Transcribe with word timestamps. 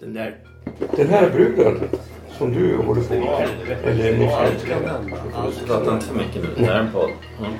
Den 0.00 0.14
där... 0.14 0.36
Den 0.96 1.08
här 1.08 1.30
bruden 1.30 1.80
som 2.38 2.52
du 2.52 2.76
håller 2.76 3.02
på 3.02 3.14
med. 3.14 3.48
Eller 3.84 4.18
ni 4.18 4.26
Prata 5.66 5.94
inte 5.94 6.06
för 6.06 6.14
mycket 6.14 6.42
nu. 6.42 6.48
Det 6.56 6.64
här 6.64 6.74
är 6.74 6.80
en 6.80 6.92
podd. 6.92 7.10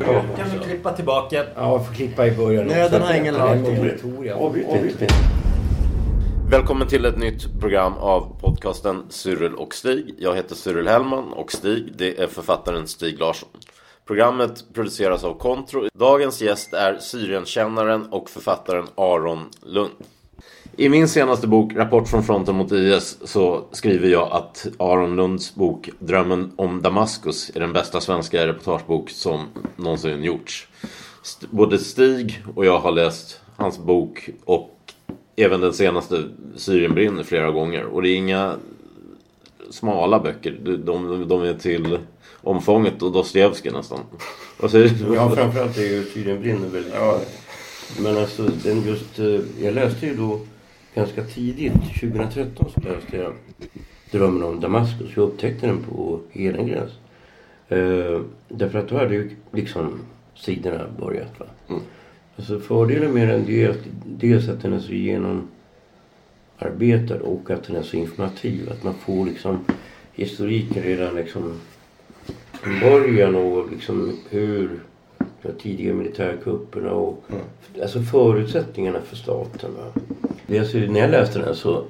Ja. 0.01 0.23
Kan 0.37 0.51
vi 0.53 0.59
klippa 0.65 0.93
tillbaka? 0.93 1.45
Ja, 1.55 1.81
får 1.81 1.95
klippa 1.95 2.27
i 2.27 2.37
början. 2.37 2.67
Nöden 2.67 3.03
har 3.03 3.15
ingen 3.15 3.35
inte. 3.35 5.07
Välkommen 6.51 6.89
till 6.89 7.05
ett 7.05 7.19
nytt 7.19 7.61
program 7.61 7.93
av 7.93 8.41
podcasten 8.41 9.03
Cyril 9.09 9.55
och 9.55 9.75
Stig. 9.75 10.15
Jag 10.19 10.37
heter 10.37 10.55
Cyril 10.55 10.89
Hellman 10.89 11.33
och 11.33 11.53
Stig, 11.53 11.93
det 11.97 12.19
är 12.19 12.27
författaren 12.27 12.87
Stig 12.87 13.19
Larsson. 13.19 13.49
Programmet 14.07 14.65
produceras 14.75 15.25
av 15.25 15.39
Kontro. 15.39 15.89
Dagens 15.95 16.43
gäst 16.43 16.73
är 16.73 16.99
Syrienkännaren 16.99 18.07
och 18.11 18.31
författaren 18.31 18.87
Aron 18.95 19.51
Lund. 19.63 19.91
I 20.79 20.89
min 20.89 21.09
senaste 21.09 21.47
bok, 21.47 21.73
Rapport 21.77 22.09
från 22.09 22.25
fronten 22.25 22.55
mot 22.57 22.73
IS, 22.73 23.19
så 23.25 23.65
skriver 23.73 24.09
jag 24.09 24.33
att 24.33 24.67
Aron 24.79 25.17
Lunds 25.17 25.55
bok 25.55 25.91
Drömmen 25.99 26.53
om 26.57 26.83
Damaskus 26.83 27.51
är 27.55 27.61
den 27.61 27.73
bästa 27.73 28.01
svenska 28.01 28.47
reportagebok 28.47 29.11
som 29.11 29.47
någonsin 29.77 30.25
gjorts. 30.25 30.69
Både 31.51 31.79
Stig 31.79 32.43
och 32.55 32.65
jag 32.65 32.79
har 32.79 32.93
läst 32.93 33.41
hans 33.57 33.79
bok 33.79 34.29
och 34.45 34.79
även 35.37 35.61
den 35.61 35.73
senaste 35.73 36.23
Syrien 36.57 36.95
brinner 36.95 37.23
flera 37.23 37.51
gånger. 37.51 37.85
Och 37.85 38.03
det 38.03 38.09
är 38.09 38.17
inga 38.17 38.55
smala 39.71 40.21
böcker. 40.21 40.59
De, 40.65 40.77
de, 40.77 41.29
de 41.29 41.43
är 41.43 41.55
till 41.55 41.99
omfånget 42.43 43.03
och 43.03 43.13
Dostojevskij 43.13 43.73
nästan. 43.73 43.99
Vad 44.61 44.71
säger 44.71 44.89
du? 44.89 45.15
Ja, 45.15 45.31
framförallt 45.31 45.79
är 45.79 45.83
ju 45.83 46.05
Syrien 46.05 46.41
brinner 46.41 46.69
väldigt 46.69 46.95
ja. 46.95 47.21
Men 48.01 48.17
alltså, 48.17 48.43
den 48.43 48.83
just... 48.87 49.19
eh, 49.19 49.41
Jag 49.65 49.75
läste 49.75 50.07
ju 50.07 50.15
då 50.17 50.41
ganska 50.97 51.25
tidigt, 51.25 51.73
2013, 52.01 52.71
så 52.75 52.81
läste 52.81 53.17
jag 53.17 53.33
Drömmen 54.11 54.43
om 54.43 54.61
Damaskus. 54.61 55.17
Jag 55.17 55.23
upptäckte 55.23 55.67
den 55.67 55.83
på 55.83 56.21
Hedengrens. 56.31 56.93
Eh, 57.69 58.21
därför 58.49 58.79
att 58.79 58.89
då 58.89 58.97
hade 58.97 59.15
ju 59.15 59.31
liksom 59.53 60.01
sidorna 60.35 60.87
börjat. 60.99 61.41
Va? 61.41 61.47
Mm. 61.69 61.83
Alltså 62.37 62.61
fördelen 62.61 63.15
med 63.15 63.29
den 63.29 63.51
är 63.51 63.71
att 63.71 63.81
dels 64.05 64.49
att 64.49 64.63
den 64.63 64.73
är 64.73 64.81
så 64.81 64.93
genomarbetad 64.93 67.21
och 67.21 67.51
att 67.51 67.65
den 67.65 67.77
är 67.77 67.83
så 67.83 67.97
informativ. 67.97 68.71
Att 68.71 68.85
man 68.85 68.95
får 68.95 69.27
liksom 69.27 69.59
historiken 70.13 70.83
redan 70.83 71.15
liksom 71.15 71.61
från 72.53 72.81
början 72.81 73.35
och 73.35 73.73
liksom 73.73 74.19
hur 74.31 74.81
de 75.43 75.53
tidiga 75.53 75.95
militärkupperna 75.95 76.93
och 76.93 77.25
alltså 77.83 78.03
förutsättningarna 78.03 79.01
för 79.01 79.17
staten. 79.17 79.71
Va? 79.75 79.93
Det, 80.47 80.59
alltså, 80.59 80.79
när 80.79 81.01
jag 81.01 81.11
läste 81.11 81.39
den 81.39 81.57
så 81.57 81.85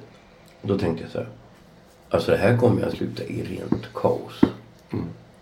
då 0.63 0.79
tänkte 0.79 1.03
jag 1.03 1.13
så 1.13 1.19
här. 1.19 1.29
Alltså 2.11 2.31
det 2.31 2.37
här 2.37 2.57
kommer 2.59 2.81
ju 2.81 2.87
att 2.87 2.95
sluta 2.97 3.23
i 3.25 3.43
rent 3.43 3.87
kaos. 3.95 4.41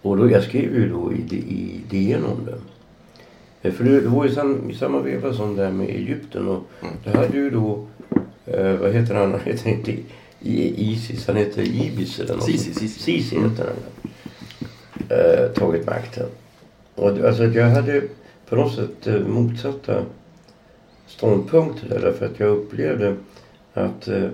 Och 0.02 0.16
då, 0.16 0.30
jag 0.30 0.42
skrev 0.42 0.74
ju 0.74 0.88
då 0.88 1.12
i, 1.12 1.34
i 1.36 1.80
DN 1.90 2.24
om 2.24 2.44
det. 2.46 2.58
Eh, 3.68 3.74
För 3.74 3.84
det, 3.84 4.00
det 4.00 4.08
var 4.08 4.24
ju 4.24 4.30
sam, 4.34 4.70
i 4.70 4.74
samma 4.74 5.00
veva 5.00 5.32
som 5.34 5.56
det 5.56 5.64
här 5.64 5.70
med 5.72 5.88
Egypten 5.88 6.48
och 6.48 6.62
det 7.04 7.10
hade 7.16 7.36
ju 7.36 7.50
då, 7.50 7.86
eh, 8.46 8.72
vad 8.72 8.92
heter 8.92 9.14
han, 9.14 9.30
han 9.30 9.40
heter 9.40 9.70
inte 9.70 9.92
I- 9.92 10.02
I- 10.40 10.92
Isis, 10.92 11.26
han 11.26 11.36
heter 11.36 11.62
Ibis 11.62 12.20
eller 12.20 12.34
något. 12.34 12.44
Sisi, 12.44 12.74
Sisi. 12.74 13.00
Sisi 13.02 13.36
heter 13.36 13.64
han. 13.66 14.10
Eh, 15.08 15.48
tagit 15.48 15.86
makten. 15.86 16.26
Och 16.94 17.14
det- 17.14 17.28
alltså 17.28 17.42
att 17.44 17.54
jag 17.54 17.70
hade 17.70 18.02
på 18.48 18.56
något 18.56 18.74
sätt 18.74 19.06
eh, 19.06 19.20
motsatta 19.20 20.02
ståndpunkter 21.16 21.88
där 21.88 22.00
därför 22.00 22.26
att 22.26 22.40
jag 22.40 22.48
upplevde 22.48 23.16
att 23.74 24.08
eh, 24.08 24.28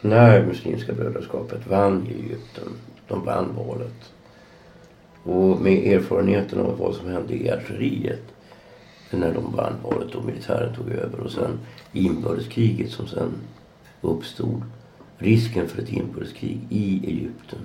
när 0.00 0.46
Muslimska 0.46 0.92
brödraskapet 0.92 1.66
vann 1.66 2.06
i 2.06 2.12
Egypten, 2.12 2.68
de 3.08 3.24
vann 3.24 3.54
valet 3.56 4.12
och 5.22 5.60
med 5.60 5.92
erfarenheten 5.92 6.60
av 6.60 6.78
vad 6.78 6.94
som 6.94 7.08
hände 7.08 7.34
i 7.34 7.50
Algeriet 7.50 8.22
när 9.10 9.34
de 9.34 9.56
vann 9.56 9.74
valet 9.82 10.14
och 10.14 10.24
militären 10.24 10.74
tog 10.74 10.90
över 10.90 11.20
och 11.20 11.32
sen 11.32 11.58
inbördeskriget 11.92 12.90
som 12.90 13.06
sen 13.06 13.32
uppstod. 14.00 14.62
Risken 15.18 15.68
för 15.68 15.82
ett 15.82 15.92
inbördeskrig 15.92 16.60
i 16.70 17.06
Egypten 17.06 17.58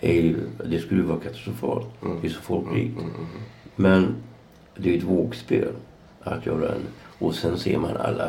är 0.00 0.12
ju, 0.12 0.36
det 0.64 0.78
skulle 0.78 1.02
vara 1.02 1.20
katastrofalt. 1.20 1.86
Det 2.20 2.28
är 2.28 2.30
så 2.30 2.40
folkrikt. 2.40 2.98
Men 3.76 4.14
det 4.76 4.88
är 4.88 4.92
ju 4.92 4.98
ett 4.98 5.04
vågspel 5.04 5.72
att 6.22 6.46
göra 6.46 6.68
en... 6.68 6.82
Och 7.18 7.34
sen 7.34 7.58
ser 7.58 7.78
man 7.78 7.96
alla 7.96 8.26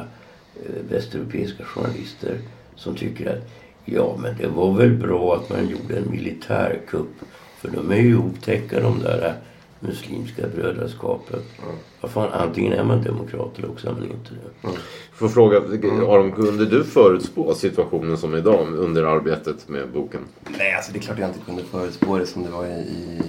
eh, 0.55 0.83
västeuropeiska 0.89 1.63
journalister 1.63 2.37
som 2.75 2.95
tycker 2.95 3.29
att 3.29 3.49
ja, 3.85 4.17
men 4.19 4.37
det 4.37 4.47
var 4.47 4.73
väl 4.73 4.93
bra 4.93 5.35
att 5.35 5.49
man 5.49 5.69
gjorde 5.69 5.97
en 5.97 6.11
militärkupp. 6.11 7.15
För 7.57 7.69
de 7.69 7.91
är 7.91 8.01
ju 8.01 8.17
otäcka 8.17 8.79
de 8.79 8.99
där 8.99 9.25
eh, 9.25 9.33
muslimska 9.79 10.47
brödraskapet. 10.55 11.45
Vad 12.01 12.11
fan, 12.11 12.29
antingen 12.33 12.73
är 12.73 12.83
man 12.83 13.03
demokrat 13.03 13.57
eller 13.57 13.71
också 13.71 13.87
är 13.87 13.91
man 13.91 14.03
inte 14.03 14.29
det. 14.29 14.69
Får 15.13 15.27
jag 15.27 15.33
fråga, 15.33 15.57
Aron, 16.13 16.31
kunde 16.31 16.65
du 16.65 16.83
förutspå 16.83 17.53
situationen 17.53 18.17
som 18.17 18.35
idag 18.35 18.73
under 18.73 19.03
arbetet 19.03 19.69
med 19.69 19.89
boken? 19.89 20.21
Nej, 20.57 20.73
alltså 20.73 20.91
det 20.91 20.99
är 20.99 21.01
klart 21.01 21.19
jag 21.19 21.29
inte 21.29 21.39
kunde 21.45 21.63
förutspå 21.63 22.17
det 22.17 22.25
som 22.25 22.43
det 22.43 22.49
var 22.49 22.65
i... 22.65 23.21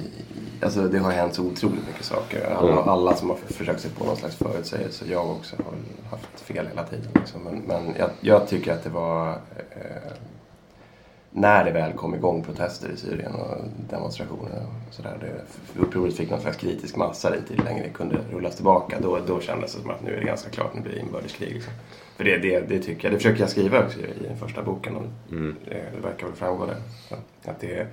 alltså 0.62 0.82
det 0.88 0.98
har 0.98 1.10
hänt 1.12 1.34
så 1.34 1.42
otroligt 1.42 1.86
mycket 1.86 2.04
saker. 2.04 2.50
Alla, 2.50 2.72
Mm. 2.72 2.88
alla 2.88 3.16
som 3.16 3.28
har 3.30 3.36
försökt 3.36 3.80
sig 3.80 3.90
på 3.90 4.04
någon 4.04 4.16
slags 4.16 4.36
förutsägelse. 4.36 5.04
Jag 5.08 5.30
också 5.30 5.56
har 5.56 6.10
haft 6.10 6.40
fel 6.40 6.66
hela 6.66 6.82
tiden. 6.86 7.08
Liksom. 7.14 7.42
Men, 7.44 7.58
men 7.66 7.94
jag, 7.98 8.10
jag 8.20 8.48
tycker 8.48 8.72
att 8.72 8.84
det 8.84 8.90
var... 8.90 9.30
Eh, 9.70 10.12
när 11.32 11.64
det 11.64 11.70
väl 11.70 11.92
kom 11.92 12.14
igång 12.14 12.42
protester 12.42 12.88
i 12.88 12.96
Syrien 12.96 13.34
och 13.34 13.56
demonstrationer 13.90 14.66
och 14.88 14.94
sådär. 14.94 15.16
det- 15.20 15.80
Upproret 15.80 16.16
fick 16.16 16.30
någon 16.30 16.40
slags 16.40 16.56
kritisk 16.56 16.96
massa 16.96 17.30
dit 17.30 17.50
inte 17.50 17.62
längre 17.64 17.88
kunde 17.88 18.16
rullas 18.32 18.54
tillbaka. 18.56 18.96
Då, 19.00 19.18
då 19.26 19.40
kändes 19.40 19.74
det 19.74 19.80
som 19.82 19.90
att 19.90 20.02
nu 20.02 20.14
är 20.14 20.20
det 20.20 20.26
ganska 20.26 20.50
klart, 20.50 20.74
nu 20.74 20.80
blir 20.80 20.92
det 20.92 20.98
inbördeskrig. 21.00 21.52
Liksom. 21.54 21.72
För 22.16 22.24
det, 22.24 22.38
det, 22.38 22.60
det 22.60 22.78
tycker 22.78 23.04
jag, 23.04 23.12
det 23.12 23.16
försöker 23.18 23.40
jag 23.40 23.50
skriva 23.50 23.84
också 23.84 23.98
i 24.00 24.26
den 24.28 24.36
första 24.36 24.62
boken. 24.62 24.96
Och 24.96 25.02
det, 25.64 25.84
det 25.94 26.00
verkar 26.02 26.26
väl 26.26 26.36
framgå 26.36 26.66
där. 26.66 26.76
Att 27.44 27.60
det, 27.60 27.86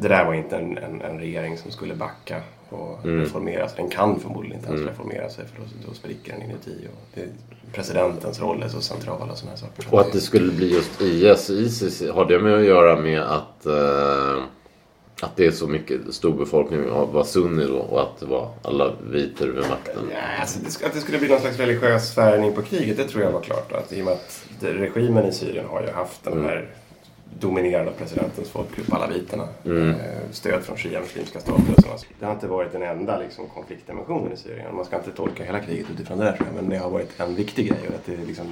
det 0.00 0.08
där 0.08 0.24
var 0.24 0.34
inte 0.34 0.56
en, 0.56 0.78
en, 0.78 1.00
en 1.00 1.18
regering 1.18 1.58
som 1.58 1.70
skulle 1.70 1.94
backa 1.94 2.42
och 2.68 2.98
reformera 3.04 3.68
sig. 3.68 3.76
Den 3.76 3.90
kan 3.90 4.20
förmodligen 4.20 4.58
inte 4.58 4.72
ens 4.72 4.86
reformera 4.86 5.30
sig 5.30 5.44
för 5.46 5.60
då, 5.60 5.88
då 5.88 5.94
spricker 5.94 6.32
den 6.32 6.42
inuti. 6.42 6.88
Och 6.92 7.08
det, 7.14 7.28
presidentens 7.72 8.40
roll 8.40 8.62
är 8.62 8.68
så 8.68 8.80
central 8.80 9.30
och 9.30 9.38
sådana 9.38 9.56
saker. 9.56 9.86
Och 9.90 10.00
att 10.00 10.12
det 10.12 10.20
skulle 10.20 10.52
bli 10.52 10.74
just 10.74 11.00
IS, 11.00 11.50
Isis, 11.50 12.10
har 12.10 12.24
det 12.24 12.38
med 12.38 12.54
att 12.54 12.64
göra 12.64 13.00
med 13.00 13.20
att, 13.22 13.66
eh, 13.66 14.42
att 15.20 15.36
det 15.36 15.46
är 15.46 15.50
så 15.50 15.66
mycket 15.66 16.14
stor 16.14 16.32
befolkning 16.32 16.80
var 17.12 17.24
sunni 17.24 17.66
då 17.66 17.78
och 17.78 18.02
att 18.02 18.20
det 18.20 18.26
var 18.26 18.50
alla 18.62 18.92
viter 19.10 19.46
vid 19.46 19.68
makten? 19.68 20.02
Ja, 20.10 20.40
alltså 20.40 20.58
det, 20.58 20.86
att 20.86 20.94
det 20.94 21.00
skulle 21.00 21.18
bli 21.18 21.28
någon 21.28 21.40
slags 21.40 21.58
religiös 21.58 22.14
färgning 22.14 22.52
på 22.52 22.62
kriget, 22.62 22.96
det 22.96 23.04
tror 23.04 23.22
jag 23.22 23.32
var 23.32 23.40
klart. 23.40 23.72
Att, 23.72 23.92
I 23.92 24.00
och 24.00 24.04
med 24.04 24.14
att 24.14 24.44
regimen 24.60 25.26
i 25.26 25.32
Syrien 25.32 25.66
har 25.68 25.82
ju 25.82 25.90
haft 25.90 26.24
den 26.24 26.44
här 26.44 26.68
dominerade 27.40 27.90
av 27.90 27.94
presidentens 27.94 28.48
folkgrupp, 28.50 28.92
alaviterna. 28.92 29.48
Eh, 29.64 29.94
stöd 30.30 30.62
från 30.62 30.76
shia-muslimska 30.76 31.40
stater 31.40 31.62
och 31.76 31.82
sådana 31.82 31.98
saker. 31.98 32.14
Det 32.20 32.26
har 32.26 32.32
inte 32.32 32.46
varit 32.46 32.72
den 32.72 32.82
enda 32.82 33.18
liksom, 33.18 33.44
konfliktdimensionen 33.54 34.32
i 34.32 34.36
Syrien. 34.36 34.76
Man 34.76 34.84
ska 34.84 34.96
inte 34.96 35.10
tolka 35.10 35.44
hela 35.44 35.60
kriget 35.60 35.86
utifrån 35.94 36.18
det 36.18 36.24
där 36.24 36.40
men 36.54 36.68
det 36.68 36.76
har 36.76 36.90
varit 36.90 37.20
en 37.20 37.34
viktig 37.34 37.68
grej. 37.68 37.78
Och 37.88 37.94
att 37.94 38.06
det 38.06 38.16
liksom, 38.26 38.46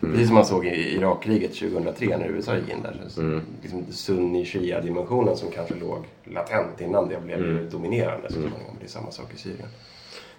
Precis 0.00 0.26
som 0.26 0.34
man 0.34 0.46
såg 0.46 0.66
i 0.66 0.96
Irakkriget 0.96 1.54
2003 1.54 2.16
när 2.16 2.26
USA 2.28 2.56
gick 2.56 2.68
in 2.68 2.82
där. 2.82 2.96
Så, 3.08 3.40
liksom, 3.62 3.84
Sunni-shia-dimensionen 3.90 5.36
som 5.36 5.50
kanske 5.50 5.74
låg 5.74 6.04
latent 6.24 6.80
innan 6.80 7.08
det 7.08 7.20
blev 7.24 7.70
dominerande 7.70 8.28
så 8.28 8.34
småningom. 8.34 8.76
Det 8.80 8.86
är 8.86 8.90
samma 8.90 9.10
sak 9.10 9.26
i 9.34 9.38
Syrien. 9.38 9.68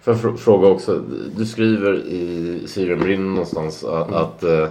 Får 0.00 0.14
jag 0.14 0.22
fr- 0.22 0.36
fråga 0.36 0.68
också, 0.68 0.98
du 1.36 1.46
skriver 1.46 1.94
i 2.06 2.62
Syrien 2.66 2.98
brinner 2.98 3.28
någonstans 3.30 3.84
att, 3.84 4.12
att 4.12 4.42
eh, 4.42 4.68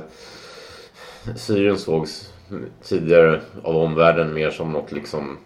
Syrien 1.35 1.77
sågs 1.77 2.33
tidigare 2.83 3.41
av 3.63 3.75
omvärlden 3.75 4.33
mer 4.33 4.49
som 4.49 4.71
något 4.71 4.91
liksom 4.91 5.37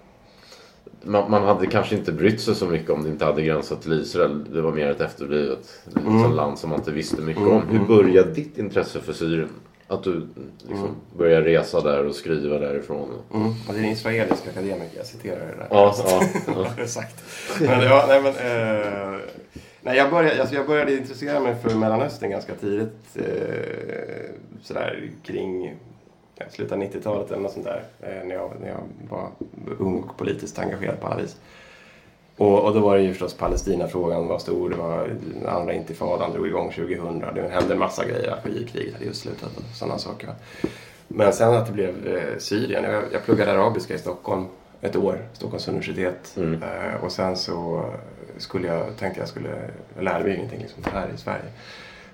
man, 1.03 1.31
man 1.31 1.43
hade 1.43 1.67
kanske 1.67 1.95
inte 1.95 2.11
brytt 2.11 2.41
sig 2.41 2.55
så 2.55 2.65
mycket 2.65 2.89
om 2.89 3.03
det 3.03 3.09
inte 3.09 3.25
hade 3.25 3.41
gränsat 3.41 3.81
till 3.81 3.93
Israel. 4.01 4.45
Det 4.53 4.61
var 4.61 4.71
mer 4.71 4.91
ett 4.91 5.01
efterblivet 5.01 5.81
mm. 6.05 6.31
land 6.31 6.59
som 6.59 6.69
man 6.69 6.79
inte 6.79 6.91
visste 6.91 7.21
mycket 7.21 7.41
mm. 7.41 7.53
om. 7.53 7.67
Hur 7.67 7.79
började 7.79 8.31
ditt 8.31 8.57
intresse 8.57 8.99
för 8.99 9.13
Syrien? 9.13 9.49
Att 9.87 10.03
du 10.03 10.27
liksom 10.57 10.79
mm. 10.79 10.95
började 11.17 11.45
resa 11.45 11.81
där 11.81 12.05
och 12.05 12.15
skriva 12.15 12.59
därifrån. 12.59 13.09
Mm. 13.33 13.47
Och 13.47 13.73
det 13.73 13.79
är 13.79 13.83
en 13.83 13.91
israelisk 13.91 14.47
akademiker, 14.47 14.97
jag 14.97 15.05
citerar 15.05 15.39
det 15.39 15.55
där. 15.57 15.67
Ja, 15.69 15.95
ja, 16.05 16.23
ja. 16.77 16.87
sagt. 16.87 17.23
Men, 17.59 17.81
ja, 17.81 18.05
nej, 18.07 18.21
men, 18.21 18.33
eh, 18.33 19.19
nej, 19.81 19.97
jag, 19.97 20.11
började, 20.11 20.41
alltså 20.41 20.55
jag 20.55 20.67
började 20.67 20.97
intressera 20.97 21.39
mig 21.39 21.55
för 21.55 21.75
Mellanöstern 21.75 22.29
ganska 22.29 22.55
tidigt. 22.55 22.97
Eh, 23.15 23.23
sådär 24.63 25.11
kring 25.23 25.65
ja, 25.65 25.71
slutet 26.49 26.73
av 26.73 26.83
90-talet 26.83 27.31
eller 27.31 27.41
något 27.41 27.51
sånt 27.51 27.65
där. 27.65 27.83
Eh, 28.01 28.27
när, 28.27 28.35
jag, 28.35 28.51
när 28.61 28.67
jag 28.67 28.81
var 29.09 29.29
ung 29.79 30.03
och 30.03 30.17
politiskt 30.17 30.59
engagerad 30.59 30.99
på 30.99 31.07
alla 31.07 31.21
vis. 31.21 31.37
Och, 32.37 32.65
och 32.65 32.73
då 32.73 32.79
var 32.79 32.97
det 32.97 33.03
ju 33.03 33.09
förstås 33.09 33.33
Palestinafrågan 33.33 34.27
var 34.27 34.39
stor. 34.39 34.69
Det 34.69 34.75
var 34.75 35.09
andra 35.47 35.73
intifadan 35.73 36.31
drog 36.31 36.47
igång 36.47 36.71
2000. 36.71 37.19
Det 37.35 37.49
hände 37.49 37.73
en 37.73 37.79
massa 37.79 38.05
grejer. 38.05 38.31
Algerikriget 38.31 38.93
hade 38.93 39.05
just 39.05 39.21
slutat 39.21 39.57
och 39.57 39.63
sådana 39.75 39.97
saker. 39.97 40.29
Men 41.07 41.33
sen 41.33 41.53
att 41.53 41.67
det 41.67 41.73
blev 41.73 42.07
eh, 42.07 42.37
Syrien. 42.37 42.83
Jag, 42.83 43.03
jag 43.11 43.23
pluggade 43.23 43.51
arabiska 43.51 43.93
i 43.93 43.97
Stockholm 43.97 44.45
ett 44.81 44.95
år, 44.95 45.27
Stockholms 45.33 45.67
universitet. 45.67 46.33
Mm. 46.37 46.63
Eh, 46.63 47.03
och 47.03 47.11
sen 47.11 47.37
så 47.37 47.85
skulle 48.37 48.67
jag, 48.67 48.97
tänkte 48.97 49.19
jag 49.19 49.29
skulle, 49.29 49.49
jag 49.95 50.03
lärde 50.03 50.23
mig 50.23 50.35
ingenting 50.35 50.59
liksom, 50.59 50.83
här 50.93 51.07
i 51.15 51.17
Sverige. 51.17 51.45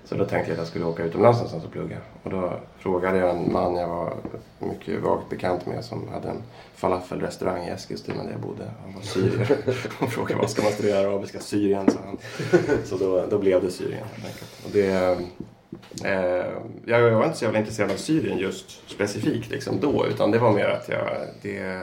Så 0.08 0.14
då 0.14 0.24
tänkte 0.24 0.50
jag 0.50 0.52
att 0.52 0.58
jag 0.58 0.66
skulle 0.66 0.84
åka 0.84 1.04
utomlands 1.04 1.38
någonstans 1.38 1.64
och 1.64 1.72
plugga. 1.72 1.96
Och 2.22 2.30
då 2.30 2.52
frågade 2.78 3.18
jag 3.18 3.30
en 3.30 3.52
man 3.52 3.76
jag 3.76 3.88
var 3.88 4.14
mycket 4.58 5.02
vagt 5.02 5.30
bekant 5.30 5.66
med 5.66 5.84
som 5.84 6.08
hade 6.08 6.28
en 6.28 6.42
falafelrestaurang 6.74 7.66
i 7.66 7.70
Eskilstuna 7.70 8.22
där 8.22 8.30
jag 8.30 8.40
bodde. 8.40 8.64
Han 8.82 8.94
var 8.94 9.02
syrier. 9.02 9.58
Och 10.00 10.12
frågade 10.12 10.40
vad 10.40 10.50
ska 10.50 10.62
man 10.62 10.72
studera 10.72 10.98
arabiska? 10.98 11.40
Syrien, 11.40 11.90
sa 11.90 11.98
han. 12.04 12.18
Så 12.84 12.96
då, 12.96 13.26
då 13.30 13.38
blev 13.38 13.62
det 13.62 13.70
Syrien 13.70 14.04
helt 14.12 14.26
enkelt. 14.26 14.64
Och 14.64 14.70
det, 14.72 15.18
eh, 16.04 16.46
jag 16.86 17.10
var 17.10 17.24
inte 17.24 17.38
så 17.38 17.44
jävla 17.44 17.58
intresserad 17.58 17.90
av 17.90 17.96
Syrien 17.96 18.38
just 18.38 18.90
specifikt 18.90 19.50
liksom 19.50 19.80
då. 19.80 20.06
Utan 20.06 20.30
det 20.30 20.38
var 20.38 20.52
mer 20.52 20.68
att 20.68 20.88
jag, 20.88 21.08
det, 21.42 21.80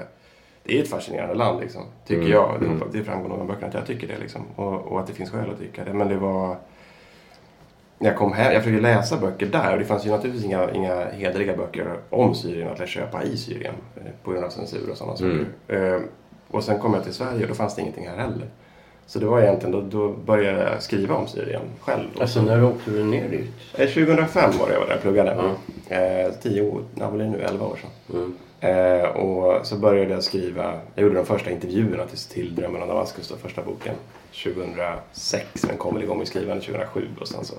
det 0.64 0.78
är 0.78 0.84
ett 0.84 0.90
fascinerande 0.90 1.36
land 1.36 1.60
liksom. 1.60 1.82
Tycker 2.08 2.22
mm. 2.22 2.32
jag. 2.32 2.58
Det, 2.60 2.66
mm. 2.66 2.84
det 2.92 3.04
framgår 3.04 3.30
nog 3.30 3.40
av 3.40 3.48
böckerna 3.48 3.68
att 3.68 3.74
jag 3.74 3.86
tycker 3.86 4.08
det 4.08 4.18
liksom. 4.18 4.42
Och, 4.56 4.74
och 4.74 5.00
att 5.00 5.08
det 5.08 5.14
finns 5.14 5.32
skäl 5.32 5.50
att 5.50 5.60
tycka 5.60 5.86
det. 5.86 5.94
Men 5.94 6.08
det 6.08 6.18
var 6.18 6.58
när 8.04 8.10
jag 8.10 8.20
kom 8.20 8.34
hem, 8.34 8.54
jag 8.54 8.64
försökte 8.64 8.82
läsa 8.82 9.18
böcker 9.18 9.46
där 9.46 9.74
och 9.74 9.80
det 9.80 9.86
fanns 9.86 10.06
ju 10.06 10.10
naturligtvis 10.10 10.46
inga, 10.46 10.72
inga 10.72 11.06
hederliga 11.06 11.58
böcker 11.58 11.94
om 12.10 12.36
Syrien 12.36 12.68
att 12.68 12.90
köpa 12.90 13.24
i 13.24 13.38
Syrien 13.38 13.74
eh, 13.96 14.02
på 14.24 14.32
grund 14.32 14.46
av 14.46 14.50
censur 14.50 14.90
och 14.92 14.98
sådana 14.98 15.18
mm. 15.20 15.46
saker. 15.68 15.96
Uh, 15.96 16.02
och 16.52 16.64
sen 16.64 16.80
kom 16.80 16.94
jag 16.94 17.04
till 17.04 17.14
Sverige 17.14 17.42
och 17.42 17.48
då 17.48 17.54
fanns 17.54 17.76
det 17.76 17.82
ingenting 17.82 18.08
här 18.08 18.18
heller. 18.18 18.48
Så 19.06 19.20
det 19.20 19.26
var 19.26 19.42
egentligen, 19.42 19.72
då, 19.72 19.82
då 19.82 20.10
började 20.10 20.64
jag 20.64 20.84
skriva 20.84 21.16
om 21.16 21.28
Syrien 21.28 21.62
själv. 21.80 22.08
Alltså 22.22 22.42
när 22.42 22.64
åkte 22.64 22.92
du 22.92 23.04
ner 23.04 23.30
dit? 23.30 23.52
2005 23.72 24.52
var 24.60 24.68
det 24.68 24.74
jag 24.74 24.80
var 24.80 24.88
där 24.88 24.96
och 24.96 25.02
pluggade. 25.02 25.32
Mm. 25.32 26.26
Uh, 26.26 26.34
tio 26.42 26.62
år, 26.62 26.84
ja, 26.96 27.10
vad 27.10 27.22
är 27.22 27.26
det 27.26 27.32
nu, 27.32 27.42
elva 27.42 27.66
år 27.66 27.78
sedan. 27.82 27.90
Mm. 28.14 28.34
Uh, 28.64 29.10
och 29.10 29.68
så 29.68 29.76
började 29.76 30.14
jag 30.14 30.24
skriva, 30.24 30.74
jag 30.96 31.04
gjorde 31.04 31.16
de 31.16 31.26
första 31.26 31.52
intervjuerna 31.52 32.06
till, 32.06 32.18
till 32.18 32.56
Drömmen 32.56 32.82
om 32.82 32.88
Damaskus, 32.88 33.34
första 33.42 33.62
boken. 33.62 33.96
2006 34.44 35.66
men 35.68 35.78
kom 35.78 35.94
väl 35.94 36.04
igång 36.04 36.18
med 36.18 36.28
skrivandet 36.28 36.66
2007 36.66 37.08
och 37.22 37.28
sen 37.28 37.46
så 37.46 37.56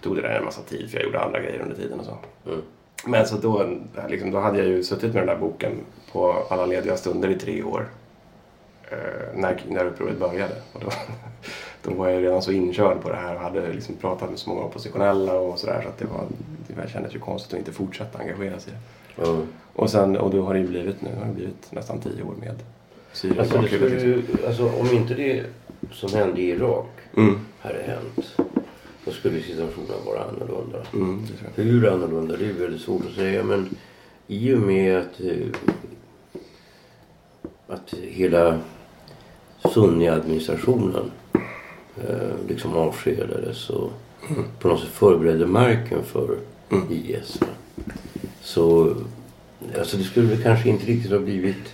tog 0.00 0.16
det 0.16 0.22
där 0.22 0.38
en 0.38 0.44
massa 0.44 0.62
tid 0.62 0.90
för 0.90 0.98
jag 0.98 1.06
gjorde 1.06 1.20
andra 1.20 1.40
grejer 1.40 1.60
under 1.60 1.76
tiden 1.76 2.00
och 2.00 2.06
så. 2.06 2.18
Mm. 2.46 2.62
Men 3.06 3.26
så 3.26 3.36
då, 3.36 3.66
liksom, 4.08 4.30
då 4.30 4.38
hade 4.38 4.58
jag 4.58 4.66
ju 4.66 4.84
suttit 4.84 5.14
med 5.14 5.22
den 5.22 5.26
där 5.26 5.36
boken 5.36 5.72
på 6.12 6.46
alla 6.50 6.66
lediga 6.66 6.96
stunder 6.96 7.28
i 7.28 7.38
tre 7.38 7.62
år. 7.62 7.88
Eh, 8.90 9.34
när, 9.34 9.62
när 9.68 9.86
upproret 9.86 10.18
började. 10.18 10.54
Och 10.72 10.80
då, 10.80 10.90
då 11.82 11.94
var 11.94 12.08
jag 12.08 12.22
redan 12.22 12.42
så 12.42 12.52
inkörd 12.52 13.00
på 13.00 13.08
det 13.08 13.16
här 13.16 13.34
och 13.34 13.40
hade 13.40 13.72
liksom 13.72 13.94
pratat 13.94 14.30
med 14.30 14.38
så 14.38 14.50
många 14.50 14.62
oppositionella 14.62 15.34
och 15.34 15.58
sådär 15.58 15.80
så 15.82 15.88
att 15.88 15.98
det, 15.98 16.04
var, 16.04 16.24
det 16.66 16.90
kändes 16.90 17.14
ju 17.14 17.18
konstigt 17.18 17.52
att 17.52 17.58
inte 17.58 17.72
fortsätta 17.72 18.18
engagera 18.18 18.58
sig 18.58 18.72
i 18.72 18.76
det. 19.16 19.26
Mm. 19.28 19.46
Och, 19.72 19.90
sen, 19.90 20.16
och 20.16 20.30
då 20.30 20.42
har 20.42 20.54
det 20.54 20.60
ju 20.60 20.68
blivit 20.68 21.02
nu, 21.02 21.10
har 21.18 21.26
det 21.26 21.32
blivit 21.32 21.72
nästan 21.72 22.00
tio 22.00 22.22
år 22.22 22.34
med 22.40 22.54
Syrien. 23.12 23.40
Alltså, 23.40 23.78
ju, 23.78 24.22
alltså 24.46 24.72
om 24.80 24.86
inte 24.92 25.14
det 25.14 25.44
som 25.92 26.12
hände 26.12 26.40
i 26.40 26.50
Irak 26.50 26.86
mm. 27.16 27.40
hade 27.60 27.82
hänt 27.82 28.36
då 29.04 29.10
skulle 29.10 29.42
situationen 29.42 30.04
vara 30.06 30.24
annorlunda. 30.24 30.78
Mm, 30.92 31.22
Hur 31.54 31.88
annorlunda 31.88 32.36
det 32.36 32.46
är 32.46 32.52
väldigt 32.52 32.80
svårt 32.80 33.06
att 33.06 33.14
säga 33.14 33.42
men 33.42 33.76
i 34.26 34.54
och 34.54 34.58
med 34.58 34.98
att, 34.98 35.20
eh, 35.20 35.46
att 37.68 37.94
hela 37.94 38.60
Sunni-administrationen 39.74 41.10
eh, 42.08 42.48
liksom 42.48 42.74
avskedades 42.74 43.70
och 43.70 43.92
mm. 44.30 44.44
på 44.60 44.68
något 44.68 44.80
sätt 44.80 44.88
förberedde 44.88 45.46
marken 45.46 46.04
för 46.04 46.38
mm. 46.70 46.86
IS. 46.90 47.40
Så 48.40 48.96
alltså 49.78 49.96
det 49.96 50.04
skulle 50.04 50.28
väl 50.28 50.42
kanske 50.42 50.68
inte 50.68 50.86
riktigt 50.86 51.12
ha 51.12 51.18
blivit 51.18 51.72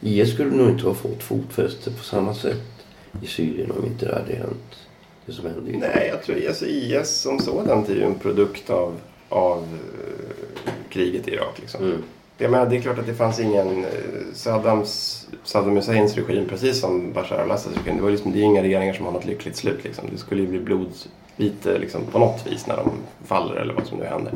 IS 0.00 0.32
skulle 0.32 0.50
nog 0.50 0.68
inte 0.68 0.86
ha 0.86 0.94
fått 0.94 1.22
fotfäste 1.22 1.90
på 1.90 2.04
samma 2.04 2.34
sätt 2.34 2.86
i 3.22 3.26
Syrien 3.26 3.70
om 3.70 3.86
inte 3.86 4.06
det 4.06 4.14
hade 4.14 4.34
hänt 4.34 4.87
det 5.28 5.34
som 5.34 5.46
hände? 5.46 5.88
Nej, 5.88 6.08
jag 6.12 6.22
tror 6.22 6.48
alltså 6.48 6.66
IS 6.66 7.08
som 7.08 7.38
sådant 7.38 7.88
är 7.88 7.94
ju 7.94 8.02
en 8.02 8.14
produkt 8.14 8.70
av, 8.70 8.94
av 9.28 9.58
uh, 9.58 10.72
kriget 10.88 11.28
i 11.28 11.30
Irak. 11.30 11.58
Liksom. 11.60 11.84
Mm. 11.84 12.02
Jag 12.38 12.50
menar, 12.50 12.66
det 12.66 12.76
är 12.76 12.80
klart 12.80 12.98
att 12.98 13.06
det 13.06 13.14
fanns 13.14 13.40
ingen 13.40 13.84
uh, 13.84 13.84
Saddams, 14.32 15.26
Saddam 15.44 15.76
Husseins 15.76 16.16
regim, 16.16 16.48
precis 16.48 16.80
som 16.80 17.12
Bashar 17.12 17.38
al-Assads 17.38 17.76
regim. 17.76 17.96
Det, 17.96 18.02
var 18.02 18.10
liksom, 18.10 18.32
det 18.32 18.38
är 18.38 18.42
inga 18.42 18.62
regeringar 18.62 18.94
som 18.94 19.04
har 19.06 19.12
något 19.12 19.26
lyckligt 19.26 19.56
slut. 19.56 19.84
Liksom. 19.84 20.08
Det 20.12 20.18
skulle 20.18 20.42
ju 20.42 20.48
bli 20.48 20.60
blodvite 20.60 21.78
liksom, 21.78 22.00
på 22.12 22.18
något 22.18 22.46
vis 22.46 22.66
när 22.66 22.76
de 22.76 22.90
faller 23.24 23.54
eller 23.54 23.74
vad 23.74 23.86
som 23.86 23.98
nu 23.98 24.04
händer. 24.04 24.32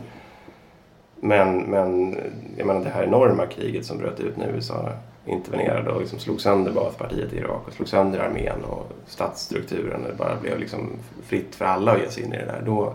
Men, 1.21 1.59
men 1.59 2.17
jag 2.56 2.67
menar 2.67 2.85
det 2.85 2.91
här 2.91 3.05
enorma 3.05 3.47
kriget 3.47 3.87
som 3.87 3.99
bröt 3.99 4.21
ut 4.21 4.37
när 4.37 4.49
USA 4.49 4.93
intervenerade 5.27 5.91
och 5.91 6.01
liksom 6.01 6.19
slog 6.19 6.41
sönder 6.41 6.73
Baathpartiet 6.73 7.33
i 7.33 7.37
Irak 7.37 7.63
och 7.67 7.73
slog 7.73 7.89
sönder 7.89 8.19
armén 8.19 8.65
och 8.65 8.93
statsstrukturen. 9.07 10.03
Det 10.03 10.15
bara 10.15 10.37
blev 10.37 10.59
liksom 10.59 10.91
fritt 11.27 11.55
för 11.55 11.65
alla 11.65 11.93
att 11.93 12.01
ge 12.01 12.09
sig 12.09 12.23
in 12.23 12.33
i 12.33 12.37
det 12.37 12.45
där. 12.45 12.63
Då, 12.67 12.95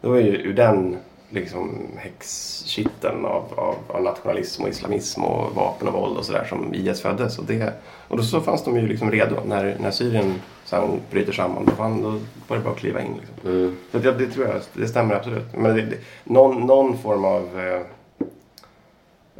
då 0.00 0.14
är 0.14 0.20
ju 0.20 0.36
ur 0.36 0.54
den 0.54 0.96
liksom 1.30 1.86
häxkitteln 1.96 3.24
av, 3.24 3.44
av, 3.56 3.74
av, 3.88 4.02
nationalism 4.02 4.62
och 4.62 4.68
islamism 4.68 5.24
och 5.24 5.54
vapen 5.54 5.88
och 5.88 5.94
våld 5.94 6.18
och 6.18 6.24
sådär 6.24 6.44
som 6.48 6.74
IS 6.74 7.00
föddes. 7.00 7.38
Och, 7.38 7.44
det, 7.44 7.72
och 8.08 8.16
då 8.16 8.22
så 8.22 8.40
fanns 8.40 8.64
de 8.64 8.76
ju 8.76 8.86
liksom 8.86 9.10
redo. 9.10 9.36
När, 9.46 9.76
när 9.80 9.90
Syrien 9.90 10.34
sen 10.64 11.00
bryter 11.10 11.32
samman 11.32 11.64
då, 11.64 11.72
fan, 11.72 12.02
då 12.02 12.10
var 12.48 12.56
det 12.56 12.62
bara 12.62 12.72
att 12.72 12.78
kliva 12.78 13.00
in. 13.00 13.20
Liksom. 13.20 13.50
Mm. 13.50 13.76
Så 13.92 13.98
det, 13.98 14.12
det, 14.12 14.26
tror 14.26 14.46
jag, 14.46 14.56
det 14.72 14.88
stämmer 14.88 15.14
absolut. 15.14 15.56
Men 15.56 15.76
det, 15.76 15.82
det, 15.82 15.96
någon, 16.24 16.66
någon 16.66 16.98
form 16.98 17.24
av 17.24 17.60
eh, 17.60 17.80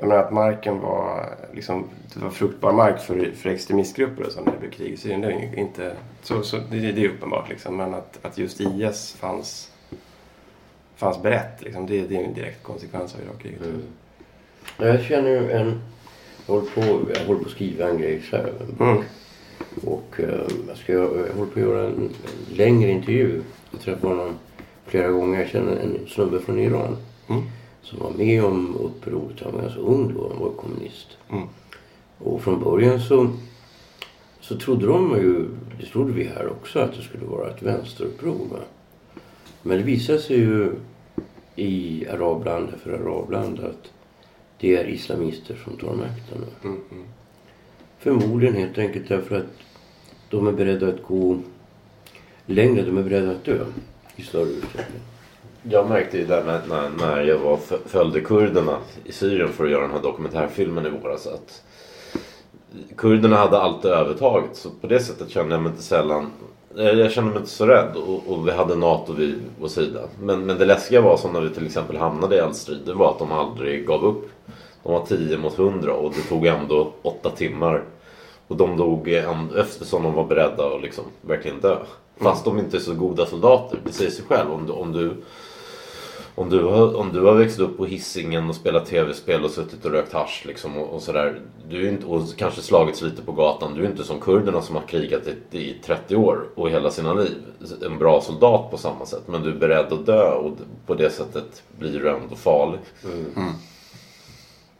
jag 0.00 0.08
menar 0.08 0.22
att 0.22 0.32
marken 0.32 0.80
var, 0.80 1.34
liksom, 1.52 1.88
det 2.14 2.20
var 2.20 2.30
fruktbar 2.30 2.72
mark 2.72 3.00
för, 3.00 3.32
för 3.34 3.50
extremistgrupper 3.50 4.26
och 4.26 4.32
så 4.32 4.40
när 4.40 4.52
det 4.52 4.58
blev 4.58 4.70
krig 4.70 4.92
i 4.92 4.96
Syrien. 4.96 5.20
Det 5.20 5.32
är 5.32 5.58
inte, 5.58 5.96
så, 6.22 6.42
så 6.42 6.56
det, 6.56 6.92
det 6.92 7.04
är 7.04 7.08
uppenbart 7.08 7.48
liksom. 7.48 7.76
Men 7.76 7.94
att, 7.94 8.18
att 8.22 8.38
just 8.38 8.60
IS 8.60 9.16
fanns, 9.20 9.70
fanns 10.96 11.22
berett, 11.22 11.62
liksom, 11.62 11.86
det, 11.86 12.00
det 12.00 12.16
är 12.16 12.24
en 12.24 12.34
direkt 12.34 12.62
konsekvens 12.62 13.14
av 13.14 13.20
Irakkriget. 13.20 13.60
Mm. 13.62 13.82
Jag 14.76 15.02
känner 15.02 15.30
ju 15.30 15.50
en, 15.50 15.80
jag 16.46 16.54
håller 16.54 16.70
på, 16.70 17.10
jag 17.14 17.26
håller 17.26 17.40
på 17.40 17.46
att 17.46 17.54
skriva 17.54 17.88
en 17.88 17.98
grej 17.98 18.20
själv. 18.20 18.80
Mm. 18.80 19.02
Och 19.84 20.14
uh, 20.18 20.42
jag, 20.68 20.76
ska, 20.76 20.92
jag 20.92 21.08
håller 21.08 21.52
på 21.52 21.60
att 21.60 21.66
göra 21.66 21.86
en, 21.86 21.94
en 21.94 22.10
längre 22.56 22.90
intervju. 22.90 23.42
Jag 23.70 23.80
träffade 23.80 24.14
honom 24.14 24.34
flera 24.86 25.08
gånger. 25.08 25.40
Jag 25.40 25.48
känner 25.48 25.76
en 25.76 26.06
snubbe 26.08 26.40
från 26.40 26.58
Iran. 26.58 26.96
Mm 27.28 27.42
som 27.82 27.98
var 27.98 28.10
med 28.10 28.44
om 28.44 28.76
upproret. 28.76 29.40
Han 29.40 29.52
var 29.52 29.60
ganska 29.60 29.80
ung 29.80 30.14
då, 30.14 30.28
han 30.28 30.38
var 30.38 30.50
kommunist. 30.50 31.08
Mm. 31.30 31.48
Och 32.18 32.42
från 32.42 32.64
början 32.64 33.00
så, 33.00 33.30
så 34.40 34.58
trodde 34.58 34.86
de 34.86 35.16
ju, 35.16 35.48
det 35.80 35.86
trodde 35.86 36.12
vi 36.12 36.24
här 36.24 36.48
också, 36.48 36.78
att 36.78 36.96
det 36.96 37.02
skulle 37.02 37.26
vara 37.26 37.50
ett 37.50 37.62
vänsteruppror. 37.62 38.46
Va? 38.50 38.58
Men 39.62 39.78
det 39.78 39.84
visade 39.84 40.18
sig 40.18 40.36
ju 40.36 40.72
i 41.56 42.06
arabland 42.08 42.68
efter 42.74 42.92
arabland 42.92 43.60
att 43.60 43.92
det 44.58 44.76
är 44.76 44.88
islamister 44.88 45.60
som 45.64 45.76
tar 45.76 45.94
makten. 45.94 46.44
Mm, 46.64 46.80
mm. 46.90 47.04
Förmodligen 47.98 48.54
helt 48.54 48.78
enkelt 48.78 49.08
därför 49.08 49.36
att 49.36 49.46
de 50.30 50.46
är 50.46 50.52
beredda 50.52 50.88
att 50.88 51.02
gå 51.02 51.38
längre. 52.46 52.82
De 52.82 52.98
är 52.98 53.02
beredda 53.02 53.30
att 53.30 53.44
dö 53.44 53.64
i 54.16 54.22
större 54.22 54.48
utsträckning. 54.48 55.02
Jag 55.62 55.88
märkte 55.88 56.18
ju 56.18 56.26
det 56.26 56.44
när, 56.44 56.60
när, 56.68 56.90
när 56.90 57.22
jag 57.22 57.38
var, 57.38 57.58
följde 57.86 58.20
kurderna 58.20 58.78
i 59.04 59.12
Syrien 59.12 59.48
för 59.48 59.64
att 59.64 59.70
göra 59.70 59.82
den 59.82 59.90
här 59.90 60.02
dokumentärfilmen 60.02 60.86
i 60.86 60.90
våras 60.90 61.26
att 61.26 61.62
kurderna 62.96 63.36
hade 63.36 63.58
alltid 63.58 63.90
övertaget. 63.90 64.56
Så 64.56 64.70
på 64.70 64.86
det 64.86 65.00
sättet 65.00 65.30
kände 65.30 65.54
jag 65.54 65.62
mig 65.62 65.70
inte 65.70 65.82
sällan 65.82 66.30
eh, 66.78 66.84
jag 66.84 67.12
kände 67.12 67.30
mig 67.30 67.38
inte 67.38 67.50
så 67.50 67.66
rädd 67.66 67.96
och, 67.96 68.32
och 68.32 68.48
vi 68.48 68.52
hade 68.52 68.76
NATO 68.76 69.12
vid 69.12 69.34
vår 69.60 69.68
sida. 69.68 70.00
Men, 70.20 70.46
men 70.46 70.58
det 70.58 70.64
läskiga 70.64 71.00
var 71.00 71.16
som 71.16 71.32
när 71.32 71.40
vi 71.40 71.50
till 71.50 71.66
exempel 71.66 71.96
hamnade 71.96 72.36
i 72.36 72.38
eldstrid. 72.38 72.80
Det 72.86 72.94
var 72.94 73.10
att 73.10 73.18
de 73.18 73.32
aldrig 73.32 73.86
gav 73.86 74.04
upp. 74.04 74.30
De 74.82 74.92
var 74.92 75.06
10 75.06 75.38
mot 75.38 75.58
100 75.58 75.92
och 75.94 76.12
det 76.12 76.28
tog 76.28 76.46
ändå 76.46 76.92
8 77.02 77.30
timmar 77.30 77.82
Och 78.48 78.56
de 78.56 78.76
dog 78.76 79.08
eftersom 79.56 80.02
de 80.02 80.14
var 80.14 80.24
beredda 80.24 80.66
att 80.66 80.82
liksom 80.82 81.04
verkligen 81.20 81.60
dö. 81.60 81.76
Fast 82.16 82.44
de 82.44 82.58
inte 82.58 82.76
är 82.76 82.80
så 82.80 82.94
goda 82.94 83.26
soldater. 83.26 83.78
Det 83.84 83.92
säger 83.92 84.10
sig 84.10 84.24
själv. 84.24 84.52
Om 84.52 84.66
du, 84.66 84.72
om 84.72 84.92
du, 84.92 85.16
om 86.40 86.48
du, 86.50 86.64
har, 86.64 86.96
om 86.96 87.12
du 87.12 87.20
har 87.20 87.34
växt 87.34 87.58
upp 87.58 87.76
på 87.76 87.86
hissingen 87.86 88.48
och 88.48 88.54
spelat 88.54 88.86
tv-spel 88.86 89.44
och 89.44 89.50
suttit 89.50 89.84
och 89.84 89.90
rökt 89.90 90.12
hasch 90.12 90.42
liksom 90.46 90.76
och, 90.76 90.94
och 90.94 91.02
sådär. 91.02 91.40
Du 91.68 91.86
är 91.86 91.92
inte, 91.92 92.06
och 92.06 92.22
kanske 92.36 92.60
slagits 92.60 93.02
lite 93.02 93.22
på 93.22 93.32
gatan. 93.32 93.74
Du 93.74 93.84
är 93.84 93.90
inte 93.90 94.04
som 94.04 94.20
kurderna 94.20 94.62
som 94.62 94.76
har 94.76 94.82
krigat 94.82 95.22
i, 95.50 95.58
i 95.58 95.76
30 95.84 96.16
år 96.16 96.44
och 96.54 96.70
hela 96.70 96.90
sina 96.90 97.14
liv. 97.14 97.36
En 97.86 97.98
bra 97.98 98.20
soldat 98.20 98.70
på 98.70 98.76
samma 98.76 99.06
sätt. 99.06 99.22
Men 99.26 99.42
du 99.42 99.50
är 99.50 99.54
beredd 99.56 99.92
att 99.92 100.06
dö 100.06 100.32
och 100.32 100.56
på 100.86 100.94
det 100.94 101.10
sättet 101.10 101.62
blir 101.78 102.00
du 102.00 102.10
ändå 102.10 102.36
farlig. 102.36 102.80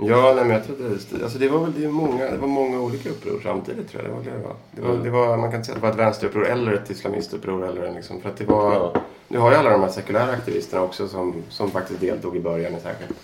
Ja, 0.02 0.32
nej, 0.36 0.44
men 0.44 0.50
jag 0.50 0.66
trodde 0.66 0.88
det, 0.88 1.22
alltså 1.22 1.38
det 1.38 1.48
var 1.48 1.60
väl 1.60 1.72
det 1.80 1.88
många, 1.88 2.30
det 2.30 2.36
var 2.36 2.48
många 2.48 2.80
olika 2.80 3.10
uppror 3.10 3.40
samtidigt 3.42 3.90
tror 3.90 4.02
jag. 4.02 4.12
Det 4.12 4.16
var, 4.16 4.22
det 4.24 4.42
var, 4.42 4.54
det 4.70 4.96
var, 4.96 5.04
det 5.04 5.10
var, 5.10 5.36
man 5.36 5.50
kan 5.50 5.60
inte 5.60 5.66
säga 5.66 5.76
att 5.76 5.82
det 5.82 5.86
var 5.88 5.92
ett 5.94 5.98
vänsteruppror 6.06 6.46
eller 6.46 6.72
ett 6.72 6.90
islamistuppror. 6.90 7.66
Eller 7.66 7.82
en 7.82 7.94
liksom, 7.94 8.20
för 8.20 8.28
att 8.28 8.36
det 8.36 8.44
var, 8.44 8.74
Ja. 8.74 8.92
Nu 9.28 9.38
har 9.38 9.50
ju 9.50 9.56
alla 9.56 9.70
de 9.70 9.80
här 9.80 9.88
sekulära 9.88 10.30
aktivisterna 10.32 10.82
också 10.82 11.08
som, 11.08 11.34
som 11.48 11.70
faktiskt 11.70 12.00
deltog 12.00 12.36
i 12.36 12.40
början 12.40 12.74
i 12.74 12.80
särskilt. 12.80 13.18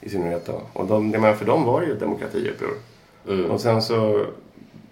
I 0.00 0.08
synnerhet 0.08 0.46
då. 0.46 0.60
Och 0.72 0.86
de, 0.86 1.10
jag 1.10 1.20
menar, 1.20 1.34
för 1.34 1.44
dem 1.44 1.64
var 1.64 1.80
det 1.80 1.86
ju 1.86 1.92
ett 1.92 2.00
demokratiuppror. 2.00 2.74
Och 3.50 3.60
sen 3.60 3.82
så 3.82 4.26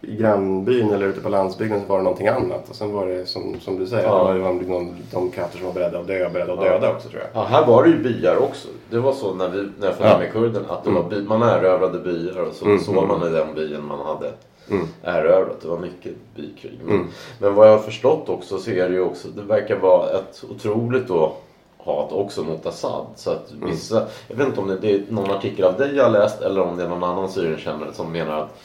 i 0.02 0.16
grannbyn 0.16 0.90
eller 0.90 1.06
ute 1.06 1.20
på 1.20 1.28
landsbygden 1.28 1.80
så 1.80 1.86
var 1.86 1.96
det 1.98 2.02
någonting 2.04 2.28
annat. 2.28 2.68
Och 2.70 2.74
sen 2.76 2.92
var 2.92 3.06
det 3.06 3.26
som, 3.26 3.60
som 3.60 3.78
du 3.78 3.86
säger, 3.86 4.04
Ja. 4.08 4.32
det 4.32 4.38
var, 4.40 4.52
någon, 4.52 4.96
de 5.12 5.30
krafter 5.30 5.58
som 5.58 5.66
var 5.66 5.74
beredda 5.74 5.98
att 5.98 6.06
dö, 6.06 6.28
beredda 6.32 6.52
att 6.52 6.60
döda 6.60 6.92
också 6.94 7.08
tror 7.08 7.20
jag. 7.22 7.42
Ja, 7.42 7.46
här 7.46 7.66
var 7.66 7.82
det 7.84 7.90
ju 7.90 7.98
byar 8.02 8.36
också. 8.36 8.68
Det 8.90 8.98
var 8.98 9.12
så 9.12 9.34
när, 9.34 9.48
vi, 9.48 9.68
när 9.78 9.86
jag 9.86 9.94
följde 9.96 10.12
Ja. 10.12 10.18
med 10.18 10.32
kurden 10.32 10.62
att 10.68 10.84
det 10.84 10.90
var 10.90 11.02
by, 11.02 11.22
man 11.22 11.42
erövrade 11.42 11.98
byar 11.98 12.40
och 12.42 12.54
så 12.54 12.64
Mm, 12.64 12.78
mm. 12.88 13.08
man 13.08 13.28
i 13.28 13.30
den 13.30 13.54
byn 13.54 13.84
man 13.84 14.06
hade 14.06 14.32
Mm. 14.70 14.86
erövrat. 15.02 15.60
Det 15.62 15.68
var 15.68 15.78
mycket 15.78 16.12
bykrig. 16.36 16.80
Men, 16.84 16.94
Mm. 16.96 17.06
men 17.38 17.54
vad 17.54 17.66
jag 17.68 17.72
har 17.72 17.78
förstått 17.78 18.28
också 18.28 18.58
så 18.58 18.70
är 18.70 18.88
det 18.88 18.94
ju 18.94 19.00
också, 19.00 19.28
det 19.28 19.42
verkar 19.42 19.76
vara 19.76 20.10
ett 20.10 20.44
otroligt 20.50 21.08
då 21.08 21.32
hat 21.78 22.12
också 22.12 22.42
mot 22.42 22.66
Assad. 22.66 23.06
Så 23.16 23.30
att 23.30 23.50
Mm. 23.52 23.70
vissa, 23.70 24.06
jag 24.28 24.36
vet 24.36 24.46
inte 24.46 24.60
om 24.60 24.68
det, 24.68 24.76
det 24.78 24.92
är 24.94 25.02
någon 25.08 25.30
artikel 25.30 25.64
av 25.64 25.76
dig 25.76 25.96
jag 25.96 26.04
har 26.04 26.10
läst 26.10 26.40
eller 26.42 26.60
om 26.60 26.76
det 26.76 26.84
är 26.84 26.88
någon 26.88 27.04
annan 27.04 27.28
Syrienkännare 27.28 27.92
som 27.92 28.12
menar 28.12 28.40
att 28.40 28.58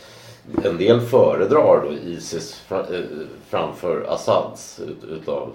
en 0.63 0.77
del 0.77 1.01
föredrar 1.01 1.83
då 1.83 1.93
Isis 1.93 2.63
eh, 2.69 2.77
framför 3.49 4.05
Assads 4.09 4.79
ut, 4.79 5.03
utav, 5.03 5.53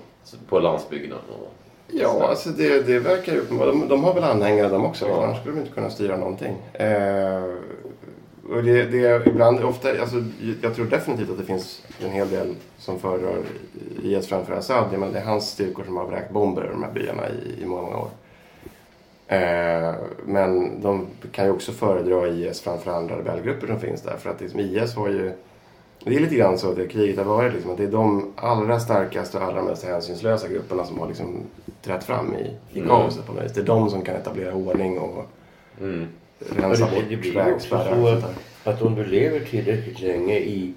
på 0.48 0.58
landsbygden. 0.58 1.18
Och, 1.28 1.52
Ja, 1.92 2.26
alltså 2.28 2.50
det, 2.50 2.86
det 2.86 2.98
verkar 2.98 3.32
ju 3.32 3.42
de, 3.48 3.88
de 3.88 4.04
har 4.04 4.14
väl 4.14 4.24
anhängare 4.24 4.68
de 4.68 4.84
också. 4.84 5.08
Ja. 5.08 5.24
Annars 5.24 5.40
skulle 5.40 5.54
de 5.54 5.60
inte 5.60 5.72
kunna 5.72 5.90
styra 5.90 6.16
någonting. 6.16 6.56
Eh, 6.72 7.44
och 8.50 8.64
det, 8.64 8.84
det 8.84 9.06
är 9.06 9.28
ibland, 9.28 9.64
ofta, 9.64 10.00
alltså, 10.00 10.24
jag 10.62 10.74
tror 10.74 10.86
definitivt 10.86 11.30
att 11.30 11.38
det 11.38 11.44
finns 11.44 11.82
en 12.04 12.10
hel 12.10 12.30
del 12.30 12.54
som 12.78 12.98
föredrar 12.98 13.36
IS 14.02 14.26
framför 14.26 14.52
Assad. 14.52 14.88
Jag 14.92 15.00
menar, 15.00 15.12
det 15.12 15.18
är 15.18 15.24
hans 15.24 15.50
styrkor 15.50 15.84
som 15.84 15.96
har 15.96 16.06
vräkt 16.06 16.30
bomber 16.30 16.64
i 16.64 16.68
de 16.68 16.82
här 16.82 16.92
byarna 16.92 17.22
i, 17.28 17.62
i 17.62 17.66
många, 17.66 17.82
många 17.82 17.96
år. 17.96 18.08
Eh, 19.30 19.94
men 20.26 20.80
de 20.80 21.06
kan 21.32 21.44
ju 21.44 21.50
också 21.50 21.72
föredra 21.72 22.28
IS 22.28 22.60
framför 22.60 22.90
andra 22.90 23.18
rebellgrupper 23.18 23.66
som 23.66 23.80
finns 23.80 24.02
där. 24.02 24.16
För 24.16 24.30
att 24.30 24.40
liksom, 24.40 24.60
IS 24.60 24.96
var 24.96 25.08
ju... 25.08 25.32
Det 26.04 26.16
är 26.16 26.20
lite 26.20 26.34
grann 26.34 26.58
så 26.58 26.70
att 26.70 26.76
det 26.76 26.86
kriget 26.86 27.16
har 27.18 27.24
varit. 27.24 27.52
Liksom, 27.52 27.70
att 27.70 27.76
det 27.76 27.84
är 27.84 27.90
de 27.90 28.32
allra 28.36 28.80
starkaste 28.80 29.38
och 29.38 29.44
allra 29.44 29.62
mest 29.62 29.84
hänsynslösa 29.84 30.48
grupperna 30.48 30.84
som 30.84 30.98
har 30.98 31.08
liksom, 31.08 31.36
trätt 31.82 32.04
fram 32.04 32.34
i, 32.34 32.56
i 32.72 32.78
Mm. 32.78 32.88
kaoset 32.88 33.26
på 33.26 33.32
något 33.32 33.44
vis. 33.44 33.52
Det 33.52 33.60
är 33.60 33.64
de 33.64 33.90
som 33.90 34.02
kan 34.02 34.14
etablera 34.14 34.54
ordning 34.54 34.98
och 34.98 35.26
mm. 35.80 36.06
rensa 36.56 36.84
bort 36.84 37.04
det 37.08 37.16
blir 37.16 37.32
ju 37.32 37.38
också 37.38 37.50
vägspärrar. 37.50 38.20
så. 38.20 38.70
Att 38.70 38.82
om 38.82 38.94
du 38.94 39.04
lever 39.04 39.40
tillräckligt 39.40 40.00
länge 40.00 40.38
i 40.38 40.74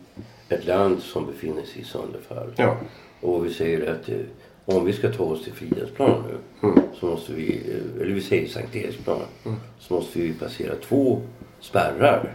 ett 0.50 0.66
land 0.66 1.00
som 1.00 1.26
befinner 1.26 1.64
sig 1.64 1.82
i 1.82 1.84
sönderfall. 1.84 2.54
Ja. 2.56 2.76
Och 3.22 3.46
vi 3.46 3.54
säger 3.54 3.92
att 3.92 4.10
eh, 4.10 4.16
om 4.66 4.86
vi 4.86 4.94
ska 4.94 5.12
ta 5.12 5.24
oss 5.24 5.44
till 5.44 5.54
Fridhemsplan 5.54 6.24
nu. 6.28 6.68
Mm. 6.70 6.80
Så 7.00 7.06
måste 7.06 7.34
vi, 7.34 7.52
eh, 7.56 8.02
eller 8.02 8.14
vi 8.14 8.22
säger 8.22 8.48
Sankt 8.48 8.76
Eriksplan. 8.76 9.20
Så 9.80 9.94
måste 9.94 10.20
vi 10.20 10.34
passera 10.34 10.74
två 10.88 11.22
spärrar. 11.60 12.34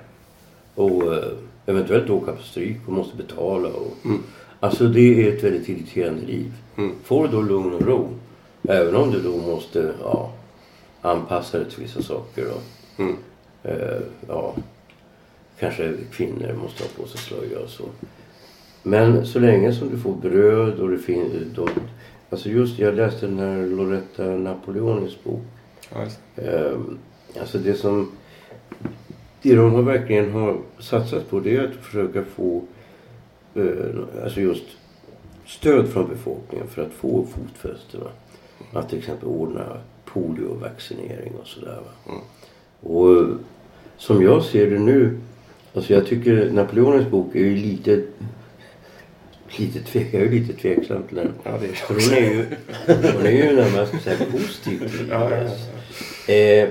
Och 0.75 1.14
eh, 1.14 1.25
eventuellt 1.66 2.11
åka 2.11 2.32
på 2.32 2.42
stryk 2.42 2.76
och 2.87 2.92
måste 2.92 3.16
betala. 3.16 3.68
Och, 3.68 3.92
Alltså 4.61 4.87
det 4.88 5.00
är 5.28 5.32
ett 5.37 5.44
väldigt 5.44 5.68
irriterande 5.68 6.26
liv. 6.26 6.52
Mm. 6.76 6.92
Får 7.04 7.28
du 7.28 7.32
då 7.32 7.42
lugn 7.42 7.73
och 7.75 7.82
ro. 7.87 8.08
Även 8.68 8.97
om 8.97 9.11
du 9.11 9.20
då 9.23 9.37
måste 9.37 9.92
ja, 10.02 10.32
anpassa 11.00 11.58
dig 11.58 11.70
till 11.70 11.82
vissa 11.82 12.02
saker. 12.02 12.47
Och, 12.50 12.62
Mm. 13.00 13.16
eh, 13.62 14.00
ja, 14.28 14.54
kanske 15.61 15.94
kvinnor 16.12 16.52
måste 16.62 16.82
ha 16.85 16.90
på 17.02 17.08
sig 17.08 17.20
slöja 17.20 17.58
och 17.61 17.70
så. 17.70 17.85
Men 18.82 19.26
så 19.26 19.38
länge 19.38 19.73
som 19.73 19.88
du 19.90 19.99
får 19.99 20.14
bröd 20.14 20.78
och 20.80 20.88
det 20.90 20.99
finns... 20.99 21.32
Då, 21.54 21.68
alltså 22.30 22.49
just, 22.49 22.78
jag 22.78 22.94
läste 22.94 23.26
den 23.26 23.38
här 23.38 23.66
Loretta 23.66 24.23
Napoleonis 24.25 25.25
bok. 25.25 25.42
Ehm, 26.37 26.99
alltså 27.40 27.58
det 27.58 27.75
som... 27.75 28.12
Det 29.42 29.54
de 29.54 29.75
har 29.75 29.82
verkligen 29.82 30.32
har 30.32 30.61
satsat 30.78 31.30
på 31.30 31.40
det 31.40 31.56
är 31.56 31.64
att 31.64 31.75
försöka 31.75 32.25
få 32.25 32.62
eh, 33.54 34.23
alltså 34.25 34.40
just 34.40 34.64
stöd 35.47 35.88
från 35.88 36.08
befolkningen 36.08 36.66
för 36.66 36.82
att 36.82 36.92
få 36.92 37.26
fotfäste. 37.26 37.99
Va? 37.99 38.11
Att 38.73 38.88
till 38.88 38.99
exempel 38.99 39.28
ordna 39.28 39.76
poliovaccinering 40.04 41.32
och 41.40 41.47
sådär. 41.47 41.80
Va? 42.06 42.12
Och 42.80 43.16
eh, 43.16 43.28
som 43.97 44.23
jag 44.23 44.42
ser 44.44 44.70
det 44.70 44.78
nu, 44.78 45.18
alltså 45.75 45.92
jag 45.92 46.06
tycker 46.06 46.50
Napoleonens 46.52 47.11
bok 47.11 47.35
är 47.35 47.40
ju 47.40 47.56
lite 47.56 48.02
Lite 49.57 49.81
tvek, 49.81 50.07
jag 50.12 50.23
är 50.23 50.31
lite 50.31 50.52
tveksam 50.52 51.02
till 51.02 51.17
den. 51.17 51.33
Ja, 51.43 51.59
det 51.61 51.67
är 51.67 51.73
För 51.73 51.95
hon 51.95 52.25
är 52.25 52.31
ju, 52.31 52.45
hon 53.17 53.26
är 53.26 53.31
ju 53.31 53.57
närmast 53.57 53.93
så 54.05 54.11
här 54.11 54.26
positiv 54.33 54.78
till 54.78 55.09
Ja, 55.11 55.31
ja, 55.31 55.50
ja. 56.26 56.35
Eh, 56.35 56.69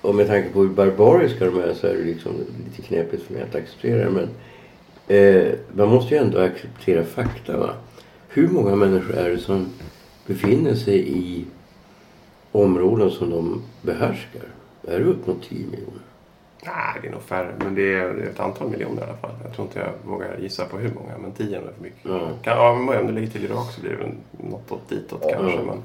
och 0.00 0.14
med 0.14 0.26
tanke 0.26 0.48
på 0.48 0.60
hur 0.60 0.68
barbariska 0.68 1.44
de 1.44 1.58
är 1.58 1.74
så 1.74 1.86
är 1.86 1.94
det 1.94 2.04
liksom 2.04 2.32
lite 2.64 2.82
knepigt 2.88 3.22
för 3.22 3.34
mig 3.34 3.42
att 3.42 3.54
acceptera 3.54 4.04
det. 4.04 4.10
Men 4.10 4.28
eh, 5.16 5.52
man 5.72 5.88
måste 5.88 6.14
ju 6.14 6.20
ändå 6.20 6.38
acceptera 6.38 7.04
fakta. 7.04 7.56
Va? 7.56 7.70
Hur 8.28 8.48
många 8.48 8.76
människor 8.76 9.14
är 9.14 9.30
det 9.30 9.38
som 9.38 9.66
befinner 10.26 10.74
sig 10.74 11.08
i 11.08 11.44
områden 12.52 13.10
som 13.10 13.30
de 13.30 13.62
behärskar? 13.82 14.42
Är 14.88 14.98
det 14.98 15.04
upp 15.04 15.26
mot 15.26 15.48
10 15.48 15.58
miljoner? 15.66 16.02
Nej, 16.66 16.98
det 17.02 17.08
är 17.08 17.12
nog 17.12 17.22
färre. 17.22 17.54
Men 17.58 17.74
det 17.74 17.94
är, 17.94 18.28
ett 18.30 18.40
antal 18.40 18.70
miljoner 18.70 19.02
i 19.02 19.04
alla 19.04 19.16
fall. 19.16 19.30
Jag 19.44 19.54
tror 19.54 19.66
inte 19.66 19.78
jag 19.78 20.10
vågar 20.10 20.38
gissa 20.38 20.64
på 20.64 20.78
hur 20.78 20.94
många. 20.94 21.18
Men 21.18 21.32
tio 21.32 21.56
är 21.56 21.60
för 21.60 21.82
mycket. 21.82 22.04
Ja. 22.04 22.30
Kan, 22.42 22.56
ja, 22.56 22.70
om 22.70 23.06
det 23.06 23.12
ligger 23.12 23.28
till 23.28 23.44
Irak 23.44 23.72
så 23.72 23.80
blir 23.80 23.90
det 23.90 23.96
väl 23.96 24.12
något 24.50 24.72
åt 24.72 24.88
ditåt 24.88 25.22
kanske. 25.30 25.62
Men, 25.62 25.82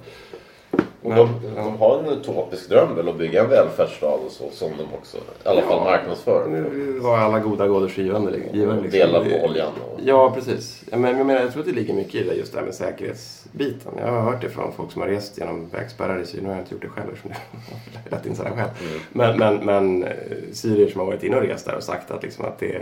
Och 1.03 1.15
de, 1.15 1.29
de 1.55 1.77
har 1.77 1.99
en 1.99 2.05
utopisk 2.07 2.69
dröm 2.69 2.95
väl 2.95 3.09
att 3.09 3.17
bygga 3.17 3.43
en 3.43 3.49
välfärdsstat 3.49 4.19
och 4.25 4.31
så 4.31 4.49
som 4.51 4.71
de 4.77 4.83
också 4.97 5.17
i 5.17 5.21
alla 5.47 5.61
fall 5.61 5.83
marknadsför. 5.83 6.47
Nu 6.49 6.99
var 6.99 7.17
alla 7.17 7.39
goda 7.39 7.67
gåvors 7.67 7.97
givande. 7.97 8.31
givare, 8.53 8.81
liksom. 8.81 8.99
Dela 8.99 9.19
Det- 9.23 9.39
på 9.39 9.45
oljan. 9.45 9.67
Och, 9.93 9.99
Ja, 10.03 10.31
precis. 10.35 10.83
Ja, 10.91 10.97
Men 10.97 11.17
jag, 11.17 11.25
menar, 11.25 11.41
jag 11.41 11.51
tror 11.51 11.61
att 11.61 11.67
det 11.69 11.75
ligger 11.75 11.93
mycket 11.93 12.15
i 12.15 12.23
det 12.23 12.33
just 12.35 12.51
det 12.53 12.59
här 12.59 12.65
med 12.65 12.75
säkerhetsbiten. 12.75 13.91
Jag 13.97 14.11
har 14.11 14.21
hört 14.21 14.41
det 14.41 14.49
från 14.49 14.71
folk 14.73 14.91
som 14.91 15.01
har 15.01 15.09
rest 15.09 15.37
genom 15.37 15.69
vägspärrar 15.69 16.19
i 16.21 16.25
Syrien. 16.25 16.43
Nu 16.43 16.49
har 16.49 16.55
jag 16.55 16.63
inte 16.63 16.73
gjort 16.75 16.81
det 16.81 16.87
själv 16.89 17.07
eftersom 17.13 17.31
det 18.03 18.09
är 18.09 18.17
lätt 18.17 18.25
insedda 18.25 18.49
själv. 18.49 18.69
Men, 19.11 19.37
men, 19.39 19.55
men 19.65 20.03
eh, 20.03 20.09
syrier 20.53 20.87
som 20.89 20.99
har 20.99 21.05
varit 21.07 21.23
inne 21.23 21.35
och 21.35 21.41
rest 21.43 21.65
där 21.65 21.75
och 21.75 21.83
sagt 21.83 22.11
att, 22.11 22.23
liksom 22.23 22.45
att 22.45 22.59
det 22.59 22.81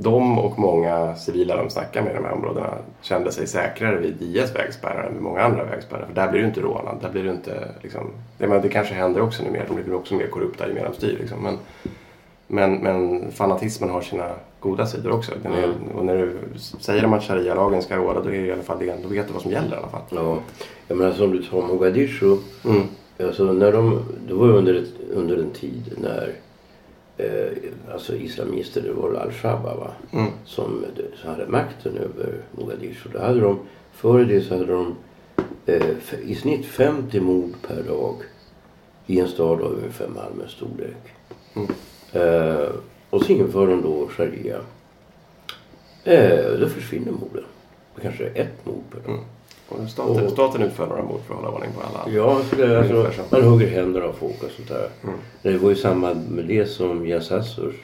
de 0.00 0.38
och 0.38 0.58
många 0.58 1.16
civila 1.16 1.56
de 1.56 1.70
snackar 1.70 2.02
med 2.02 2.12
i 2.12 2.14
de 2.14 2.24
här 2.24 2.32
områdena 2.32 2.74
kände 3.02 3.32
sig 3.32 3.46
säkrare 3.46 3.96
vid 3.96 4.22
IS 4.22 4.54
vägspärrar 4.54 5.04
än 5.04 5.12
vid 5.12 5.22
många 5.22 5.42
andra 5.42 5.64
vägspärrar. 5.64 6.06
För 6.06 6.14
där 6.14 6.30
blir 6.30 6.40
du 6.40 6.46
inte 6.46 6.60
rånad. 6.60 6.98
Där 7.02 7.10
blir 7.10 7.22
du 7.22 7.30
inte, 7.30 7.68
liksom, 7.82 8.10
det, 8.38 8.48
men 8.48 8.62
det 8.62 8.68
kanske 8.68 8.94
händer 8.94 9.20
också 9.20 9.42
nu 9.42 9.50
mer. 9.50 9.64
De 9.68 9.82
blir 9.82 9.94
också 9.94 10.14
mer 10.14 10.26
korrupta 10.26 10.68
ju 10.68 10.74
mer 10.74 10.84
de 10.84 10.94
styr. 10.94 11.16
Liksom. 11.20 11.42
Men, 11.42 11.58
men, 12.46 12.74
men 12.74 13.30
fanatismen 13.32 13.90
har 13.90 14.00
sina 14.00 14.30
goda 14.60 14.86
sidor 14.86 15.12
också. 15.12 15.32
Är, 15.32 15.74
och 15.94 16.04
när 16.04 16.16
du 16.16 16.36
säger 16.58 17.02
de 17.02 17.12
att 17.12 17.22
sharia-lagen 17.22 17.82
ska 17.82 17.96
råda 17.96 18.20
då 18.20 18.28
är 18.28 18.32
det 18.32 18.46
i 18.46 18.52
alla 18.52 18.62
fall 18.62 18.78
det. 18.78 19.02
Då 19.02 19.08
vet 19.08 19.26
du 19.26 19.32
vad 19.32 19.42
som 19.42 19.50
gäller 19.50 19.76
i 19.76 19.78
alla 19.78 19.88
fall. 19.88 20.02
Ja, 20.10 20.38
jag 20.88 20.98
menar 20.98 21.12
som 21.12 21.32
du 21.32 21.42
tar 21.42 21.62
Mogadishu. 21.62 22.36
Mm. 22.64 22.82
Alltså 23.20 23.44
när 23.44 23.72
de, 23.72 24.02
det 24.28 24.34
var 24.34 24.48
under, 24.48 24.74
ett, 24.74 25.10
under 25.10 25.36
en 25.36 25.50
tid 25.50 25.94
när 25.96 26.32
eh, 27.18 27.92
alltså 27.92 28.16
islamister, 28.16 28.82
det 28.82 28.92
var 28.92 29.14
al-Shabaab 29.14 29.78
va? 29.78 29.90
Mm. 30.12 30.30
som 30.44 30.84
så 31.22 31.28
hade 31.28 31.46
makten 31.46 31.96
över 31.96 32.40
Mogadishu. 32.52 33.10
Då 33.12 33.18
hade 33.18 33.40
de, 33.40 33.58
före 33.92 34.24
det 34.24 34.40
så 34.40 34.54
hade 34.54 34.66
de 34.66 34.96
eh, 35.66 35.94
i 36.22 36.34
snitt 36.34 36.66
50 36.66 37.20
mord 37.20 37.52
per 37.68 37.82
dag 37.82 38.14
i 39.06 39.20
en 39.20 39.28
stad 39.28 39.62
av 39.62 39.72
ungefär 39.72 40.08
Malmös 40.08 40.50
storlek. 40.50 40.96
Mm. 41.54 41.68
Eh, 42.12 42.68
och 43.10 43.22
så 43.22 43.32
inför 43.32 43.66
de 43.66 43.82
då 43.82 44.08
sharia. 44.08 44.60
Eh, 46.04 46.52
då 46.60 46.68
försvinner 46.68 47.12
morden. 47.12 47.44
Kanske 48.02 48.26
ett 48.26 48.66
mord 48.66 48.82
per 48.90 48.98
dag. 48.98 49.08
Mm. 49.08 49.24
Och 49.68 49.90
staten, 49.90 50.24
Och- 50.26 50.32
staten 50.32 50.62
utför 50.62 50.86
några 50.86 51.02
mord 51.02 51.20
för 51.26 51.34
att 51.34 51.40
hålla 51.40 51.54
ordning 51.54 51.70
på 51.72 51.80
alla. 51.80 52.16
Ja, 52.16 52.40
det, 52.56 52.78
alltså, 52.78 52.94
Ungefär 52.94 53.22
så. 53.28 53.36
man 53.36 53.44
hugger 53.44 53.66
händer 53.68 54.00
av 54.00 54.12
folk 54.12 54.42
och 54.42 54.50
sånt 54.50 54.68
där. 54.68 54.88
Mm. 55.04 55.14
Det 55.42 55.56
var 55.56 55.70
ju 55.70 55.76
samma 55.76 56.14
med 56.14 56.44
det 56.44 56.66
som 56.66 57.06
Yassasurs 57.06 57.74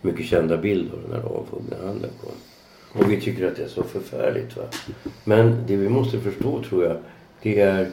mycket 0.00 0.26
kända 0.26 0.56
bild 0.56 0.90
av 0.92 0.98
den 1.02 1.12
här 1.12 1.28
avhuggna 1.28 1.86
handen 1.86 2.10
på 2.20 2.28
Och 2.98 3.10
vi 3.10 3.20
tycker 3.20 3.46
att 3.48 3.56
det 3.56 3.62
är 3.62 3.68
så 3.68 3.82
förfärligt. 3.82 4.56
Va? 4.56 4.62
Men 5.24 5.64
det 5.66 5.76
vi 5.76 5.88
måste 5.88 6.20
förstå 6.20 6.62
tror 6.62 6.84
jag, 6.84 6.96
det 7.42 7.60
är 7.60 7.90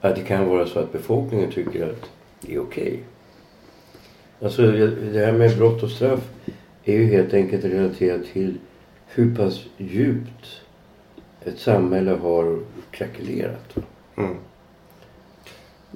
att 0.00 0.16
det 0.16 0.22
kan 0.22 0.48
vara 0.48 0.66
så 0.66 0.78
att 0.78 0.92
befolkningen 0.92 1.50
tycker 1.50 1.84
att 1.86 2.10
det 2.40 2.54
är 2.54 2.60
okej. 2.60 2.82
Okay. 2.82 2.98
Alltså 4.42 4.62
det 5.12 5.26
här 5.26 5.32
med 5.32 5.56
brott 5.58 5.82
och 5.82 5.90
straff 5.90 6.20
är 6.84 6.92
ju 6.92 7.06
helt 7.06 7.34
enkelt 7.34 7.64
relaterat 7.64 8.20
till 8.32 8.58
hur 9.06 9.36
pass 9.36 9.64
djupt 9.76 10.60
ett 11.44 11.58
samhälle 11.58 12.10
har 12.10 12.58
krackelerat. 12.90 13.76
Mm. 14.16 14.34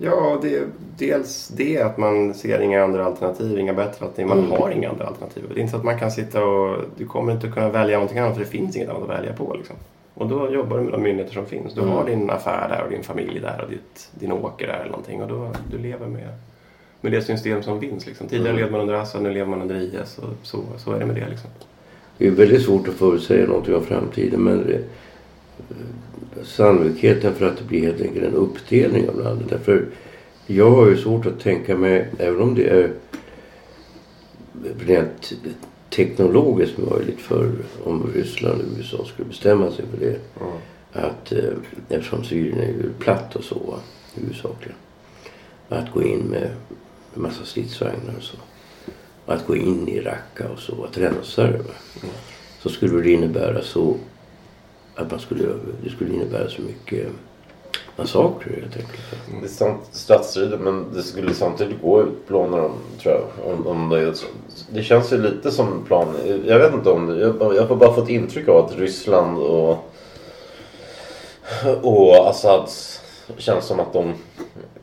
Ja, 0.00 0.38
det 0.42 0.56
är 0.56 0.66
dels 0.98 1.48
det 1.48 1.78
att 1.78 1.98
man 1.98 2.34
ser 2.34 2.60
inga 2.60 2.84
andra 2.84 3.04
alternativ, 3.04 3.58
inga 3.58 3.72
bättre 3.72 4.06
alternativ. 4.06 4.26
Man 4.26 4.38
mm. 4.38 4.50
har 4.50 4.70
inga 4.70 4.90
andra 4.90 5.06
alternativ. 5.06 5.44
Det 5.48 5.60
är 5.60 5.60
inte 5.60 5.70
så 5.70 5.76
att 5.76 5.84
man 5.84 5.98
kan 5.98 6.10
sitta 6.10 6.44
och... 6.44 6.84
Du 6.96 7.06
kommer 7.06 7.32
inte 7.32 7.48
kunna 7.48 7.70
välja 7.70 7.96
någonting 7.96 8.18
annat 8.18 8.34
för 8.34 8.40
det 8.40 8.50
finns 8.50 8.76
inget 8.76 8.88
annat 8.88 9.02
att 9.02 9.08
välja 9.08 9.32
på. 9.32 9.54
Liksom. 9.54 9.76
Och 10.14 10.28
då 10.28 10.52
jobbar 10.52 10.76
du 10.76 10.82
med 10.82 10.92
de 10.92 11.02
myndigheter 11.02 11.34
som 11.34 11.46
finns. 11.46 11.74
Du 11.74 11.80
mm. 11.80 11.92
har 11.92 12.06
din 12.06 12.30
affär 12.30 12.68
där 12.68 12.84
och 12.84 12.90
din 12.90 13.02
familj 13.02 13.40
där 13.40 13.60
och 13.64 13.70
ditt, 13.70 14.10
din 14.14 14.32
åker 14.32 14.66
där 14.66 14.74
eller 14.74 14.90
någonting. 14.90 15.22
Och 15.22 15.28
då, 15.28 15.50
du 15.70 15.78
lever 15.78 16.06
med, 16.06 16.28
med 17.00 17.12
det 17.12 17.22
system 17.22 17.62
som 17.62 17.80
finns. 17.80 18.06
Liksom. 18.06 18.28
Tidigare 18.28 18.48
mm. 18.48 18.60
levde 18.60 18.72
man 18.72 18.80
under 18.80 18.94
Assad, 18.94 19.22
nu 19.22 19.30
lever 19.30 19.50
man 19.50 19.62
under 19.62 19.76
IS. 19.76 20.18
Och 20.18 20.28
så, 20.42 20.58
så 20.76 20.92
är 20.92 20.98
det 20.98 21.06
med 21.06 21.14
det. 21.14 21.28
Liksom. 21.28 21.50
Det 22.18 22.26
är 22.26 22.30
väldigt 22.30 22.62
svårt 22.62 22.88
att 22.88 22.94
förutsäga 22.94 23.46
någonting 23.46 23.74
om 23.74 23.84
framtiden. 23.84 24.40
Men 24.40 24.66
det, 24.66 24.84
sannolikheten 26.44 27.34
för 27.34 27.46
att 27.46 27.56
det 27.56 27.64
blir 27.64 27.80
helt 27.80 28.00
enkelt 28.00 28.26
en 28.26 28.34
uppdelning 28.34 29.08
av 29.08 29.20
landet. 29.20 29.46
Därför 29.50 29.86
jag 30.46 30.70
har 30.70 30.86
ju 30.86 30.96
svårt 30.96 31.26
att 31.26 31.40
tänka 31.40 31.76
mig, 31.76 32.08
även 32.18 32.40
om 32.40 32.54
det 32.54 32.68
är 32.68 32.92
rent 34.78 35.32
teknologiskt 35.90 36.78
möjligt 36.78 37.20
för 37.20 37.52
om 37.84 38.10
Ryssland 38.14 38.60
och 38.60 38.78
USA 38.78 39.04
skulle 39.04 39.28
bestämma 39.28 39.70
sig 39.70 39.84
för 39.90 40.06
det. 40.06 40.18
Mm. 40.40 40.52
Att 40.92 41.32
eh, 41.32 41.52
eftersom 41.88 42.24
Syrien 42.24 42.58
är 42.58 42.66
ju 42.66 42.92
platt 42.98 43.36
och 43.36 43.44
så 43.44 43.78
huvudsakligen. 44.14 44.76
Att 45.68 45.92
gå 45.92 46.02
in 46.02 46.20
med 46.20 46.50
en 47.14 47.22
massa 47.22 47.44
stridsvagnar 47.44 48.14
och 48.16 48.22
så. 48.22 48.36
Att 49.26 49.46
gå 49.46 49.56
in 49.56 49.88
i 49.88 50.00
Raqqa 50.00 50.48
och 50.48 50.58
så, 50.58 50.84
att 50.84 50.98
rensa 50.98 51.42
det. 51.42 51.48
Mm. 51.48 52.14
Så 52.60 52.68
skulle 52.68 53.02
det 53.02 53.12
innebära 53.12 53.62
så 53.62 53.96
att 54.96 55.10
man 55.10 55.20
skulle, 55.20 55.44
det 55.84 55.90
skulle 55.90 56.14
innebära 56.14 56.48
så 56.48 56.62
mycket 56.62 57.08
massakrer 57.96 58.60
helt 58.60 58.76
enkelt. 58.76 59.40
Det 59.40 59.46
är 59.46 59.48
sant, 59.48 59.80
statsstrider 59.92 60.58
men 60.58 60.86
det 60.94 61.02
skulle 61.02 61.34
samtidigt 61.34 61.82
gå 61.82 62.00
att 62.00 62.06
utplåna 62.06 62.56
dem 62.56 62.72
tror 63.02 63.14
jag. 63.14 63.52
Om, 63.52 63.66
om 63.66 63.88
det, 63.88 64.14
det 64.70 64.82
känns 64.82 65.12
ju 65.12 65.18
lite 65.22 65.50
som 65.50 65.84
plan. 65.86 66.14
Jag 66.46 66.58
vet 66.58 66.74
inte 66.74 66.90
om 66.90 67.08
jag, 67.20 67.54
jag 67.56 67.66
har 67.66 67.76
bara 67.76 67.94
fått 67.94 68.08
intryck 68.08 68.48
av 68.48 68.64
att 68.64 68.78
Ryssland 68.78 69.38
och 69.38 69.88
och 71.82 72.28
Assads 72.28 73.01
känns 73.36 73.64
som 73.64 73.80
att 73.80 73.92
de 73.92 74.14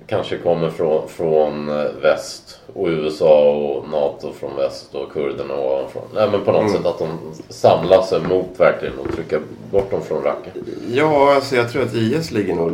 kanske 0.07 0.37
kommer 0.37 0.69
från, 0.69 1.07
från 1.07 1.65
väst 2.01 2.59
och 2.73 2.87
USA 2.87 3.51
och 3.51 3.89
NATO 3.89 4.31
från 4.33 4.55
väst 4.55 4.95
och 4.95 5.11
kurderna 5.11 5.53
ovanifrån. 5.53 6.03
Nej 6.13 6.29
men 6.31 6.41
på 6.45 6.51
något 6.51 6.61
mm. 6.61 6.73
sätt 6.73 6.85
att 6.85 6.99
de 6.99 7.09
samlar 7.49 8.01
sig 8.01 8.21
mot 8.21 8.59
verkligen 8.59 8.99
och 8.99 9.15
trycker 9.15 9.41
bort 9.71 9.91
dem 9.91 10.01
från 10.01 10.23
Raqqa. 10.23 10.49
Ja, 10.91 11.35
alltså 11.35 11.55
jag 11.55 11.71
tror 11.71 11.83
att 11.83 11.93
IS 11.93 12.31
ligger 12.31 12.55
nog 12.55 12.71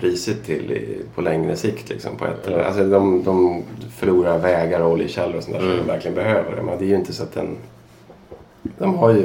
risigt 0.00 0.44
till 0.44 0.72
i, 0.72 1.02
på 1.14 1.20
längre 1.20 1.56
sikt. 1.56 1.88
Liksom, 1.88 2.16
på 2.16 2.24
ett, 2.24 2.48
ja. 2.50 2.62
alltså, 2.62 2.84
de, 2.84 3.22
de 3.24 3.62
förlorar 3.96 4.38
vägar 4.38 4.80
och 4.80 4.90
oljekällor 4.90 5.36
och 5.36 5.42
sånt 5.42 5.56
där 5.56 5.62
mm. 5.62 5.76
som 5.76 5.86
de 5.86 5.92
verkligen 5.92 6.14
behöver. 6.14 6.62
Men 6.62 6.78
det 6.78 6.84
är 6.84 6.88
ju 6.88 6.94
inte 6.94 7.12
så 7.12 7.22
att 7.22 7.34
den... 7.34 7.56
De 8.78 8.94
har 8.94 9.10
ju... 9.10 9.24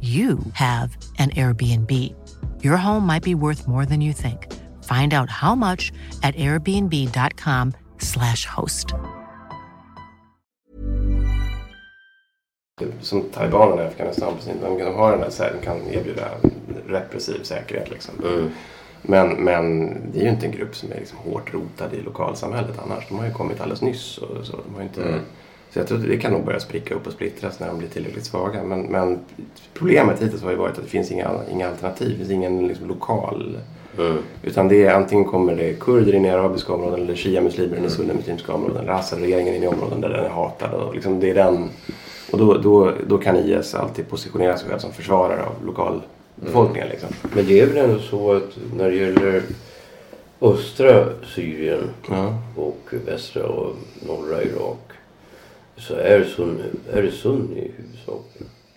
you 0.00 0.38
have 0.52 0.96
an 1.18 1.30
Airbnb. 1.30 1.90
Your 2.62 2.76
home 2.76 3.06
might 3.06 3.22
be 3.22 3.34
worth 3.34 3.66
more 3.66 3.86
than 3.86 4.00
you 4.00 4.12
think. 4.12 4.52
Find 4.84 5.14
out 5.14 5.30
how 5.30 5.54
much 5.54 5.92
at 6.22 6.34
airbnb.com 6.36 7.72
slash 7.98 8.46
host. 8.46 8.94
Som 13.00 13.22
talibanerna 13.32 13.82
i 13.82 13.86
Afghanistan, 13.86 14.34
de, 14.60 14.78
de 14.78 14.94
har 14.94 15.12
den 15.12 15.20
här, 15.38 15.52
de 15.60 15.64
kan 15.64 15.88
erbjuda 15.88 16.28
repressiv 16.86 17.42
säkerhet 17.42 17.90
liksom. 17.90 18.14
Mm. 18.24 18.50
Men, 19.02 19.44
men 19.44 19.86
det 20.12 20.18
är 20.18 20.22
ju 20.22 20.30
inte 20.30 20.46
en 20.46 20.52
grupp 20.52 20.76
som 20.76 20.92
är 20.92 20.96
liksom 20.96 21.18
hårt 21.18 21.54
rotad 21.54 21.94
i 21.94 22.02
lokalsamhället 22.02 22.78
annars. 22.78 23.08
De 23.08 23.18
har 23.18 23.26
ju 23.26 23.32
kommit 23.32 23.60
alldeles 23.60 23.82
nyss. 23.82 24.18
Och 24.18 24.46
så. 24.46 24.56
De 24.56 24.74
har 24.74 24.82
inte... 24.82 25.02
Mm 25.02 25.20
så 25.76 25.80
jag 25.80 25.88
tror 25.88 25.98
att 25.98 26.08
det 26.08 26.16
kan 26.16 26.32
nog 26.32 26.44
börja 26.44 26.60
spricka 26.60 26.94
upp 26.94 27.06
och 27.06 27.12
splittras 27.12 27.60
när 27.60 27.66
de 27.66 27.78
blir 27.78 27.88
tillräckligt 27.88 28.24
svaga. 28.24 28.62
Men, 28.62 28.82
men 28.82 29.18
problemet 29.74 30.22
hittills 30.22 30.42
har 30.42 30.50
ju 30.50 30.56
varit 30.56 30.78
att 30.78 30.84
det 30.84 30.90
finns 30.90 31.10
inga, 31.10 31.30
inga 31.50 31.68
alternativ. 31.68 32.10
Det 32.10 32.16
finns 32.16 32.30
ingen 32.30 32.68
liksom, 32.68 32.88
lokal... 32.88 33.58
Mm. 33.98 34.16
Utan 34.42 34.68
det 34.68 34.84
är 34.84 34.94
antingen 34.94 35.24
kommer 35.24 35.54
det 35.54 35.80
kurder 35.80 36.14
in 36.14 36.24
i 36.24 36.30
arabiska 36.30 36.72
områden 36.72 37.00
eller 37.00 37.14
shia-muslimer 37.14 37.76
in 37.76 37.84
i 37.84 37.90
sunnimuslimska 37.90 38.52
områden. 38.52 38.76
Eller 38.76 38.92
Assad-regeringen 38.92 39.54
in 39.54 39.62
i 39.62 39.66
områden 39.66 40.00
där 40.00 40.08
den 40.08 40.24
är 40.24 40.28
hatad. 40.28 40.74
Och, 40.74 40.94
liksom, 40.94 41.20
det 41.20 41.30
är 41.30 41.34
den, 41.34 41.68
och 42.32 42.38
då, 42.38 42.58
då, 42.58 42.92
då 43.06 43.18
kan 43.18 43.36
IS 43.36 43.74
alltid 43.74 44.08
positionera 44.08 44.58
sig 44.58 44.68
själv 44.68 44.78
som 44.78 44.92
försvarare 44.92 45.42
av 45.42 45.66
lokalbefolkningen. 45.66 46.88
Mm. 46.88 46.90
Liksom. 46.90 47.08
Men 47.34 47.46
det 47.46 47.60
är 47.60 47.66
väl 47.66 47.76
ändå 47.76 47.98
så 47.98 48.32
att 48.32 48.58
när 48.76 48.90
det 48.90 48.96
gäller 48.96 49.42
östra 50.40 51.04
Syrien 51.34 51.90
och 52.56 52.94
västra 53.06 53.46
och 53.46 53.72
norra 54.06 54.42
Irak 54.42 54.95
så 55.76 55.94
är, 55.94 56.24
sunni 57.10 57.58
i 57.58 57.72
huvudsak? 57.76 58.24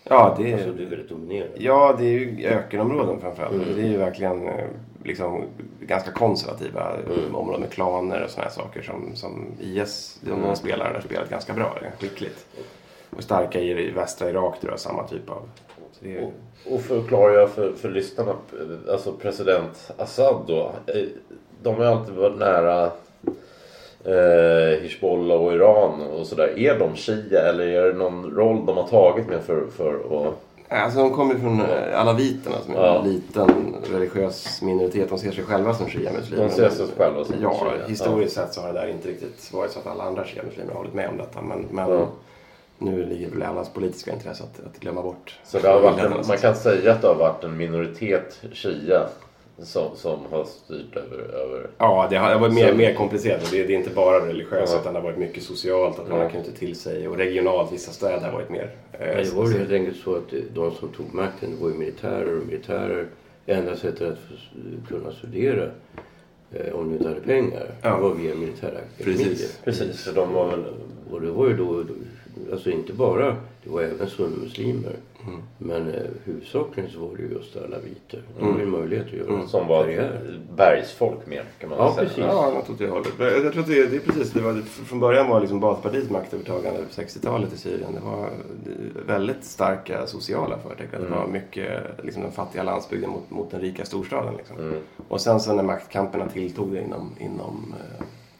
Ja, 0.03 0.35
det 0.39 0.51
är, 0.51 0.53
alltså 0.53 0.71
det 0.71 0.83
är 0.83 0.87
väldigt 0.87 1.09
dominerande. 1.09 1.53
Ja, 1.57 1.95
det 1.99 2.05
är 2.05 2.19
ju 2.19 2.47
ökenområden 2.47 3.21
framförallt. 3.21 3.53
Mm. 3.53 3.75
Det 3.75 3.81
är 3.81 3.87
ju 3.87 3.97
verkligen 3.97 4.47
eh, 4.47 4.67
liksom, 5.03 5.43
ganska 5.81 6.11
konservativa 6.11 6.95
mm. 6.95 7.35
områden 7.35 7.61
med 7.61 7.69
klaner 7.69 8.23
och 8.23 8.29
sådana 8.29 8.49
här 8.49 8.55
saker 8.55 8.81
som, 8.81 9.15
som 9.15 9.45
IS, 9.59 10.19
de 10.21 10.31
mm. 10.31 10.55
spelar 10.55 10.93
har 10.93 11.01
spelat 11.01 11.29
ganska 11.29 11.53
bra, 11.53 11.77
skickligt. 11.99 12.45
Och 13.09 13.23
starka 13.23 13.59
i 13.59 13.91
västra 13.91 14.29
Irak 14.29 14.59
tror 14.59 14.71
jag, 14.71 14.79
samma 14.79 15.07
typ 15.07 15.29
av... 15.29 15.49
Är... 16.03 16.23
Och, 16.23 16.33
och 16.73 16.81
förklarar 16.81 17.33
jag 17.33 17.49
för, 17.49 17.73
för 17.73 17.89
lyssnarna, 17.89 18.35
alltså 18.91 19.13
president 19.13 19.91
Assad 19.97 20.43
då. 20.47 20.71
Eh, 20.87 21.07
de 21.63 21.75
har 21.75 21.85
alltid 21.85 22.15
varit 22.15 22.37
nära 22.37 22.91
eh, 24.05 24.81
Hizbollah 24.81 25.37
och 25.37 25.53
Iran 25.53 26.01
och 26.01 26.27
sådär. 26.27 26.59
Är 26.59 26.79
de 26.79 26.95
shia 26.95 27.41
eller 27.41 27.67
är 27.67 27.91
det 27.91 27.97
någon 27.97 28.31
roll 28.35 28.65
de 28.65 28.77
har 28.77 28.87
tagit 28.87 29.27
med 29.27 29.41
för, 29.41 29.67
för 29.77 29.93
att... 29.93 30.33
Alltså 30.71 30.99
de 30.99 31.13
kommer 31.13 31.35
från 31.35 31.61
eh, 31.61 32.01
alaviterna 32.01 32.55
som 32.65 32.75
är 32.75 32.79
ja. 32.79 32.99
en 32.99 33.13
liten 33.13 33.75
religiös 33.91 34.61
minoritet. 34.61 35.09
De 35.09 35.17
ser 35.17 35.31
sig 35.31 35.43
själva 35.43 35.73
som 35.73 35.87
shia-muslimer. 35.87 36.43
De 36.43 36.49
ser 36.49 36.69
sig 36.69 36.85
själva 36.97 37.23
som 37.25 37.35
Ja, 37.41 37.59
shia. 37.59 37.87
historiskt 37.87 38.37
ja. 38.37 38.43
sett 38.43 38.53
så 38.53 38.61
har 38.61 38.73
det 38.73 38.79
där 38.79 38.87
inte 38.87 39.07
riktigt 39.09 39.53
varit 39.53 39.71
så 39.71 39.79
att 39.79 39.87
alla 39.87 40.03
andra 40.03 40.25
shia-muslimer 40.25 40.71
har 40.71 40.77
hållit 40.77 40.93
med 40.93 41.09
om 41.09 41.17
detta. 41.17 41.41
Men, 41.41 41.65
men 41.71 41.89
ja. 41.89 42.07
nu 42.77 43.05
ligger 43.05 43.29
väl 43.29 43.43
allas 43.43 43.69
politiska 43.69 44.13
intresse 44.13 44.43
att, 44.43 44.65
att 44.65 44.79
glömma 44.79 45.01
bort. 45.01 45.39
Så 45.45 45.59
det 45.59 45.67
har 45.67 45.81
varit 45.81 45.99
en, 45.99 46.11
man 46.27 46.37
kan 46.37 46.55
säga 46.55 46.91
att 46.91 47.01
det 47.01 47.07
har 47.07 47.15
varit 47.15 47.43
en 47.43 47.57
minoritet 47.57 48.41
shia 48.53 49.09
som, 49.63 49.95
som 49.95 50.19
har 50.31 50.43
styrt 50.45 50.95
över... 50.95 51.17
över... 51.33 51.67
Ja, 51.77 52.07
det 52.09 52.15
har 52.17 52.39
varit 52.39 52.53
mer, 52.53 52.69
Så- 52.71 52.75
mer 52.77 52.93
komplicerat. 52.93 53.51
Det, 53.51 53.63
det 53.63 53.73
är 53.73 53.77
inte 53.77 53.89
bara 53.89 54.27
religiöst 54.27 54.73
Ja. 54.73 54.81
utan 54.81 54.93
det 54.93 54.99
har 54.99 55.03
varit 55.07 55.17
mycket 55.19 55.43
socialt. 55.43 55.99
Att 55.99 56.09
man 56.09 56.19
har 56.19 56.29
knutit 56.29 56.55
till 56.55 56.75
sig. 56.75 57.07
Och 57.07 57.17
regionalt, 57.17 57.73
vissa 57.73 57.91
städer 57.91 58.19
har 58.25 58.31
varit 58.31 58.49
mer... 58.49 58.71
eh, 58.93 58.99
Nej, 58.99 59.23
det 59.23 59.35
var 59.35 59.47
ju 59.49 59.57
helt 59.57 59.71
enkelt 59.71 59.97
så 59.97 60.15
att 60.15 60.33
de 60.53 60.71
som 60.71 60.89
tog 60.89 61.13
makten 61.13 61.49
var 61.61 61.69
ju 61.69 61.75
militärer 61.75 62.37
och 62.37 62.45
militärer. 62.47 63.05
Enda 63.45 63.75
sättet 63.75 64.01
att 64.11 64.17
kunna 64.89 65.11
studera 65.11 65.69
eh, 66.51 66.73
om 66.75 66.89
du 66.89 66.95
inte 66.97 67.07
hade 67.09 67.21
pengar 67.21 67.71
Ja. 67.81 67.97
var 67.97 68.13
via 68.15 68.35
militärakademier. 68.35 69.25
Precis. 69.27 69.59
Precis, 69.63 70.03
för 70.03 70.13
de 70.13 70.33
var 70.33 70.47
väl... 70.49 70.63
Och 71.11 71.21
det 71.21 71.31
var 71.31 71.47
ju 71.47 71.57
då, 71.57 71.83
alltså 72.51 72.69
inte 72.69 72.93
bara, 72.93 73.35
det 73.63 73.69
var 73.69 73.81
även 73.81 74.07
sunnimuslimer. 74.09 74.91
Mm. 75.29 75.41
Men 75.57 75.93
eh, 75.93 76.01
huvudsakligen 76.23 76.89
så 76.89 76.99
var 76.99 77.15
det 77.17 77.23
ju 77.23 77.29
just 77.33 77.55
alaviter. 77.57 78.21
De 78.39 78.45
hade 78.51 78.59
ju 78.63 78.69
möjlighet 78.69 79.05
att 79.05 79.13
göra 79.13 79.47
Som 79.47 79.67
var 79.67 79.83
karriär. 79.83 80.39
bergsfolk 80.55 81.25
mer 81.27 81.43
kan 81.59 81.69
man 81.69 81.77
Ja, 81.77 81.93
säga. 81.95 82.07
precis. 82.07 82.23
Ja, 82.27 82.51
något 82.53 82.69
åt 82.69 82.79
det 82.79 82.87
hållet. 82.87 83.13
Jag 83.19 83.53
tror 83.53 83.61
att 83.63 83.67
det, 83.67 83.85
det 83.87 83.95
är 83.95 83.99
precis, 83.99 84.31
det 84.31 84.41
var, 84.41 84.61
från 84.61 84.99
början 84.99 85.27
var 85.29 85.41
liksom 85.41 85.59
Baathpartiets 85.59 86.09
maktövertagande 86.09 86.79
på 86.79 87.01
60-talet 87.01 87.53
i 87.53 87.57
Syrien. 87.57 87.93
Det 87.93 87.99
var 88.01 88.29
väldigt 89.07 89.43
starka 89.43 90.07
sociala 90.07 90.57
förtecken. 90.57 91.01
Det 91.01 91.09
var 91.09 91.27
mycket 91.27 91.81
liksom, 92.03 92.23
den 92.23 92.31
fattiga 92.31 92.63
landsbygden 92.63 93.09
mot, 93.09 93.29
mot 93.29 93.51
den 93.51 93.61
rika 93.61 93.85
storstaden. 93.85 94.33
Liksom. 94.37 94.55
Och 95.07 95.21
sen 95.21 95.39
så 95.39 95.53
när 95.53 95.63
maktkamperna 95.63 96.27
tilltog 96.27 96.71
det 96.73 96.81
inom, 96.81 97.11
inom, 97.19 97.73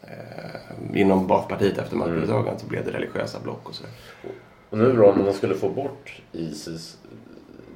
eh, 0.02 1.00
inom 1.00 1.26
Baathpartiet 1.26 1.78
efter 1.78 1.96
maktövertagandet 1.96 2.60
så 2.60 2.66
blev 2.66 2.84
det 2.84 2.90
religiösa 2.92 3.38
block 3.40 3.68
och 3.68 3.74
sådär. 3.74 3.92
Och 4.70 4.78
nu 4.78 4.92
då, 4.92 5.06
om 5.06 5.24
man 5.24 5.32
skulle 5.32 5.54
få 5.54 5.68
bort 5.68 6.22
Isis. 6.32 6.96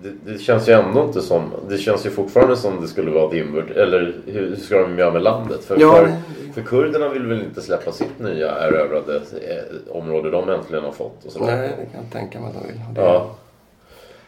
Det, 0.02 0.32
det 0.32 0.38
känns 0.38 0.68
ju 0.68 0.72
ändå 0.72 1.04
inte 1.04 1.22
som... 1.22 1.50
Det 1.68 1.78
känns 1.78 2.06
ju 2.06 2.10
fortfarande 2.10 2.56
som 2.56 2.80
det 2.80 2.88
skulle 2.88 3.10
vara 3.10 3.28
ett 3.28 3.34
inbörd... 3.34 3.70
Eller 3.70 4.00
hur, 4.26 4.32
hur 4.32 4.56
ska 4.56 4.78
de 4.78 4.98
göra 4.98 5.12
med 5.12 5.22
landet? 5.22 5.64
För, 5.64 5.80
Ja. 5.80 5.94
för, 5.96 6.12
för 6.52 6.62
kurderna 6.62 7.08
vill 7.08 7.26
väl 7.26 7.42
inte 7.42 7.60
släppa 7.62 7.92
sitt 7.92 8.18
nya 8.18 8.58
erövrade 8.58 9.16
eh, 9.16 9.96
område 9.96 10.30
de 10.30 10.48
äntligen 10.48 10.84
har 10.84 10.92
fått 10.92 11.24
och 11.24 11.32
sådär. 11.32 11.56
Nej, 11.56 11.68
det 11.78 11.86
kan 11.92 12.02
jag 12.04 12.12
tänka 12.12 12.40
mig 12.40 12.48
att 12.48 12.62
de 12.62 12.66
vill. 12.68 12.80
Det- 12.94 13.00
Ja. 13.00 13.36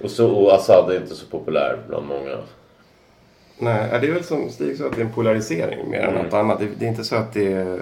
Och, 0.00 0.10
så, 0.10 0.30
och 0.30 0.54
Assad 0.54 0.90
är 0.90 0.96
inte 0.96 1.14
så 1.14 1.26
populär 1.26 1.78
bland 1.88 2.06
många. 2.06 2.36
Nej, 3.58 3.98
det 4.00 4.06
är 4.08 4.12
väl 4.12 4.24
som 4.24 4.50
Stig 4.50 4.76
sa 4.78 4.86
att 4.86 4.92
det 4.94 5.00
är 5.00 5.04
en 5.04 5.12
polarisering 5.12 5.90
mer 5.90 6.00
än 6.00 6.08
Mm. 6.10 6.24
något 6.24 6.32
annat. 6.34 6.58
Det, 6.60 6.68
det 6.78 6.84
är 6.84 6.88
inte 6.88 7.04
så 7.04 7.16
att 7.16 7.32
det 7.32 7.52
är... 7.52 7.78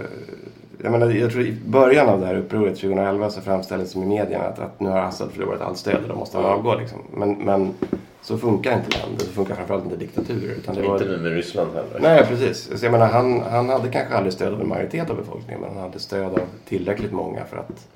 Jag 0.84 0.92
menar, 0.92 1.10
jag 1.10 1.32
tror 1.32 1.44
i 1.44 1.52
början 1.66 2.08
av 2.08 2.20
det 2.20 2.26
här 2.26 2.36
upproret 2.36 2.74
2011 2.74 3.30
så 3.30 3.40
framställdes 3.40 3.92
det 3.92 4.00
i 4.00 4.06
medierna 4.06 4.44
att, 4.44 4.58
att 4.58 4.80
nu 4.80 4.88
har 4.88 4.98
Assad 4.98 5.30
förlorat 5.32 5.60
allt 5.60 5.78
stöd 5.78 6.02
och 6.02 6.08
då 6.08 6.14
måste 6.14 6.36
han 6.36 6.46
avgå 6.46 6.74
liksom. 6.74 6.98
Men, 7.12 7.32
men 7.34 7.74
så 8.22 8.38
funkar 8.38 8.76
inte 8.76 8.98
länder. 8.98 9.24
Så 9.24 9.32
funkar 9.32 9.54
framförallt 9.54 9.84
inte 9.84 9.96
diktaturer. 9.96 10.54
Utan 10.54 10.74
det 10.74 10.82
var... 10.82 10.94
Inte 10.94 11.08
nu 11.08 11.18
med 11.18 11.32
Ryssland 11.32 11.70
heller. 11.74 12.00
Nej, 12.00 12.26
precis. 12.26 12.78
Så 12.78 12.86
jag 12.86 12.92
menar, 12.92 13.06
han, 13.06 13.42
han 13.42 13.68
hade 13.68 13.88
kanske 13.88 14.14
aldrig 14.14 14.32
stöd 14.32 14.52
av 14.54 14.60
en 14.60 14.68
majoritet 14.68 15.10
av 15.10 15.16
befolkningen 15.16 15.60
men 15.60 15.70
han 15.70 15.82
hade 15.82 15.98
stöd 15.98 16.32
av 16.32 16.40
tillräckligt 16.68 17.12
många 17.12 17.44
för 17.44 17.56
att 17.56 17.88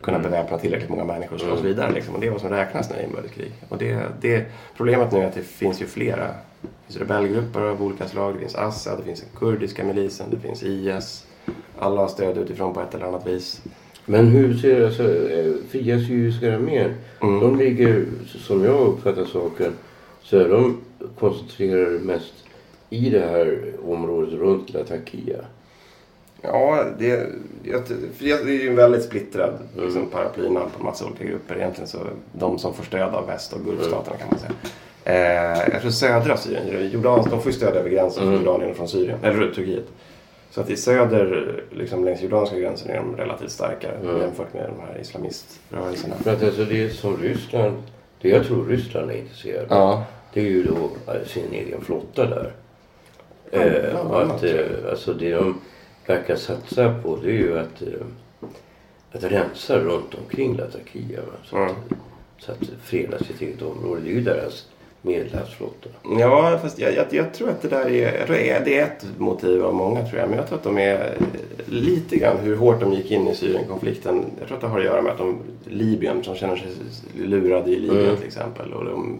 kunna 0.00 0.18
beväpna 0.18 0.58
tillräckligt 0.58 0.90
många 0.90 1.04
människor 1.04 1.34
och 1.34 1.40
slåss 1.40 1.60
vidare. 1.60 1.92
Liksom. 1.92 2.14
Och 2.14 2.20
det 2.20 2.26
är 2.26 2.30
vad 2.30 2.40
som 2.40 2.50
räknas 2.50 2.90
när 2.90 2.96
det 2.96 3.02
är 3.02 3.06
inbördeskrig. 3.06 3.52
Och 3.68 3.78
det, 3.78 3.98
det, 4.20 4.46
problemet 4.76 5.12
nu 5.12 5.18
är 5.18 5.26
att 5.26 5.34
det 5.34 5.42
finns 5.42 5.82
ju 5.82 5.86
flera. 5.86 6.26
Det 6.60 6.68
finns 6.86 6.98
rebellgrupper 6.98 7.60
av 7.60 7.82
olika 7.82 8.08
slag. 8.08 8.34
Det 8.34 8.38
finns 8.38 8.54
Assad, 8.54 8.98
det 8.98 9.04
finns 9.04 9.20
den 9.20 9.30
kurdiska 9.38 9.84
milisen, 9.84 10.26
det 10.30 10.48
finns 10.48 10.62
IS. 10.62 11.26
Alla 11.78 12.00
har 12.00 12.08
stöd 12.08 12.38
utifrån 12.38 12.74
på 12.74 12.80
ett 12.80 12.94
eller 12.94 13.06
annat 13.06 13.26
vis. 13.26 13.62
Men 14.06 14.26
hur 14.26 14.54
ser 14.54 14.84
alltså, 14.86 15.02
eh, 15.30 15.52
fria 15.68 15.98
syriska 15.98 16.54
armén, 16.54 16.94
Mm. 17.22 17.40
de 17.40 17.56
ligger, 17.56 18.04
som 18.26 18.64
jag 18.64 18.80
uppfattar 18.80 19.24
saken, 19.24 19.72
så 20.22 20.38
är 20.38 20.48
de 20.48 20.76
koncentrerade 21.18 21.98
mest 21.98 22.34
i 22.90 23.10
det 23.10 23.20
här 23.20 23.58
området 23.88 24.34
runt 24.34 24.72
Latakia. 24.72 25.36
Ja, 26.42 26.84
det, 26.98 27.26
det 27.62 28.30
är 28.30 28.48
ju 28.48 28.68
en 28.68 28.76
väldigt 28.76 29.02
splittrad 29.02 29.52
liksom, 29.76 30.06
paraplynamn 30.06 30.70
på 30.78 30.84
massa 30.84 31.06
olika 31.06 31.24
grupper. 31.24 31.56
Egentligen 31.56 31.88
så 31.88 31.98
de 32.32 32.58
som 32.58 32.74
får 32.74 32.84
stöd 32.84 33.14
av 33.14 33.26
väst 33.26 33.52
och 33.52 33.64
Gulfstaterna 33.64 34.16
kan 34.16 34.28
man 34.30 34.38
säga. 34.38 34.52
Eh, 35.04 35.68
jag 35.72 35.80
tror 35.80 35.90
södra 35.90 36.36
Syrien, 36.36 36.90
Jordan, 36.90 37.26
de 37.30 37.42
får 37.42 37.52
ju 37.52 37.56
stöd 37.58 37.76
över 37.76 37.90
gränsen 37.90 38.22
från 38.22 38.32
Jordanien 38.34 38.70
och 38.70 38.76
från 38.76 38.88
Syrien, 38.88 39.18
eller 39.22 39.50
Turkiet. 39.50 39.84
Så 40.56 40.62
att 40.62 40.70
i 40.70 40.76
söder, 40.76 41.62
liksom 41.70 42.04
längs 42.04 42.22
jordanska 42.22 42.58
gränsen, 42.58 42.90
är 42.90 42.96
de 42.96 43.16
relativt 43.16 43.50
starka 43.50 43.88
jämfört 44.20 44.54
med 44.54 44.70
de 44.76 44.80
här 44.80 45.00
islamiströrelserna. 45.00 46.14
För 46.14 46.32
att 46.32 46.42
alltså 46.42 46.64
det 46.64 46.90
som 46.90 47.16
Ryssland, 47.16 47.82
det 48.20 48.28
jag 48.28 48.46
tror 48.46 48.66
Ryssland 48.66 49.10
är 49.10 49.14
intresserad 49.14 49.72
av, 49.72 49.78
Ja, 49.78 50.06
det 50.32 50.40
är 50.40 50.44
ju 50.44 50.62
då 50.62 51.12
eh, 51.12 51.26
sin 51.26 51.52
egen 51.52 51.80
flotta 51.80 52.26
där. 52.26 52.52
Ja, 53.50 53.60
Eh, 53.60 54.30
att, 54.30 54.44
eh, 54.44 54.90
alltså 54.90 55.14
det 55.14 55.34
de 55.34 55.60
verkar 56.06 56.36
satsa 56.36 56.94
på 57.02 57.16
det 57.16 57.28
är 57.28 57.32
ju 57.32 57.58
att, 57.58 57.82
eh, 57.82 58.06
att 59.12 59.24
rensa 59.24 59.78
runt 59.78 60.14
omkring 60.14 60.56
Latakia. 60.56 61.20
Så, 61.44 61.56
att, 61.56 61.76
så 62.38 62.52
att 62.52 62.58
freda 62.82 63.18
sitt 63.18 63.42
eget 63.42 63.62
område. 63.62 64.00
Det 64.00 64.10
är 64.10 64.14
ju 64.14 64.20
deras 64.20 64.66
medelhavsflotta. 65.06 65.88
Ja, 66.18 66.58
fast 66.62 66.78
jag, 66.78 66.94
jag, 66.94 67.06
jag 67.10 67.34
tror 67.34 67.50
att 67.50 67.62
det 67.62 67.68
där 67.68 67.90
är, 67.90 68.60
det 68.64 68.78
är, 68.78 68.82
ett 68.84 69.06
motiv 69.18 69.64
av 69.64 69.74
många 69.74 70.04
tror 70.06 70.20
jag. 70.20 70.28
Men 70.28 70.38
jag 70.38 70.48
tror 70.48 70.58
att 70.58 70.64
de 70.64 70.78
är 70.78 70.94
eh, 70.94 71.26
lite 71.66 72.16
grann 72.16 72.36
hur 72.38 72.56
hårt 72.56 72.80
de 72.80 72.92
gick 72.92 73.10
in 73.10 73.28
i 73.28 73.34
Syrienkonflikten. 73.34 74.24
Jag 74.38 74.46
tror 74.48 74.56
att 74.56 74.60
det 74.62 74.68
har 74.68 74.78
att 74.78 74.84
göra 74.84 75.02
med 75.02 75.12
att 75.12 75.18
de, 75.18 75.38
Libyen, 75.64 76.24
som 76.24 76.34
känner 76.34 76.56
sig 76.56 76.68
lurade 77.18 77.70
i 77.70 77.78
Libyen 77.78 78.04
Mm. 78.04 78.16
till 78.16 78.26
exempel. 78.26 78.72
Och 78.72 78.84
de 78.84 79.18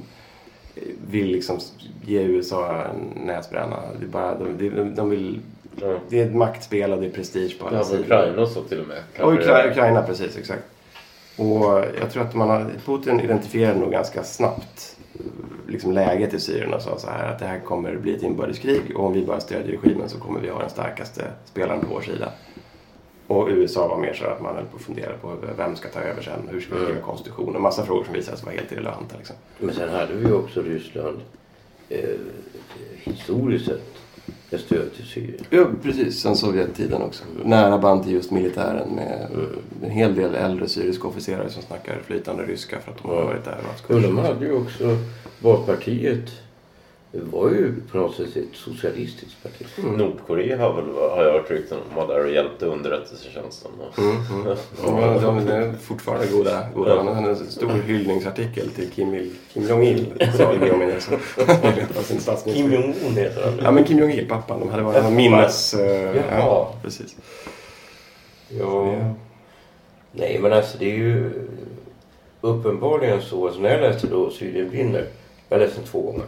vill 1.11 1.27
liksom 1.27 1.59
ge 2.07 2.23
USA 2.23 2.75
en 2.85 3.27
näsbränna. 3.27 3.77
Det 4.01 4.05
är 4.05 4.09
bara, 4.09 4.35
de, 4.39 4.69
de, 4.77 4.95
de 4.95 5.11
vill, 5.11 5.41
Ja. 5.81 5.95
det 6.09 6.21
är 6.21 6.27
ett 6.27 6.35
maktspel 6.35 6.93
och 6.93 7.01
det 7.01 7.07
är 7.07 7.11
prestige 7.11 7.59
på 7.59 7.67
alla 7.67 7.77
Ja, 7.79 7.85
sidor. 7.85 8.01
Ukraina 8.05 8.43
och 8.43 8.49
så 8.49 8.63
till 8.63 8.81
och 8.81 8.87
med. 8.87 8.99
Och 8.99 9.35
Kanske 9.35 9.71
Ukraina, 9.71 10.03
precis, 10.03 10.39
exakt. 10.39 10.63
Och 11.37 11.85
jag 12.01 12.11
tror 12.13 12.23
att 12.23 12.35
man 12.35 12.49
har, 12.49 12.67
Putin 12.87 13.21
identifierade 13.21 13.81
nog 13.81 13.93
ganska 13.93 14.23
snabbt 14.25 14.96
liksom 15.69 15.93
läget 15.93 16.35
i 16.35 16.41
Syrien 16.41 16.75
och 16.75 16.83
sa 16.83 16.99
så 16.99 17.11
här 17.11 17.33
att 17.33 17.39
det 17.39 17.47
här 17.47 17.61
kommer 17.61 17.97
bli 17.97 18.15
ett 18.15 18.23
inbördeskrig 18.23 18.97
och 18.97 19.05
om 19.05 19.13
vi 19.13 19.27
bara 19.27 19.41
stödjer 19.41 19.79
regimen 19.83 20.09
så 20.09 20.19
kommer 20.19 20.41
vi 20.41 20.49
ha 20.49 20.61
den 20.61 20.71
starkaste 20.71 21.23
spelaren 21.45 21.81
på 21.81 21.87
vår 21.91 22.01
sida. 22.01 22.33
Och 23.27 23.49
USA 23.51 23.89
var 23.89 23.99
mer 23.99 24.15
så 24.15 24.25
att 24.27 24.43
man 24.43 24.55
höll 24.55 24.65
på 24.65 24.77
att 24.77 24.83
fundera 24.83 25.13
på 25.17 25.35
vem 25.57 25.77
ska 25.77 25.89
ta 25.89 26.01
över 26.01 26.23
sen, 26.23 26.49
hur 26.51 26.61
ska 26.61 26.75
vi 26.75 26.85
skriva 26.85 27.01
konstitution 27.01 27.57
och 27.57 27.63
massa 27.63 27.85
frågor 27.85 28.05
som 28.05 28.15
visade 28.15 28.37
sig 28.37 28.47
vara 28.47 28.57
helt 28.57 28.73
irrelevanta. 28.73 29.17
Liksom. 29.17 29.37
Men 29.59 29.75
sen 29.75 29.89
hade 29.89 30.15
vi 30.15 30.27
ju 30.27 30.35
också 30.35 30.63
Ryssland 30.63 31.21
eh, 31.89 31.99
historiskt 32.95 33.67
sett 33.67 33.97
ett 34.51 34.61
stöd 34.61 34.95
till 34.97 35.05
Syrien. 35.05 35.45
Ja, 35.51 35.67
precis. 35.83 36.21
Sen 36.21 36.37
Sovjettiden 36.37 37.03
också. 37.03 37.25
Nära 37.45 37.79
band 37.79 38.05
till 38.05 38.13
just 38.13 38.31
militären 38.31 38.89
med 38.89 39.29
en 39.83 39.91
hel 39.91 40.15
del 40.15 40.35
äldre 40.35 40.69
syriska 40.69 41.09
officerare 41.09 41.51
som 41.51 41.63
snackar 41.63 41.99
flytande 42.05 42.43
ryska 42.43 42.81
för 42.81 42.93
att 42.93 43.03
de 43.03 43.09
har 43.09 43.25
varit 43.25 43.45
där. 43.45 43.59
och 43.87 43.95
Och 43.95 44.03
de 44.03 44.19
hade 44.19 44.47
ju 44.47 44.53
också, 44.53 44.99
Baathpartiet 45.39 46.31
var 47.13 47.51
ju 47.51 47.75
på 47.93 47.99
något 47.99 48.15
sätt 48.17 48.37
ett 48.37 48.45
socialistiskt 48.55 49.43
parti. 49.43 49.67
Nordkorea 49.99 50.59
har, 50.59 50.73
väl, 50.73 50.85
har 51.11 51.25
jag 51.25 51.33
hört 51.33 51.51
rykten 51.51 51.79
om 51.91 51.97
var 51.97 52.15
där 52.15 52.25
och 52.25 52.31
hjälpte 52.31 52.67
underrättelsetjänsten. 52.67 53.71
Och, 53.81 53.99
Ja, 54.87 55.19
de 55.23 55.45
de 55.47 55.53
är 55.53 55.73
fortfarande 55.83 56.27
goda. 56.27 56.67
goda. 56.75 56.97
Han 57.03 57.15
hade 57.15 57.29
en 57.29 57.37
stor 57.51 57.71
hyllningsartikel 57.71 58.71
till 58.71 58.91
Kim, 58.91 59.15
Il, 59.15 59.31
Kim 59.53 59.69
Jong-Il. 59.69 60.07
Kim 62.55 62.73
Jong-Un 62.73 63.17
heter 63.17 63.43
han. 63.45 63.59
Ja, 63.63 63.71
men 63.71 63.85
Kim 63.85 63.99
Jong-Il, 63.99 64.29
pappan. 64.29 64.61
De 64.61 64.69
hade 64.69 64.83
varit 64.83 65.03
någon 65.03 65.17
minnes... 65.17 65.75
Jaha. 65.75 66.25
ja, 66.31 66.75
precis. 66.83 67.17
Ja. 68.49 68.95
Nej 70.13 70.39
men 70.43 70.53
alltså 70.53 70.79
det 70.79 70.85
är 70.91 70.97
ju 70.97 71.31
uppenbarligen 72.41 73.23
så. 73.23 73.47
Alltså 73.47 73.61
när 73.61 73.71
jag 73.71 73.81
läste 73.81 74.07
då 74.07 74.31
Syrien 74.31 74.69
brinner. 74.71 75.07
Jag 75.49 75.59
läste 75.59 75.77
den 75.81 75.87
två 75.89 76.01
gånger. 76.03 76.25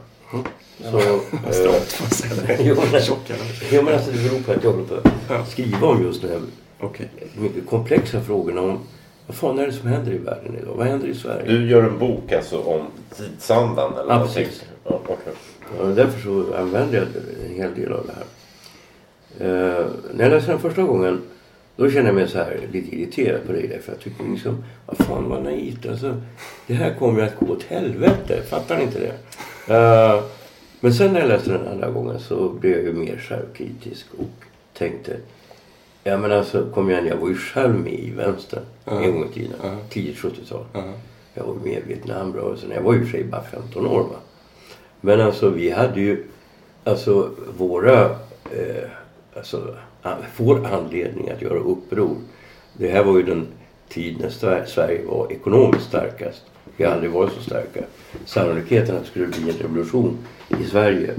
Så, 0.82 0.98
eh, 0.98 1.50
Strått, 1.50 1.92
får 1.92 2.04
man 2.04 2.10
säga 2.10 2.56
det. 2.56 2.62
Jo, 2.64 2.76
men- 2.92 3.00
Tjock 3.02 3.18
jävla. 3.30 3.44
ja, 3.72 3.82
men 3.82 3.94
alltså 3.94 4.10
det 4.10 4.18
beror 4.28 4.40
på 4.42 4.52
att 4.52 4.64
jag 4.64 4.70
håller 4.72 4.84
på 4.86 5.34
att 5.34 5.48
skriva 5.50 5.86
om 5.86 6.02
just 6.02 6.22
de 6.22 6.28
här 6.28 6.40
Okej. 6.80 7.08
mycket 7.38 7.66
komplexa 7.66 8.20
frågorna 8.20 8.60
om 8.60 8.78
vad 9.26 9.36
fan 9.36 9.58
är 9.58 9.66
det 9.66 9.72
som 9.72 9.88
händer 9.88 10.12
i 10.12 10.18
världen 10.18 10.56
idag? 10.62 10.74
Vad 10.76 10.86
händer 10.86 11.08
i 11.08 11.14
Sverige? 11.14 11.52
Du 11.52 11.68
gör 11.70 11.82
en 11.82 11.98
bok 11.98 12.32
alltså 12.32 12.58
om 12.60 12.86
tidsandan 13.16 13.92
eller 13.98 14.14
Ja, 14.14 14.26
precis. 14.26 14.64
Ja, 14.84 15.00
okej. 15.04 15.32
Ja, 15.78 15.84
därför 15.84 16.20
så 16.20 16.54
använder 16.56 16.98
jag 16.98 17.06
en 17.50 17.56
hel 17.56 17.74
del 17.74 17.92
av 17.92 18.06
det 18.06 18.12
här. 18.12 18.24
Eh, 19.80 19.86
när 20.14 20.24
jag 20.24 20.30
läste 20.32 20.50
den 20.50 20.60
första 20.60 20.82
gången 20.82 21.20
då 21.76 21.90
kände 21.90 22.08
jag 22.08 22.14
mig 22.14 22.28
så 22.28 22.38
här 22.38 22.60
lite 22.72 22.96
irriterad 22.96 23.46
på 23.46 23.52
dig. 23.52 23.80
För 23.84 23.92
jag 23.92 24.00
tycker 24.00 24.24
liksom, 24.32 24.64
vad 24.86 25.06
fan 25.06 25.28
vad 25.28 25.42
naivt. 25.42 25.86
Alltså, 25.86 26.22
det 26.66 26.74
här 26.74 26.94
kommer 26.98 27.20
ju 27.20 27.26
att 27.26 27.36
gå 27.40 27.52
åt 27.52 27.62
helvete. 27.62 28.42
Fattar 28.50 28.76
ni 28.76 28.82
inte 28.82 28.98
det? 28.98 29.74
Eh, 29.74 30.22
men 30.80 30.94
sen 30.94 31.12
när 31.12 31.20
jag 31.20 31.28
läste 31.28 31.50
den 31.52 31.68
andra 31.68 31.90
gången 31.90 32.20
så 32.20 32.48
blev 32.48 32.72
jag 32.72 32.82
ju 32.82 32.92
mer 32.92 33.16
självkritisk 33.16 34.06
och 34.18 34.44
tänkte 34.78 35.16
Ja 36.04 36.18
men 36.18 36.32
alltså 36.32 36.66
kom 36.74 36.90
igen, 36.90 37.06
jag 37.06 37.16
var 37.16 37.28
ju 37.28 37.34
själv 37.36 37.74
med 37.74 37.92
i 37.92 38.10
vänstern 38.10 38.62
Ja. 38.84 39.02
en 39.02 39.12
gång 39.12 39.28
i 39.30 39.32
tiden. 39.32 39.52
Ja. 39.62 39.76
Tidigt 39.90 40.16
70-tal. 40.16 40.64
Ja. 40.72 40.84
Jag 41.34 41.44
var 41.44 41.54
med 41.54 41.72
i 41.72 41.82
Vietnamrörelsen. 41.86 42.70
Jag 42.74 42.82
var 42.82 42.94
ju 42.94 43.04
för 43.04 43.10
sig 43.10 43.24
bara 43.24 43.42
15 43.42 43.86
år 43.86 44.00
va. 44.02 44.16
Men 45.00 45.20
alltså 45.20 45.50
vi 45.50 45.70
hade 45.70 46.00
ju 46.00 46.24
Alltså 46.84 47.30
våra, 47.58 48.04
eh, 48.50 48.88
alltså 49.36 49.74
vår 50.36 50.66
anledning 50.66 51.30
att 51.30 51.42
göra 51.42 51.58
uppror. 51.58 52.16
Det 52.72 52.88
här 52.88 53.04
var 53.04 53.16
ju 53.16 53.22
den 53.22 53.46
tid 53.88 54.20
när 54.20 54.28
Sver- 54.28 54.64
Sverige 54.66 55.04
var 55.06 55.32
ekonomiskt 55.32 55.84
starkast. 55.86 56.42
Vi 56.76 56.84
har 56.84 56.92
aldrig 56.92 57.10
varit 57.12 57.32
så 57.32 57.42
starka. 57.42 57.80
Sannolikheten 58.24 58.96
att 58.96 59.02
det 59.02 59.08
skulle 59.08 59.26
bli 59.26 59.50
en 59.50 59.56
revolution 59.56 60.18
i 60.60 60.64
Sverige. 60.64 61.14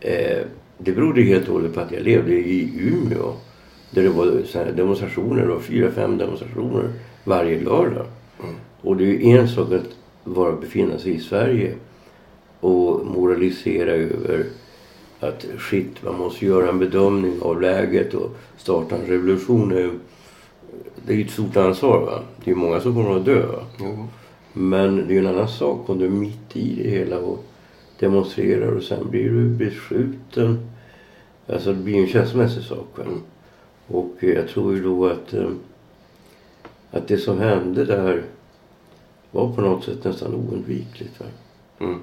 Eh, 0.00 0.38
det 0.78 0.92
berodde 0.92 1.22
helt 1.22 1.48
och 1.48 1.54
hållet 1.54 1.74
på 1.74 1.80
att 1.80 1.92
jag 1.92 2.02
levde 2.02 2.32
i 2.34 2.72
Umeå. 2.80 3.32
Där 3.90 4.02
det 4.02 4.08
var 4.08 4.72
demonstrationer, 4.72 5.46
var 5.46 5.58
fyra, 5.60 5.90
fem 5.90 6.18
demonstrationer 6.18 6.92
varje 7.24 7.60
lördag. 7.60 8.06
Och 8.80 8.96
det 8.96 9.04
är 9.04 9.06
ju 9.06 9.22
en 9.38 9.48
sak 9.48 9.72
att 9.72 9.88
vara 10.24 10.52
befinna 10.52 10.98
sig 10.98 11.14
i 11.14 11.20
Sverige 11.20 11.74
och 12.60 13.06
moralisera 13.06 13.90
över 13.90 14.44
att 15.20 15.46
shit, 15.70 16.02
man 16.04 16.18
måste 16.18 16.46
göra 16.46 16.68
en 16.68 16.78
bedömning 16.78 17.42
av 17.42 17.60
läget 17.62 18.14
och 18.14 18.36
starta 18.56 18.96
en 18.96 19.06
revolution. 19.06 19.68
Det 21.06 21.12
är 21.12 21.16
ju- 21.16 21.24
ett 21.24 21.30
stort 21.30 21.56
ansvar. 21.56 22.00
Va? 22.00 22.20
Det 22.44 22.50
är 22.50 22.54
ju 22.54 22.60
många 22.60 22.80
som 22.80 22.94
kommer 22.94 23.16
att 23.16 23.24
dö. 23.24 23.46
Jo. 23.80 24.06
Men 24.52 24.96
det 24.96 25.02
är 25.02 25.12
ju 25.12 25.18
en 25.18 25.26
annan 25.26 25.48
sak 25.48 25.88
om 25.90 25.98
du 25.98 26.04
är 26.04 26.10
mitt 26.10 26.56
i 26.56 26.82
det 26.82 26.90
hela 26.90 27.18
och 27.18 27.44
demonstrerar 28.06 28.72
och 28.76 28.82
sen 28.82 29.10
blir 29.10 29.30
du 29.30 29.48
beskjuten. 29.48 30.70
Alltså 31.46 31.72
det 31.72 31.78
blir 31.82 31.96
en 32.00 32.06
känslomässig 32.06 32.62
sak. 32.62 32.98
Och 33.86 34.10
eh, 34.20 34.28
jag 34.30 34.48
tror 34.48 34.74
ju 34.74 34.82
då 34.82 35.06
att, 35.06 35.34
eh, 35.34 35.48
att 36.90 37.08
det 37.08 37.18
som 37.18 37.38
hände 37.38 37.84
där 37.84 38.22
var 39.30 39.52
på 39.52 39.60
något 39.60 39.84
sätt 39.84 40.04
nästan 40.04 40.34
oundvikligt. 40.34 41.20
Va? 41.20 41.26
Mm. 41.80 41.98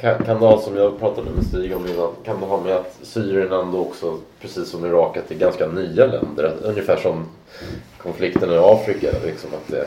Kan, 0.00 0.24
kan 0.24 0.40
det 0.40 0.46
ha, 0.46 0.60
som 0.60 0.76
jag 0.76 0.98
pratade 0.98 1.30
med 1.30 1.44
Stig 1.46 1.76
om 1.76 1.86
innan, 1.86 2.10
kan 2.24 2.40
det 2.40 2.46
ha 2.46 2.62
med 2.62 2.76
att 2.76 2.98
Syrien 3.02 3.52
ändå 3.52 3.78
också, 3.78 4.18
precis 4.40 4.68
som 4.68 4.84
Irak, 4.84 5.16
att 5.16 5.28
det 5.28 5.34
är 5.34 5.38
ganska 5.38 5.66
nya 5.68 6.06
länder? 6.06 6.44
Att, 6.44 6.62
ungefär 6.62 6.96
som 6.96 7.24
konflikten 7.98 8.50
i 8.50 8.56
Afrika, 8.56 9.08
liksom 9.26 9.50
att 9.54 9.68
det, 9.68 9.86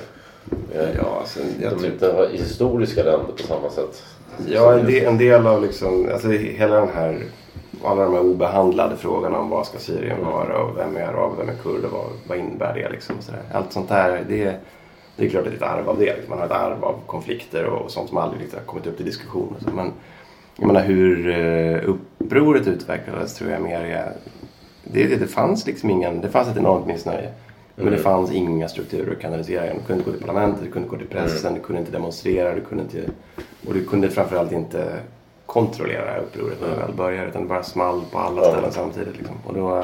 Ja, 0.97 1.17
alltså, 1.19 1.39
jag 1.61 1.71
de 1.71 1.79
tror- 1.79 1.91
inte 1.91 2.11
har 2.11 2.27
historiska 2.27 3.03
länder 3.03 3.31
på 3.37 3.43
samma 3.47 3.69
sätt. 3.69 4.03
Ja, 4.47 4.73
en 4.73 4.85
del, 4.85 5.05
en 5.05 5.17
del 5.17 5.47
av 5.47 5.61
liksom, 5.61 6.09
alltså 6.13 6.29
hela 6.29 6.75
den 6.75 6.89
här, 6.95 7.23
alla 7.83 8.03
de 8.03 8.13
här 8.13 8.21
obehandlade 8.21 8.97
frågorna 8.97 9.39
om 9.39 9.49
vad 9.49 9.65
ska 9.65 9.77
Syrien 9.77 10.25
vara 10.25 10.57
och 10.57 10.77
vem 10.77 10.97
är 10.97 11.01
arab 11.01 11.31
vem 11.37 11.49
är 11.49 11.53
kurd 11.63 11.83
och 11.83 11.91
vad, 11.91 12.09
vad 12.27 12.37
innebär 12.37 12.73
det 12.73 12.89
liksom. 12.89 13.17
och 13.17 13.23
Så 13.23 13.31
där. 13.31 13.41
Allt 13.53 13.73
sånt 13.73 13.89
där, 13.89 14.23
det, 14.29 14.55
det 15.15 15.25
är 15.25 15.29
klart 15.29 15.43
att 15.43 15.49
det 15.49 15.65
är 15.65 15.69
ett 15.69 15.79
arv 15.79 15.89
av 15.89 15.99
det. 15.99 16.15
Liksom. 16.15 16.29
Man 16.29 16.39
har 16.39 16.45
ett 16.45 16.51
arv 16.51 16.85
av 16.85 16.99
konflikter 17.05 17.65
och 17.65 17.91
sånt 17.91 18.09
som 18.09 18.17
aldrig 18.17 18.53
har 18.53 18.59
kommit 18.59 18.87
upp 18.87 18.97
till 18.97 19.05
diskussion. 19.05 19.55
Så. 19.59 19.69
Men 19.75 19.93
jag 20.57 20.67
menar 20.67 20.81
hur 20.81 21.27
eh, 21.29 21.89
upproret 21.89 22.67
utvecklades 22.67 23.33
tror 23.33 23.51
jag 23.51 23.61
mer 23.61 23.79
är, 23.79 24.11
det, 24.83 25.03
det, 25.07 25.15
det 25.15 25.27
fanns 25.27 25.67
liksom 25.67 25.89
ingen, 25.89 26.21
det 26.21 26.29
fanns 26.29 26.47
ett 26.47 26.57
enormt 26.57 26.87
missnöje. 26.87 27.33
Men 27.75 27.91
det 27.93 27.97
fanns 27.97 28.31
inga 28.31 28.67
strukturer 28.67 29.11
att 29.11 29.19
kanalisera. 29.21 29.73
Du 29.73 29.79
kunde 29.79 29.93
inte 29.93 30.05
gå 30.11 30.11
till 30.17 30.25
parlamentet, 30.27 30.63
du 30.63 30.71
kunde 30.71 30.85
inte 30.87 30.89
gå 30.97 30.97
till 30.97 31.17
pressen, 31.17 31.53
du 31.53 31.59
kunde 31.59 31.79
inte 31.79 31.91
demonstrera, 31.91 32.55
du 32.55 32.61
kunde 32.61 32.83
inte... 32.83 33.03
Och 33.67 33.73
du 33.73 33.85
kunde 33.85 34.09
framförallt 34.09 34.51
inte 34.51 34.99
kontrollera 35.45 36.05
det 36.05 36.11
här 36.11 36.19
upproret 36.19 36.61
när 36.61 36.69
det 36.69 36.75
väl 36.75 36.93
började. 36.95 37.27
Utan 37.29 37.41
det 37.41 37.47
bara 37.47 37.63
small 37.63 38.01
på 38.11 38.19
alla 38.19 38.43
ställen 38.43 38.71
samtidigt. 38.71 39.17
Liksom. 39.17 39.35
Och, 39.45 39.53
då, 39.53 39.83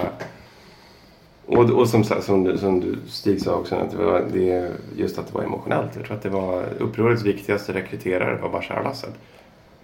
och, 1.46 1.70
och 1.70 1.88
som, 1.90 2.04
som, 2.04 2.44
du- 2.44 2.58
som 2.58 2.80
du 2.80 2.96
Stig 3.08 3.42
sa 3.42 3.56
också, 3.56 3.76
att 3.76 3.92
det 3.92 3.98
var 3.98 4.24
det, 4.34 4.72
just 4.96 5.18
att 5.20 5.28
det 5.28 5.34
var 5.34 5.44
emotionellt. 5.44 5.96
Jag 5.96 6.06
tror 6.06 6.18
att 6.18 6.24
det 6.24 6.30
var 6.30 6.64
upprorets 6.80 7.24
viktigaste 7.24 7.74
rekryterare 7.74 8.38
var 8.42 8.50
Bashar 8.50 8.76
al-Assad. 8.76 9.12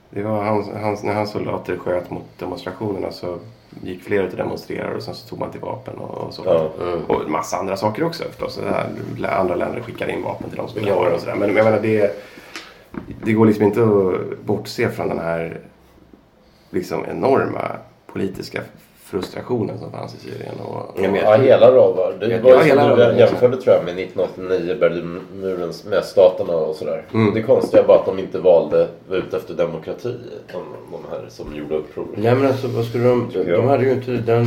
Det 0.09 0.23
var 0.23 0.43
hans, 0.43 0.67
hans, 0.81 1.03
när 1.03 1.13
hans 1.13 1.31
soldater 1.31 1.77
sköt 1.77 2.09
mot 2.09 2.39
demonstrationerna 2.39 3.11
så 3.11 3.39
gick 3.81 4.03
flera 4.03 4.23
ut 4.23 4.31
och 4.31 4.37
demonstrerade 4.37 4.95
och 4.95 5.03
sen 5.03 5.15
så 5.15 5.27
tog 5.27 5.39
man 5.39 5.51
till 5.51 5.61
vapen 5.61 5.97
och, 5.97 6.17
och 6.17 6.33
så. 6.33 6.43
Ja. 6.45 6.71
Och 7.07 7.25
en 7.25 7.31
massa 7.31 7.57
andra 7.57 7.77
saker 7.77 8.03
också 8.03 8.23
förstås. 8.23 8.59
Här, 8.69 8.89
andra 9.29 9.55
länder 9.55 9.81
skickar 9.81 10.07
in 10.07 10.23
vapen 10.23 10.49
till 10.49 10.57
de 10.57 10.67
som 10.67 10.79
vill 10.79 10.89
ha 10.89 11.09
det 11.09 11.15
och 11.15 11.19
sådär. 11.19 11.35
Men 11.35 11.55
jag 11.55 11.65
menar 11.65 11.79
det, 11.81 12.23
det 13.23 13.33
går 13.33 13.45
liksom 13.45 13.65
inte 13.65 13.83
att 13.83 14.39
bortse 14.45 14.89
från 14.89 15.07
den 15.09 15.19
här 15.19 15.59
liksom 16.69 17.05
enorma 17.05 17.71
politiska 18.05 18.61
frustrationen 19.09 19.79
som 19.79 19.91
fanns 19.91 20.15
i 20.15 20.17
Syrien. 20.17 20.55
Och, 20.59 21.03
jag 21.03 21.17
Ja, 21.17 21.35
hela 21.37 21.71
ravar. 21.71 22.13
Det 22.19 22.27
Ja, 22.27 22.37
var 22.43 22.63
ju 22.63 22.69
som 22.69 22.97
du 22.97 23.19
jämförde 23.19 23.57
tror 23.61 23.75
jag 23.75 23.85
med 23.85 23.99
1989, 23.99 24.75
Berlinmurens 24.79 25.85
med 25.85 26.03
staterna 26.03 26.53
och 26.53 26.75
sådär. 26.75 27.05
Mm. 27.13 27.33
Det 27.33 27.41
konstiga 27.43 27.83
var 27.83 27.95
att 27.95 28.05
de 28.05 28.19
inte 28.19 28.39
valde 28.39 28.87
ut 29.11 29.33
efter 29.33 29.53
demokrati, 29.53 30.15
de, 30.51 30.61
de 30.91 30.99
här 31.11 31.25
som 31.29 31.55
gjorde 31.55 31.75
uppror. 31.75 32.07
Nej 32.15 32.35
men 32.35 32.45
alltså 32.45 32.67
vad 32.67 32.85
skulle 32.85 33.03
de... 33.03 33.29
De, 33.33 33.43
de 33.51 33.67
hade 33.67 33.83
ju 33.85 33.91
inte 33.91 34.11
den... 34.11 34.41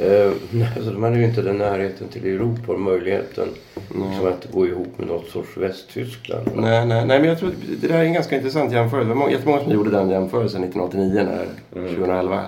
Eh, 0.00 0.30
alltså, 0.76 0.90
de 0.90 1.02
hade 1.02 1.18
ju 1.18 1.24
inte 1.24 1.42
den 1.42 1.58
närheten 1.58 2.08
till 2.08 2.24
Europa 2.26 2.72
och 2.72 2.80
möjligheten 2.80 3.48
liksom, 3.88 4.26
att 4.28 4.52
gå 4.52 4.66
ihop 4.66 4.98
med 4.98 5.08
något 5.08 5.28
sorts 5.28 5.56
Västtyskland. 5.56 6.48
Nej, 6.54 6.86
nej, 6.86 7.06
nej, 7.06 7.20
men 7.20 7.24
jag 7.28 7.38
tror 7.38 7.48
att 7.48 7.80
det 7.80 7.88
där 7.88 7.98
är 7.98 8.04
en 8.04 8.12
ganska 8.12 8.36
intressant 8.36 8.72
jämförelse. 8.72 9.08
Det 9.08 9.14
var 9.14 9.20
må- 9.26 9.30
jättemånga 9.30 9.62
som 9.62 9.72
gjorde 9.72 9.90
den 9.90 10.10
jämförelsen 10.10 10.64
1989 10.64 11.26
när 11.74 11.88
2011 11.88 12.40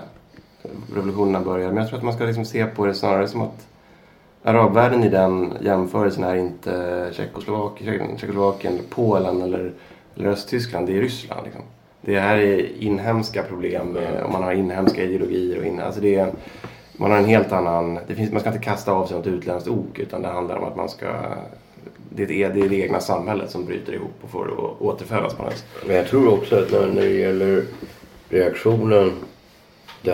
revolutionerna 0.94 1.40
började. 1.40 1.72
Men 1.72 1.82
jag 1.82 1.88
tror 1.88 1.98
att 1.98 2.04
man 2.04 2.14
ska 2.14 2.24
liksom 2.24 2.44
se 2.44 2.66
på 2.66 2.86
det 2.86 2.94
snarare 2.94 3.28
som 3.28 3.40
att 3.40 3.66
arabvärlden 4.42 5.04
i 5.04 5.08
den 5.08 5.52
jämförelsen 5.60 6.24
är 6.24 6.34
inte 6.34 7.10
Tjeckoslovakien, 7.12 8.18
Tjeckoslovakien 8.18 8.72
eller 8.72 8.84
Polen 8.88 9.42
eller, 9.42 9.72
eller 10.16 10.28
Östtyskland. 10.28 10.86
Det 10.86 10.96
är 10.96 11.00
Ryssland. 11.00 11.44
Liksom. 11.44 11.62
Det 12.00 12.18
här 12.18 12.36
är 12.36 12.82
inhemska 12.82 13.42
problem 13.42 13.86
med, 13.86 14.22
och 14.22 14.32
man 14.32 14.42
har 14.42 14.52
inhemska 14.52 15.02
ideologier. 15.02 15.58
Och 15.58 15.64
in, 15.64 15.80
alltså 15.80 16.00
det 16.00 16.14
är, 16.14 16.32
man 16.96 17.10
har 17.10 17.18
en 17.18 17.24
helt 17.24 17.52
annan... 17.52 17.98
Det 18.06 18.14
finns, 18.14 18.32
man 18.32 18.40
ska 18.40 18.50
inte 18.50 18.64
kasta 18.64 18.92
av 18.92 19.06
sig 19.06 19.16
något 19.16 19.26
utländskt 19.26 19.70
ok 19.70 19.98
utan 19.98 20.22
det 20.22 20.28
handlar 20.28 20.56
om 20.56 20.64
att 20.64 20.76
man 20.76 20.88
ska... 20.88 21.06
Det 22.10 22.22
är 22.22 22.30
e- 22.30 22.50
det, 22.54 22.60
är 22.60 22.68
det 22.68 22.76
egna 22.76 23.00
samhället 23.00 23.50
som 23.50 23.64
bryter 23.64 23.92
ihop 23.92 24.14
och 24.22 24.30
får 24.30 24.40
återfällas. 24.40 24.80
återfödas 24.80 25.34
på 25.34 25.42
något 25.42 25.52
sätt. 25.52 25.66
Men 25.86 25.96
jag 25.96 26.06
tror 26.06 26.32
också 26.32 26.56
att 26.56 26.72
när, 26.72 26.86
när 26.86 27.02
det 27.02 27.14
gäller 27.14 27.64
reaktionen 28.28 29.12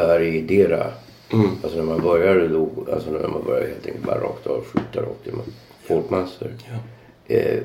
där 0.02 0.20
i 0.20 0.40
Dera. 0.40 0.86
Mm. 1.32 1.46
Alltså 1.62 1.78
när 1.78 1.84
man 1.84 2.00
började 2.02 2.48
då, 2.48 2.68
alltså 2.92 3.10
när 3.10 3.28
man 3.28 3.44
började 3.46 3.66
helt 3.66 3.86
enkelt 3.86 4.06
bara 4.06 4.20
rakt 4.20 4.46
av 4.46 4.64
skjuta 4.64 5.00
rakt 5.00 5.26
i 5.26 5.30
folkmassor. 5.86 6.50
Eh, 7.26 7.58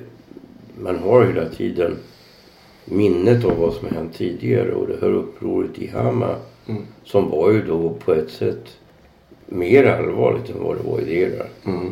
man 0.80 1.00
har 1.00 1.26
hela 1.26 1.50
tiden 1.50 1.98
minnet 2.86 3.46
av 3.46 3.58
vad 3.58 3.74
som 3.74 3.88
har 3.88 3.96
hänt 3.96 4.14
tidigare 4.18 4.72
och 4.74 4.88
det 4.88 4.98
här 5.02 5.14
upproret 5.14 5.78
i 5.80 5.88
Hama 5.88 6.36
Mm. 6.68 6.82
som 7.04 7.30
var 7.30 7.52
ju 7.52 7.62
då 7.62 7.90
på 7.90 8.14
ett 8.14 8.30
sätt 8.30 8.78
mer 9.46 9.86
allvarligt 9.86 10.50
än 10.50 10.64
vad 10.64 10.78
det 10.78 10.84
var 10.84 11.00
i 11.00 11.06
Dera. 11.06 11.46
Mm. 11.66 11.92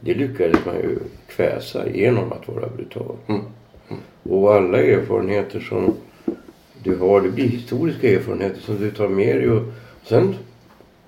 Det 0.00 0.14
lyckades 0.14 0.66
man 0.66 0.74
ju 0.74 0.98
kväsa 1.28 1.88
genom 1.88 2.32
att 2.32 2.48
vara 2.48 2.68
brutal. 2.76 3.16
Mm. 3.26 3.40
Och 4.22 4.54
alla 4.54 4.78
erfarenheter 4.82 5.60
som 5.60 5.94
du 6.82 6.96
har, 6.96 7.20
det 7.20 7.28
blir 7.28 7.48
historiska 7.48 8.10
erfarenheter 8.10 8.60
som 8.60 8.78
du 8.78 8.90
tar 8.90 9.08
med 9.08 9.36
dig 9.36 9.50
och 9.50 9.62
sen 10.04 10.34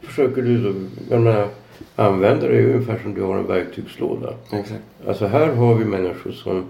försöker 0.01 0.43
du 0.43 0.63
då, 0.63 0.75
jag 1.11 1.21
menar, 1.21 1.49
använda 1.97 2.49
det 2.49 2.65
ungefär 2.65 2.99
som 3.03 3.15
du 3.15 3.23
har 3.23 3.37
en 3.39 3.47
verktygslåda. 3.47 4.35
Exakt. 4.53 4.83
Alltså 5.07 5.27
här 5.27 5.49
har 5.49 5.75
vi 5.75 5.85
människor 5.85 6.31
som 6.31 6.65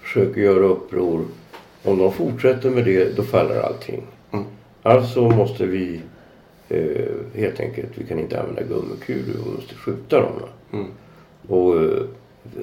försöker 0.00 0.40
göra 0.40 0.64
uppror. 0.64 1.24
Om 1.84 1.98
de 1.98 2.12
fortsätter 2.12 2.70
med 2.70 2.84
det, 2.84 3.16
då 3.16 3.22
faller 3.22 3.60
allting. 3.60 4.02
Mm. 4.32 4.44
Alltså 4.82 5.30
måste 5.30 5.66
vi 5.66 6.00
eh, 6.68 7.06
helt 7.34 7.60
enkelt, 7.60 7.88
vi 7.94 8.06
kan 8.06 8.18
inte 8.18 8.40
använda 8.40 8.62
gummikulor, 8.62 9.44
vi 9.44 9.56
måste 9.56 9.74
skjuta 9.74 10.20
dem. 10.20 10.32
Mm. 10.72 10.86
Och 11.48 11.82
eh, 11.82 12.02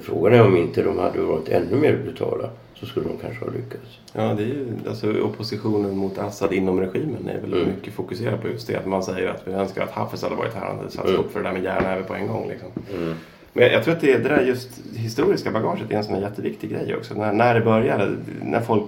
frågan 0.02 0.34
är 0.34 0.44
om 0.44 0.56
inte 0.56 0.82
de 0.82 0.98
hade 0.98 1.20
varit 1.20 1.48
ännu 1.48 1.76
mer 1.76 1.98
brutala 2.04 2.50
så 2.80 2.86
skulle 2.86 3.08
de 3.08 3.16
kanske 3.18 3.44
ha 3.44 3.52
lyckats. 3.52 3.98
Ja, 4.12 4.22
det 4.34 4.42
är 4.42 4.46
ju 4.46 4.66
alltså 4.88 5.20
oppositionen 5.22 5.96
mot 5.96 6.18
Assad 6.18 6.52
inom 6.52 6.80
regimen 6.80 7.28
är 7.28 7.40
väl 7.40 7.52
Mm. 7.54 7.66
mycket 7.68 7.94
fokuserad 7.94 8.40
på 8.42 8.48
just 8.48 8.66
det. 8.66 8.76
Att 8.76 8.86
man 8.86 9.02
säger 9.02 9.28
att 9.28 9.48
vi 9.48 9.52
önskar 9.52 9.82
att 9.82 9.90
Hafez 9.90 10.22
hade 10.22 10.34
varit 10.34 10.54
här 10.54 10.70
och 10.70 10.76
hade 10.76 10.90
satt 10.90 11.08
stopp 11.08 11.32
för 11.32 11.42
det 11.42 11.48
där 11.48 11.52
med 11.52 11.64
järnhäve 11.64 12.02
på 12.02 12.14
en 12.14 12.26
gång. 12.26 12.48
Liksom. 12.48 12.68
Mm. 12.96 13.14
Men 13.52 13.64
jag, 13.64 13.72
jag 13.72 13.84
tror 13.84 13.94
att 13.94 14.00
det, 14.00 14.18
det 14.18 14.28
där 14.28 14.40
just 14.42 14.68
historiska 14.94 15.50
bagaget 15.50 15.90
är 15.90 15.96
en 15.96 16.04
sån 16.04 16.14
här 16.14 16.22
jätteviktig 16.22 16.70
grej 16.70 16.96
också. 16.96 17.14
När, 17.14 17.32
när 17.32 17.54
det 17.54 17.60
började, 17.60 18.16
när 18.42 18.60
folk... 18.60 18.84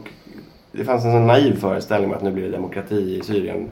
Det 0.72 0.85
fanns 0.85 1.05
en 1.05 1.12
sån 1.12 1.26
naiv 1.26 1.57
föreställning 1.61 2.11
om 2.11 2.16
att 2.16 2.22
nu 2.22 2.31
blir 2.31 2.44
det 2.44 2.50
demokrati 2.50 3.18
i 3.18 3.22
Syrien 3.24 3.68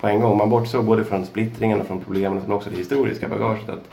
på 0.00 0.06
en 0.06 0.20
gång. 0.20 0.38
Man 0.38 0.50
bortsåg 0.50 0.84
både 0.84 1.04
från 1.04 1.26
splittringen 1.26 1.80
och 1.80 1.86
från 1.86 2.00
problemen 2.00 2.38
men 2.42 2.52
också 2.52 2.70
det 2.70 2.76
historiska 2.76 3.28
bagaget. 3.28 3.68
Att 3.68 3.88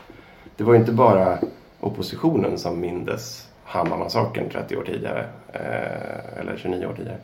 det 0.56 0.64
var 0.64 0.74
ju 0.74 0.80
inte 0.80 0.92
bara 0.92 1.38
oppositionen 1.80 2.58
som 2.58 2.80
mindes 2.80 3.48
Hammar-massakern 3.64 4.48
30 4.52 4.76
år 4.76 4.82
tidigare. 4.82 5.26
Eh, 5.52 6.40
eller 6.40 6.56
29 6.56 6.86
år 6.86 6.92
tidigare. 6.94 7.18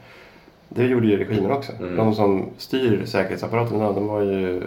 Det 0.68 0.84
gjorde 0.86 1.06
ju 1.06 1.16
regimen 1.16 1.50
också. 1.50 1.72
Mm. 1.72 1.96
De 1.96 2.14
som 2.14 2.48
styr 2.58 3.04
säkerhetsapparaten 3.04 3.76
idag, 3.76 3.94
de 3.94 4.06
var 4.06 4.20
ju 4.22 4.62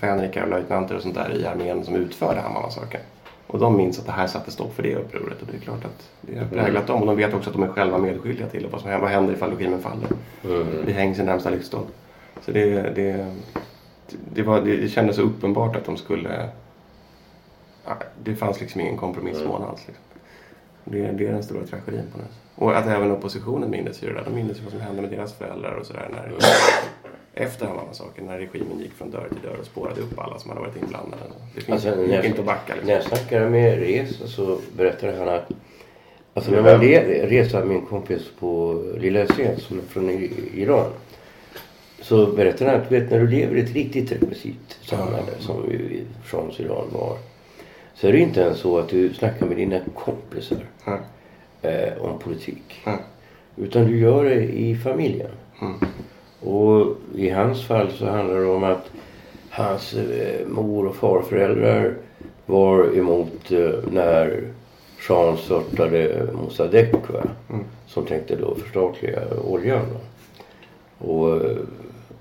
fänrikar 0.00 0.42
och 0.42 0.48
löjtnanter 0.50 0.96
och 0.96 1.02
sånt 1.02 1.14
där 1.14 1.36
i 1.40 1.46
armén 1.46 1.84
som 1.84 1.94
utförde 1.96 2.40
Hammar-massakern. 2.40 3.00
Och 3.46 3.58
de 3.58 3.76
minns 3.76 3.98
att 3.98 4.06
det 4.06 4.12
här 4.12 4.26
satte 4.26 4.50
stopp 4.50 4.74
för 4.74 4.82
det 4.82 4.96
upproret 4.96 5.42
och 5.42 5.48
det 5.50 5.56
är 5.56 5.60
klart 5.60 5.84
att 5.84 6.10
det 6.20 6.38
har 6.38 6.46
präglat 6.46 6.86
dem. 6.86 7.00
Och 7.00 7.06
de 7.06 7.16
vet 7.16 7.34
också 7.34 7.50
att 7.50 7.56
de 7.56 7.62
är 7.62 7.68
själva 7.68 7.98
medskyldiga 7.98 8.46
till. 8.46 8.66
Vad, 8.72 8.80
som, 8.80 8.90
händer- 8.90 9.02
vad 9.02 9.10
händer 9.10 9.32
ifall 9.34 9.50
regimen 9.50 9.80
faller? 9.80 10.08
Mm. 10.44 10.66
Det 10.86 10.92
hängs 10.92 11.18
i 11.18 11.22
närmsta 11.22 11.50
lyktstolpe. 11.50 11.92
Så 12.42 12.52
det, 12.52 12.80
det, 12.94 13.26
det, 14.34 14.42
var, 14.42 14.60
det, 14.60 14.76
det 14.76 14.88
kändes 14.88 15.16
så 15.16 15.22
uppenbart 15.22 15.76
att 15.76 15.84
de 15.84 15.96
skulle... 15.96 16.48
Det 18.24 18.36
fanns 18.36 18.60
liksom 18.60 18.80
ingen 18.80 18.96
kompromissmål 18.96 19.62
alls. 19.62 19.86
Liksom. 19.86 20.04
Det, 20.84 21.12
det 21.12 21.26
är 21.26 21.32
den 21.32 21.42
stora 21.42 21.66
tragedin 21.66 22.02
på 22.12 22.18
något 22.18 22.26
sätt. 22.26 22.40
Och 22.60 22.76
att 22.78 22.86
även 22.86 23.10
oppositionen 23.10 23.70
mindes 23.70 24.02
ju 24.02 24.08
det 24.08 24.14
där. 24.14 24.24
De 24.24 24.34
mindes 24.34 24.58
ju 24.58 24.62
vad 24.62 24.72
som 24.72 24.80
hände 24.80 25.02
med 25.02 25.10
deras 25.10 25.32
föräldrar 25.34 25.72
och 25.72 25.86
sådär. 25.86 26.08
När, 26.12 26.32
efter 27.34 27.66
alla 27.66 27.84
massakern, 27.84 28.26
när 28.26 28.38
regimen 28.38 28.78
gick 28.80 28.92
från 28.92 29.10
dörr 29.10 29.28
till 29.28 29.50
dörr 29.50 29.56
och 29.60 29.66
spårade 29.66 30.00
upp 30.00 30.18
alla 30.18 30.38
som 30.38 30.50
hade 30.50 30.60
varit 30.60 30.82
inblandade. 30.82 31.22
Det 31.54 31.60
finns 31.60 31.86
Alltså, 31.86 32.02
när, 32.02 32.26
inte 32.26 32.40
att 32.40 32.46
backa 32.46 32.72
liksom. 32.72 32.86
när 32.86 32.94
jag 32.94 33.04
snackade 33.04 33.50
med 33.50 33.78
Reza 33.78 34.26
så 34.26 34.58
berättade 34.76 35.16
han 35.18 35.28
att 35.28 35.50
Alltså 36.34 36.50
när 36.50 36.62
man 36.62 36.80
Reza, 37.28 37.64
min 37.64 37.86
kompis 37.86 38.22
på 38.38 38.82
Lilla 38.98 39.20
Essén 39.20 39.60
som 39.60 39.78
är 39.78 39.82
från 39.82 40.10
Iran. 40.54 40.90
Så 42.00 42.26
berättade 42.26 42.70
han 42.70 42.80
att 42.80 42.92
vet, 42.92 43.10
när 43.10 43.20
du 43.20 43.28
lever 43.28 43.56
i 43.56 43.60
ett 43.60 43.72
riktigt 43.72 44.12
repressivt 44.12 44.78
samhälle 44.82 45.32
som 45.38 45.72
Shams 46.24 46.60
Iran 46.60 46.86
var. 46.92 47.16
Så 47.94 48.08
är 48.08 48.12
det 48.12 48.18
inte 48.18 48.40
ens 48.40 48.58
så 48.58 48.78
att 48.78 48.88
du 48.88 49.14
snackar 49.14 49.46
med 49.46 49.56
dina 49.56 49.80
kompisar. 49.94 50.58
Eh, 51.62 52.02
om 52.02 52.18
politik. 52.18 52.80
Ja. 52.84 52.98
Utan 53.56 53.86
du 53.86 53.98
gör 53.98 54.24
det 54.24 54.42
i 54.42 54.76
familjen. 54.76 55.30
Mm. 55.60 55.74
Och 56.40 56.96
i 57.14 57.30
hans 57.30 57.66
fall 57.66 57.90
så 57.90 58.06
handlar 58.06 58.40
det 58.40 58.46
om 58.46 58.64
att 58.64 58.90
hans 59.50 59.94
eh, 59.94 60.46
mor 60.46 60.86
och 60.86 60.96
farföräldrar 60.96 61.94
var 62.46 62.98
emot 62.98 63.52
eh, 63.52 63.70
när 63.90 64.42
Shahen 64.98 65.36
störtade 65.36 66.26
Mossadegh? 66.32 66.94
Mm. 67.50 67.64
som 67.86 68.06
tänkte 68.06 68.36
då 68.36 68.54
förstatliga 68.54 69.20
oljan. 69.44 69.86
Och, 70.98 71.36
eh, 71.36 71.56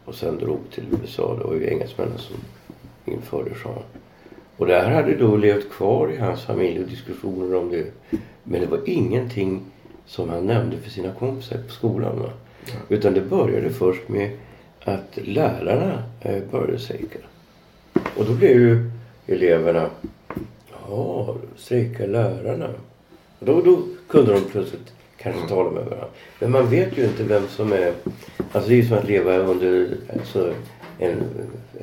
och 0.06 0.16
sen 0.16 0.38
drog 0.38 0.60
till 0.72 0.84
USA. 1.02 1.36
Det 1.36 1.44
var 1.44 1.56
ju 1.56 1.70
engelsmännen 1.70 2.18
som 2.18 2.36
införde 3.06 3.56
Shahen. 3.56 3.84
Och 4.58 4.68
det 4.68 4.76
här 4.76 4.92
hade 4.92 5.16
då 5.16 5.38
levt 5.38 5.70
kvar 5.72 6.12
i 6.12 6.18
hans 6.18 6.46
familj 6.46 6.80
och 6.80 6.90
diskussioner 6.90 7.56
om 7.56 7.70
det. 7.70 7.86
Men 8.50 8.62
det 8.62 8.68
var 8.68 8.80
ingenting 8.86 9.62
som 10.06 10.30
han 10.30 10.46
nämnde 10.46 10.78
för 10.78 10.90
sina 10.90 11.14
kompisar 11.14 11.58
på 11.68 11.72
skolan. 11.72 12.20
Va? 12.20 12.30
Utan 12.90 13.14
det 13.14 13.22
började 13.22 13.70
först 13.70 14.10
med 14.10 14.32
att 14.84 15.18
lärarna 15.24 16.04
eh, 16.22 16.44
började 16.52 16.80
strejka. 16.80 17.20
Och 17.94 18.26
då 18.26 18.34
blev 18.34 18.52
ju 18.52 18.92
eleverna, 19.28 19.90
ja, 20.90 21.36
strejkar 21.58 22.08
lärarna? 22.08 22.70
Och 23.40 23.46
då, 23.46 23.62
då 23.62 23.80
kunde 24.08 24.34
de 24.34 24.42
plötsligt 24.42 24.94
kanske 25.18 25.48
tala 25.48 25.72
med 25.72 25.86
varandra. 25.86 26.08
Men 26.40 26.52
man 26.52 26.70
vet 26.70 26.98
ju 26.98 27.04
inte 27.04 27.24
vem 27.24 27.48
som 27.48 27.74
är, 27.74 27.94
alltså 28.52 28.70
det 28.70 28.76
är 28.76 28.82
ju 28.82 28.88
som 28.88 28.98
att 28.98 29.08
leva 29.08 29.38
under 29.38 29.98
alltså, 30.14 30.54
en 31.00 31.24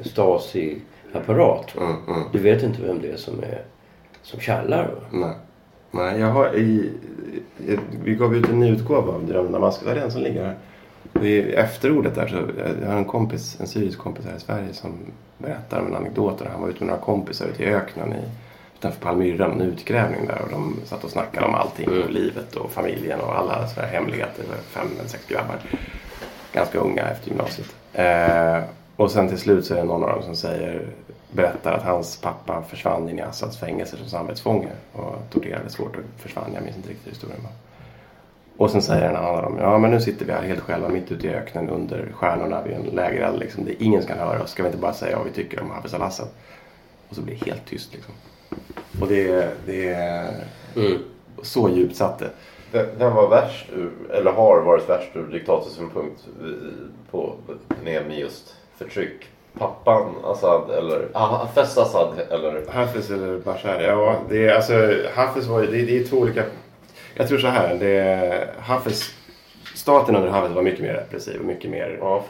Stasi-apparat. 0.03 1.77
Mm, 1.77 1.97
mm. 2.09 2.23
Du 2.33 2.39
vet 2.39 2.63
inte 2.63 2.83
vem 2.83 3.01
det 3.01 3.09
är 3.09 3.17
som 3.17 3.39
är 3.43 3.65
som 4.23 4.41
kallar. 4.41 4.85
Va? 4.85 5.01
Nej. 5.11 5.35
Nej, 5.91 6.21
jag 6.21 6.31
har 6.31 6.57
i, 6.57 6.93
vi 8.05 8.15
gav 8.15 8.35
ut 8.35 8.49
en 8.49 8.61
ny 8.61 8.71
utgåva 8.71 9.13
av 9.13 9.27
Drömmen 9.27 9.53
Damaskus. 9.53 9.85
Det 9.85 9.91
är 9.91 9.95
den 9.95 10.11
som 10.11 10.23
ligger 10.23 10.45
här. 10.45 10.57
I 11.23 11.55
efterordet 11.55 12.15
där 12.15 12.27
så 12.27 12.37
jag 12.83 12.89
har 12.89 12.99
en 12.99 13.05
kompis, 13.05 13.61
en 13.61 13.67
syrisk 13.67 13.99
kompis 13.99 14.27
här 14.27 14.37
i 14.37 14.41
Sverige 14.41 14.73
som 14.73 14.93
berättar 15.39 15.81
om 15.81 15.87
en 15.87 15.95
anekdot. 15.95 16.39
där 16.39 16.47
Han 16.47 16.63
var 16.63 16.69
ute 16.69 16.85
med 16.85 16.89
några 16.89 17.01
kompisar 17.01 17.47
ute 17.47 17.63
i 17.63 17.67
öknen 17.67 18.13
i, 18.13 18.23
utanför 18.79 19.01
Palmyra, 19.01 19.47
en 19.47 19.61
utgrävning 19.61 20.27
där. 20.27 20.43
Och 20.43 20.51
de 20.51 20.77
satt 20.85 21.05
och 21.05 21.11
snackade 21.11 21.47
om 21.47 21.55
allting. 21.55 21.89
Och 21.89 22.11
livet 22.11 22.57
och 22.57 22.71
familjen 22.71 23.21
och 23.21 23.39
alla 23.39 23.69
sådana 23.69 23.89
här 23.89 24.01
hemligheter. 24.01 24.45
Fem 24.69 24.87
eller 24.99 25.09
sex 25.09 25.27
grabbar. 25.29 25.57
Ganska 26.53 26.79
unga 26.79 27.03
efter 27.03 27.29
gymnasiet. 27.29 27.75
Eh, 27.93 28.59
och 28.97 29.11
sen 29.11 29.29
till 29.29 29.39
slut 29.39 29.67
så 29.67 29.75
är 29.75 29.79
det 29.79 29.85
någon 29.85 30.05
av 30.05 30.11
dem 30.11 30.23
som 30.23 30.37
säger 30.37 30.87
berättar 31.37 31.73
att 31.73 31.83
hans 31.83 32.17
pappa 32.21 32.63
försvann 32.63 33.09
in 33.09 33.19
i 33.19 33.23
Assads 33.23 33.59
fängelse 33.59 33.97
som 33.97 34.07
samvetsfånge 34.09 34.69
och 34.93 35.15
torterades 35.31 35.73
svårt 35.73 35.97
och 35.97 36.03
försvann. 36.23 36.51
Jag 36.55 36.63
minns 36.65 36.77
inte 36.77 36.89
riktigt 36.89 37.13
historien. 37.13 37.41
Och 38.57 38.71
sen 38.71 38.83
säger 38.83 39.09
en 39.11 39.17
annan 39.17 39.35
av 39.35 39.43
dem, 39.43 39.59
ja 39.61 39.79
men 39.79 39.91
nu 39.91 40.01
sitter 40.01 40.27
vi 40.27 40.33
här 40.33 40.43
helt 40.43 40.61
själva 40.61 40.89
mitt 40.89 41.13
ute 41.13 41.27
i 41.27 41.31
öknen 41.35 41.69
under 41.71 42.13
stjärnorna 42.15 42.63
vid 42.63 42.73
en 42.77 42.83
lägereld. 42.83 43.39
Liksom. 43.39 43.65
Det, 43.65 43.83
ingen 43.85 44.03
ska 44.03 44.15
höra 44.15 44.43
oss. 44.43 44.51
Ska 44.51 44.63
vi 44.63 44.67
inte 44.69 44.79
bara 44.81 44.93
säga 44.93 45.17
vad 45.17 45.27
vi 45.27 45.33
tycker 45.33 45.61
om 45.63 45.71
Hafiz 45.71 45.95
al-Assad? 45.95 46.29
Och 47.09 47.15
så 47.17 47.23
blir 47.23 47.37
det 47.41 47.47
helt 47.47 47.67
tyst 47.67 47.93
liksom. 47.95 48.15
Och 49.01 49.09
det, 49.09 49.49
det 49.67 49.89
är 49.89 50.35
Mm. 50.77 50.99
så 51.43 51.69
djupt 51.71 51.97
satt 51.97 52.19
det. 52.19 52.31
Vem 52.99 53.15
var 53.15 53.29
värst 53.29 53.71
eller 54.15 54.33
har 54.33 54.61
varit 54.61 54.89
värst 54.89 55.17
ur 55.17 55.27
diktatorsynpunkt 55.33 56.21
i- 56.21 57.11
på 57.11 57.35
med 57.85 58.07
med 58.07 58.19
just 58.19 58.55
förtryck? 58.77 59.25
Pappan 59.59 60.15
Assad 60.25 60.71
eller 60.71 61.09
Hafez 61.15 61.79
Assad 61.79 62.19
eller? 62.31 62.65
Hafiz 62.69 63.11
eller 63.11 63.39
Bashar? 63.39 63.81
Ja, 63.81 64.17
det 64.29 64.49
är 64.49 64.55
alltså 64.55 64.95
Hafiz 65.15 65.47
var 65.47 65.63
det, 65.63 65.67
det 65.67 65.99
är 65.99 66.05
två 66.05 66.17
olika. 66.17 66.43
Jag 67.15 67.29
tror 67.29 67.39
så 67.39 67.47
här, 67.47 67.75
det 67.75 67.97
är 67.97 68.53
Hafiz, 68.61 69.15
staten 69.75 70.17
under 70.17 70.29
Hafiz 70.29 70.55
var 70.55 70.63
mycket 70.63 70.81
mer 70.81 70.95
repressiv 70.95 71.41
och 71.41 71.47
mycket 71.47 71.71
mer 71.71 71.99
Ja, 72.01 72.25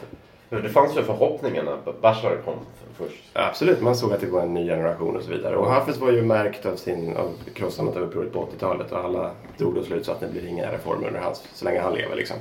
för, 0.49 0.61
det 0.61 0.69
fanns 0.69 0.97
ju 0.97 1.03
förhoppningar 1.03 1.63
när 1.63 1.93
Bashar 2.01 2.37
kom 2.45 2.55
först. 2.97 3.23
Absolut, 3.33 3.81
man 3.81 3.95
såg 3.95 4.13
att 4.13 4.21
det 4.21 4.27
var 4.27 4.41
en 4.41 4.53
ny 4.53 4.65
generation 4.65 5.15
och 5.15 5.23
så 5.23 5.31
vidare. 5.31 5.55
Och 5.55 5.71
Hafiz 5.71 5.97
var 5.97 6.11
ju 6.11 6.21
märkt 6.21 6.65
av, 6.65 6.75
sin, 6.75 7.17
av 7.17 7.33
krossandet 7.53 7.95
av 7.97 8.01
upproret 8.01 8.33
på 8.33 8.45
80-talet 8.45 8.91
och 8.91 8.99
alla 8.99 9.31
drog 9.57 9.75
då 9.75 9.83
slutsatsen 9.83 10.27
att 10.27 10.33
det 10.33 10.41
blir 10.41 10.49
inga 10.49 10.71
reformer 10.71 11.07
under 11.07 11.19
hans, 11.19 11.43
så 11.53 11.65
länge 11.65 11.79
han 11.79 11.93
lever 11.93 12.15
liksom. 12.15 12.37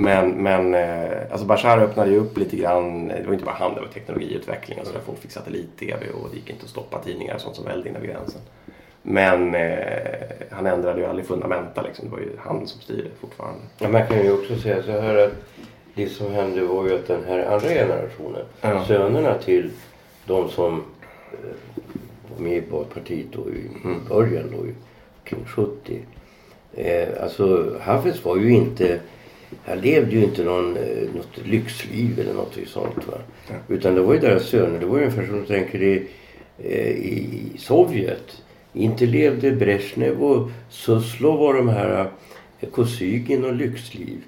Men, 0.00 0.30
men 0.30 0.74
eh, 0.74 1.10
alltså 1.30 1.46
Bashar 1.46 1.78
öppnade 1.78 2.10
ju 2.10 2.16
upp 2.16 2.38
lite 2.38 2.56
grann, 2.56 3.08
det 3.08 3.22
var 3.26 3.32
inte 3.32 3.44
bara 3.44 3.54
han, 3.54 3.74
det 3.74 3.80
var 3.80 3.88
teknologiutveckling 3.88 4.78
och 4.80 4.86
så 4.86 4.92
där 4.92 5.00
folk 5.00 5.18
fick 5.18 5.30
satellit-tv 5.30 6.10
och 6.10 6.28
det 6.30 6.36
gick 6.36 6.50
inte 6.50 6.64
att 6.64 6.70
stoppa 6.70 6.98
tidningar 6.98 7.34
och 7.34 7.40
sånt 7.40 7.56
som 7.56 7.64
vällde 7.64 7.88
in 7.88 7.96
över 7.96 8.06
gränsen. 8.06 8.40
Men 9.02 9.54
eh, 9.54 9.78
han 10.50 10.66
ändrade 10.66 11.00
ju 11.00 11.06
aldrig 11.06 11.26
fundamenta 11.26 11.82
liksom, 11.82 12.04
det 12.04 12.10
var 12.10 12.18
ju 12.18 12.30
han 12.38 12.66
som 12.66 12.80
styrde 12.80 13.08
fortfarande. 13.20 13.60
Ja, 13.78 13.88
man 13.88 14.06
kan 14.06 14.22
ju 14.24 14.32
också 14.32 14.56
säga 14.56 14.82
så 14.82 14.90
här 15.00 15.14
att 15.16 15.32
det 15.94 16.08
som 16.08 16.32
hände 16.32 16.62
var 16.62 16.86
ju 16.88 16.94
att 16.94 17.06
den 17.06 17.24
här 17.24 17.38
andra 17.44 17.68
generationen, 17.68 18.42
Ja. 18.60 18.84
sönerna 18.84 19.34
till 19.34 19.70
de 20.26 20.48
som 20.48 20.82
eh, 21.32 21.38
var 22.34 22.42
med 22.44 22.56
i 22.56 22.62
partiet 22.94 23.26
då 23.32 23.50
i 23.50 23.70
början 24.08 24.44
då, 24.56 24.64
kring 25.24 25.44
70. 25.44 26.00
Eh, 26.74 27.08
alltså 27.22 27.76
Hafiz 27.80 28.24
var 28.24 28.36
ju 28.36 28.50
inte, 28.50 29.00
han 29.64 29.80
levde 29.80 30.10
ju 30.10 30.24
inte 30.24 30.44
någon, 30.44 30.76
eh, 30.76 30.82
något 31.14 31.46
lyxliv 31.46 32.20
eller 32.20 32.34
något 32.34 32.58
sånt 32.66 33.06
va. 33.06 33.18
Utan 33.68 33.94
det 33.94 34.00
var 34.00 34.14
ju 34.14 34.20
deras 34.20 34.46
söner, 34.46 34.80
det 34.80 34.86
var 34.86 34.98
ju 34.98 35.04
ungefär 35.04 35.26
som 35.26 35.40
du 35.40 35.46
tänker 35.46 35.82
i, 35.82 36.06
eh, 36.58 36.90
i 36.90 37.52
Sovjet. 37.58 38.42
Inte 38.72 39.06
levde 39.06 39.52
Brezhnev 39.52 40.24
och 40.24 40.50
Suslov 40.70 41.42
och 41.42 41.54
de 41.54 41.68
här 41.68 42.10
eh, 42.60 42.68
Kosygin 42.68 43.44
och 43.44 43.54
lyxliv. 43.54 44.18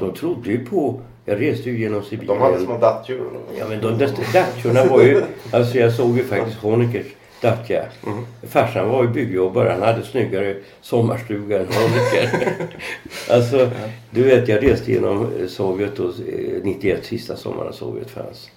De 0.00 0.14
trodde 0.14 0.50
ju 0.50 0.64
på, 0.64 1.00
jag 1.24 1.40
reste 1.40 1.70
ju 1.70 1.78
genom 1.78 2.02
Sibirien. 2.02 2.38
De 2.38 2.42
hade 2.42 2.64
små 2.64 2.78
dattjor. 2.78 3.30
Ja 3.58 3.68
men 3.68 3.80
de 3.80 3.98
dattjorna 4.32 4.84
var 4.84 5.02
ju, 5.02 5.22
alltså 5.50 5.78
jag 5.78 5.92
såg 5.92 6.16
ju 6.16 6.24
faktiskt 6.24 6.58
Honeckers 6.58 7.06
dattja. 7.40 7.84
Farsan 8.42 8.88
var 8.88 9.02
ju 9.02 9.08
byggjobbare, 9.08 9.70
han 9.70 9.82
hade 9.82 10.02
snyggare 10.02 10.56
sommarstuga 10.80 11.60
än 11.60 11.66
Honecker. 11.66 12.48
alltså, 13.30 13.70
du 14.10 14.22
vet 14.22 14.48
jag 14.48 14.62
reste 14.62 14.92
genom 14.92 15.22
eh, 15.40 15.46
Sovjet 15.46 15.98
och 15.98 16.10
eh, 16.28 16.62
91, 16.62 17.04
sista 17.04 17.36
sommaren 17.36 17.72
Sovjet 17.72 18.10
fanns. 18.10 18.50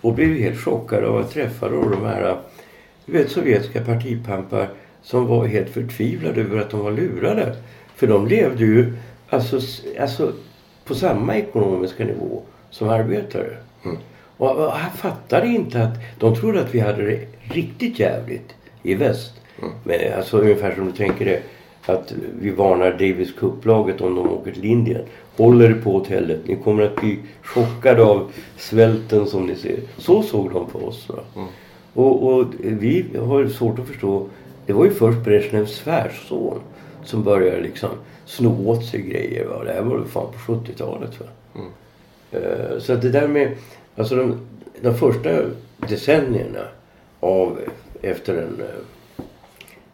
Och 0.00 0.14
blev 0.14 0.36
helt 0.36 0.60
chockad 0.60 1.04
av 1.04 1.18
att 1.18 1.30
träffa 1.30 1.68
då 1.68 1.88
de 1.88 2.04
här, 2.04 2.36
du 3.06 3.12
vet 3.12 3.30
sovjetiska 3.30 3.84
partipampar 3.84 4.68
som 5.02 5.26
var 5.26 5.46
helt 5.46 5.70
förtvivlade 5.70 6.40
över 6.40 6.60
att 6.60 6.70
de 6.70 6.80
var 6.80 6.92
lurade. 6.92 7.56
För 7.96 8.06
de 8.06 8.26
levde 8.26 8.64
ju 8.64 8.92
alltså, 9.28 9.60
alltså 10.00 10.32
på 10.84 10.94
samma 10.94 11.36
ekonomiska 11.36 12.04
nivå 12.04 12.42
som 12.70 12.88
arbetare. 12.88 13.56
Och, 13.82 13.94
och 14.48 14.72
han 14.72 14.90
fattade 14.90 15.46
inte 15.46 15.82
att 15.82 15.94
de 16.18 16.36
trodde 16.36 16.60
att 16.60 16.74
vi 16.74 16.80
hade 16.80 17.02
det 17.10 17.26
riktigt 17.42 17.98
jävligt 17.98 18.54
i 18.82 18.94
väst. 18.94 19.32
Men 19.84 19.98
alltså 20.16 20.38
ungefär 20.38 20.74
som 20.74 20.86
du 20.86 20.92
tänker 20.92 21.24
det. 21.24 21.42
Att 21.86 22.14
vi 22.40 22.50
varnar 22.50 22.90
Davis 22.90 23.32
Cup-laget 23.38 24.00
om 24.00 24.14
de 24.14 24.28
åker 24.32 24.52
till 24.52 24.64
Indien. 24.64 25.02
Håll 25.36 25.62
er 25.62 25.80
på 25.84 25.92
hotellet. 25.92 26.40
Ni 26.48 26.56
kommer 26.56 26.82
att 26.82 26.96
bli 26.96 27.18
chockade 27.42 28.02
av 28.02 28.32
svälten 28.56 29.26
som 29.26 29.46
ni 29.46 29.54
ser. 29.54 29.76
Så 29.98 30.22
såg 30.22 30.50
de 30.52 30.66
på 30.66 30.78
oss. 30.78 31.08
Va? 31.08 31.46
Och, 31.94 32.22
och 32.32 32.46
vi 32.60 33.04
har 33.18 33.46
svårt 33.48 33.78
att 33.78 33.86
förstå. 33.86 34.26
Det 34.66 34.72
var 34.72 34.84
ju 34.84 34.90
först 34.90 35.18
Brezjnevs 35.24 35.70
svärson 35.76 36.60
som 37.04 37.22
började 37.22 37.60
liksom 37.60 37.90
sno 38.26 38.68
åt 38.68 38.84
sig 38.84 39.00
grejer. 39.00 39.44
Va? 39.44 39.64
Det 39.64 39.72
här 39.72 39.82
var 39.82 39.96
väl 39.96 40.06
fan 40.08 40.26
på 40.46 40.52
70-talet. 40.52 41.20
Va? 41.20 41.26
Eh, 42.32 42.78
Så 42.78 42.92
att 42.92 43.02
det 43.02 43.10
där 43.10 43.28
med, 43.28 43.52
alltså 44.00 44.14
de, 44.16 44.40
de 44.80 44.94
första 44.94 45.42
decennierna 45.88 46.68
av, 47.20 47.58
efter 48.02 48.34
en 48.34 48.60
eh, 48.60 49.24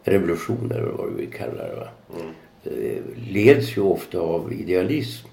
revolution 0.03 0.71
eller 0.71 0.85
vad 0.85 1.13
vi 1.13 1.25
kallar 1.27 1.69
det. 1.69 1.75
Va? 1.75 1.87
Eh, 2.63 3.01
leds 3.33 3.77
ju 3.77 3.81
ofta 3.81 4.19
av 4.19 4.53
idealism. 4.53 5.27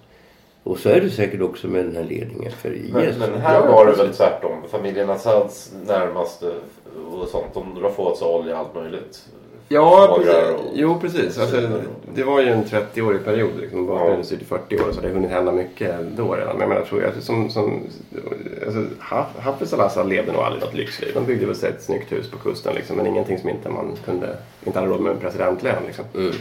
Och 0.62 0.78
så 0.78 0.88
är 0.88 1.00
det 1.00 1.10
säkert 1.10 1.40
också 1.40 1.68
med 1.68 1.84
den 1.84 1.96
här 1.96 2.04
ledningen 2.04 2.52
för 2.52 2.72
IS. 2.72 2.92
Men, 2.92 3.18
men 3.18 3.40
här 3.40 3.54
Ja, 3.54 3.66
var 3.72 3.86
det 3.86 3.92
väl 3.92 4.14
tvärtom. 4.14 4.62
Familjen 4.70 5.10
Assads 5.10 5.72
närmaste 5.86 6.52
och 7.12 7.28
sånt. 7.28 7.54
De 7.54 7.74
drar 7.80 7.90
få 7.90 8.02
åt 8.02 8.18
sig 8.18 8.28
olja 8.28 8.54
och 8.54 8.58
allt 8.60 8.74
möjligt. 8.74 9.28
Ja, 9.74 10.14
precis. 10.18 10.34
och- 10.34 10.60
Jo, 10.74 10.98
precis. 11.00 11.38
Alltså, 11.38 11.56
det 12.14 12.24
var 12.24 12.40
ju 12.40 12.48
en 12.48 12.64
30-årig 12.64 13.24
period. 13.24 13.50
Liksom, 13.60 13.78
Ja. 13.88 13.94
bakgrunden 13.94 14.24
till 14.26 14.46
40 14.46 14.76
år 14.80 14.92
så 14.92 15.00
det 15.00 15.08
har 15.08 15.14
hunnit 15.14 15.30
hända 15.30 15.52
mycket 15.52 15.94
då 16.16 16.34
redan. 16.34 16.52
Men 16.52 16.60
jag 16.60 16.68
menar, 16.68 16.82
tror 16.86 17.02
jag, 17.02 17.22
som, 17.22 17.50
som, 17.50 17.80
alltså, 18.66 18.84
Ha- 19.10 19.26
Hafiz 19.38 19.72
al-Assad 19.72 20.08
levde 20.08 20.32
nog 20.32 20.42
aldrig 20.42 20.62
något 20.64 20.74
lyxliv. 20.74 21.10
De 21.14 21.24
byggde 21.26 21.46
väl 21.46 21.54
sig 21.56 21.68
ett 21.70 21.82
snyggt 21.82 22.12
hus 22.12 22.30
på 22.30 22.38
kusten 22.38 22.74
liksom, 22.74 22.96
men 22.96 23.06
ingenting 23.06 23.38
som 23.38 23.48
inte 23.48 23.68
man 23.68 23.92
kunde, 24.04 24.36
inte 24.64 24.78
hade 24.78 24.90
råd 24.92 25.00
med 25.00 25.12
en 25.12 25.18
presidentlön. 25.18 25.82
Liksom. 25.86 26.04
Mm. 26.14 26.32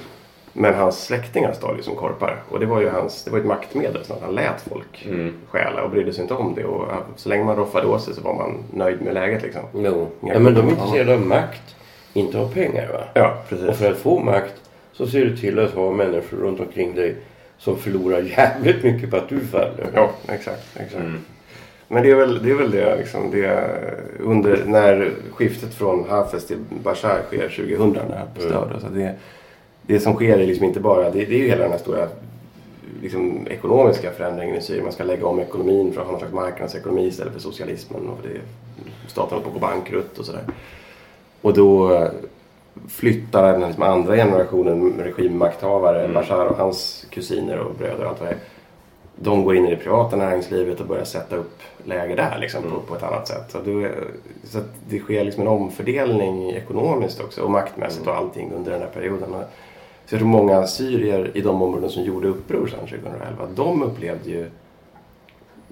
Men 0.56 0.74
hans 0.74 1.06
släktingar 1.06 1.54
stal 1.54 1.78
ju 1.78 1.84
som 1.84 1.96
korpar. 1.96 2.44
Och 2.50 2.60
det 2.60 2.66
var 2.66 2.82
ju 2.82 2.90
hans, 2.90 3.24
det 3.24 3.32
var 3.32 3.40
ett 3.40 3.46
maktmedel. 3.46 4.06
Så 4.06 4.14
att 4.14 4.22
han 4.22 4.36
lät 4.36 4.62
folk 4.70 5.06
Mm. 5.10 5.34
stjäla 5.52 5.84
och 5.84 5.90
brydde 5.90 6.14
sig 6.14 6.22
inte 6.22 6.34
om 6.34 6.54
det. 6.56 6.66
Och 6.66 6.86
ja, 6.90 6.98
så 7.16 7.30
länge 7.30 7.44
man 7.44 7.56
roffade 7.56 7.88
åt 7.88 8.02
sig 8.04 8.14
så 8.14 8.22
var 8.22 8.34
man 8.34 8.64
nöjd 8.74 9.02
med 9.02 9.14
läget. 9.14 9.44
Liksom. 9.44 9.62
Jo. 9.74 10.08
Ja, 10.20 10.40
men 10.40 10.54
de 10.54 10.68
är 10.68 10.72
intresserade 10.72 11.14
av 11.14 11.22
makt, 11.22 11.76
inte 12.14 12.40
av 12.40 12.54
pengar. 12.54 12.88
va? 12.92 13.04
Ja, 13.14 13.44
precis. 13.50 13.68
Och 13.68 13.76
för 13.76 13.92
att 13.92 13.98
få 13.98 14.20
makt 14.20 14.54
så 14.94 15.08
ser 15.08 15.26
du 15.26 15.38
till 15.38 15.60
att 15.60 15.72
ha 15.72 15.92
människor 15.92 16.38
runt 16.38 16.60
omkring 16.60 16.96
dig 16.96 17.16
som 17.58 17.78
förlorar 17.78 18.22
jävligt 18.22 18.84
mycket 18.84 19.12
på 19.12 19.18
att 19.18 19.30
du 19.30 19.40
faller. 19.40 19.90
Ja, 19.94 20.12
exakt. 20.28 20.78
exakt. 20.80 20.96
Mm. 20.96 21.20
Men 21.88 22.04
det 22.04 22.12
är 22.12 22.16
väl 22.16 22.44
det, 22.44 22.52
är 22.52 22.56
väl 22.56 22.72
det, 22.72 22.96
liksom, 22.98 23.32
det 23.32 23.70
under, 24.20 24.66
när 24.66 25.12
skiftet 25.32 25.74
från 25.74 26.10
Hafez 26.10 26.48
till 26.48 26.58
Bashar 26.84 27.22
sker 27.28 27.50
2000 27.50 27.98
när 28.10 28.18
han. 28.18 28.80
Så 28.82 28.88
det, 28.88 29.16
det 29.82 30.00
som 30.00 30.16
sker 30.16 30.38
är 30.38 30.48
liksom 30.48 30.66
inte 30.66 30.80
bara, 30.80 31.10
det, 31.10 31.26
det 31.26 31.36
är 31.36 31.40
ju 31.40 31.48
hela 31.48 31.62
den 31.62 31.72
här 31.72 31.80
stora 31.80 32.08
liksom, 33.02 33.48
ekonomiska 33.50 34.12
förändringen 34.12 34.56
i 34.56 34.62
Syrien. 34.62 34.84
Man 34.84 34.94
ska 34.94 35.04
lägga 35.04 35.28
om 35.28 35.40
ekonomin 35.40 35.94
för 35.94 36.02
att 36.02 36.08
ha 36.08 36.12
någon 36.12 36.20
slags 36.20 36.34
marknadsekonomi 36.34 37.08
istället 37.08 37.34
för 37.34 37.40
socialismen. 37.40 38.10
Och 38.10 38.18
det, 38.24 38.40
staten 39.08 39.30
håller 39.30 39.44
på 39.44 39.50
att 39.50 39.62
gå 39.62 39.68
bankrutt 39.68 40.18
och 40.18 40.26
sådär. 40.26 40.44
Och 41.44 41.54
då 41.54 41.94
eh, 41.94 42.08
flyttar 42.88 43.52
den 43.52 43.62
liksom 43.62 43.84
andra 43.84 44.16
generationen 44.16 44.94
regimmakthavare, 45.00 46.08
Bashar 46.08 46.46
och 46.46 46.58
hans 46.58 47.06
kusiner 47.10 47.60
och 47.60 47.76
bröder 47.76 48.04
och 48.04 48.10
allt 48.10 48.20
vad 48.20 48.30
det 48.30 48.34
är. 48.34 48.40
De 49.16 49.44
går 49.44 49.56
in 49.56 49.68
i 49.68 49.70
det 49.70 49.78
privata 49.78 50.16
näringslivet 50.16 50.80
och 50.80 50.88
börjar 50.88 51.04
sätta 51.04 51.36
upp 51.36 51.60
läger 51.84 52.16
där 52.16 52.38
liksom, 52.40 52.64
på, 52.64 52.80
på 52.80 52.96
ett 52.96 53.04
annat 53.04 53.28
sätt. 53.28 53.52
Så, 53.52 53.58
då, 53.66 53.88
så 54.44 54.60
det 54.90 55.00
sker 55.00 55.24
liksom 55.24 55.42
en 55.42 55.48
omfördelning 55.48 56.50
ekonomiskt 56.50 57.22
också 57.22 57.42
och 57.42 57.52
maktmässigt 57.52 58.08
och 58.08 58.16
allting 58.16 58.52
under 58.56 58.72
den 58.72 58.82
här 58.82 58.90
perioden. 58.90 59.30
Så 60.06 60.16
jag 60.16 60.20
tror 60.20 60.30
många 60.30 60.68
syrier 60.68 61.32
i 61.34 61.42
de 61.42 61.62
områden 61.62 61.90
som 61.90 62.04
gjorde 62.04 62.28
uppror 62.28 62.68
sedan 62.68 62.80
2011, 62.80 63.48
de 63.56 63.84
upplevde 63.84 64.30
ju 64.30 64.50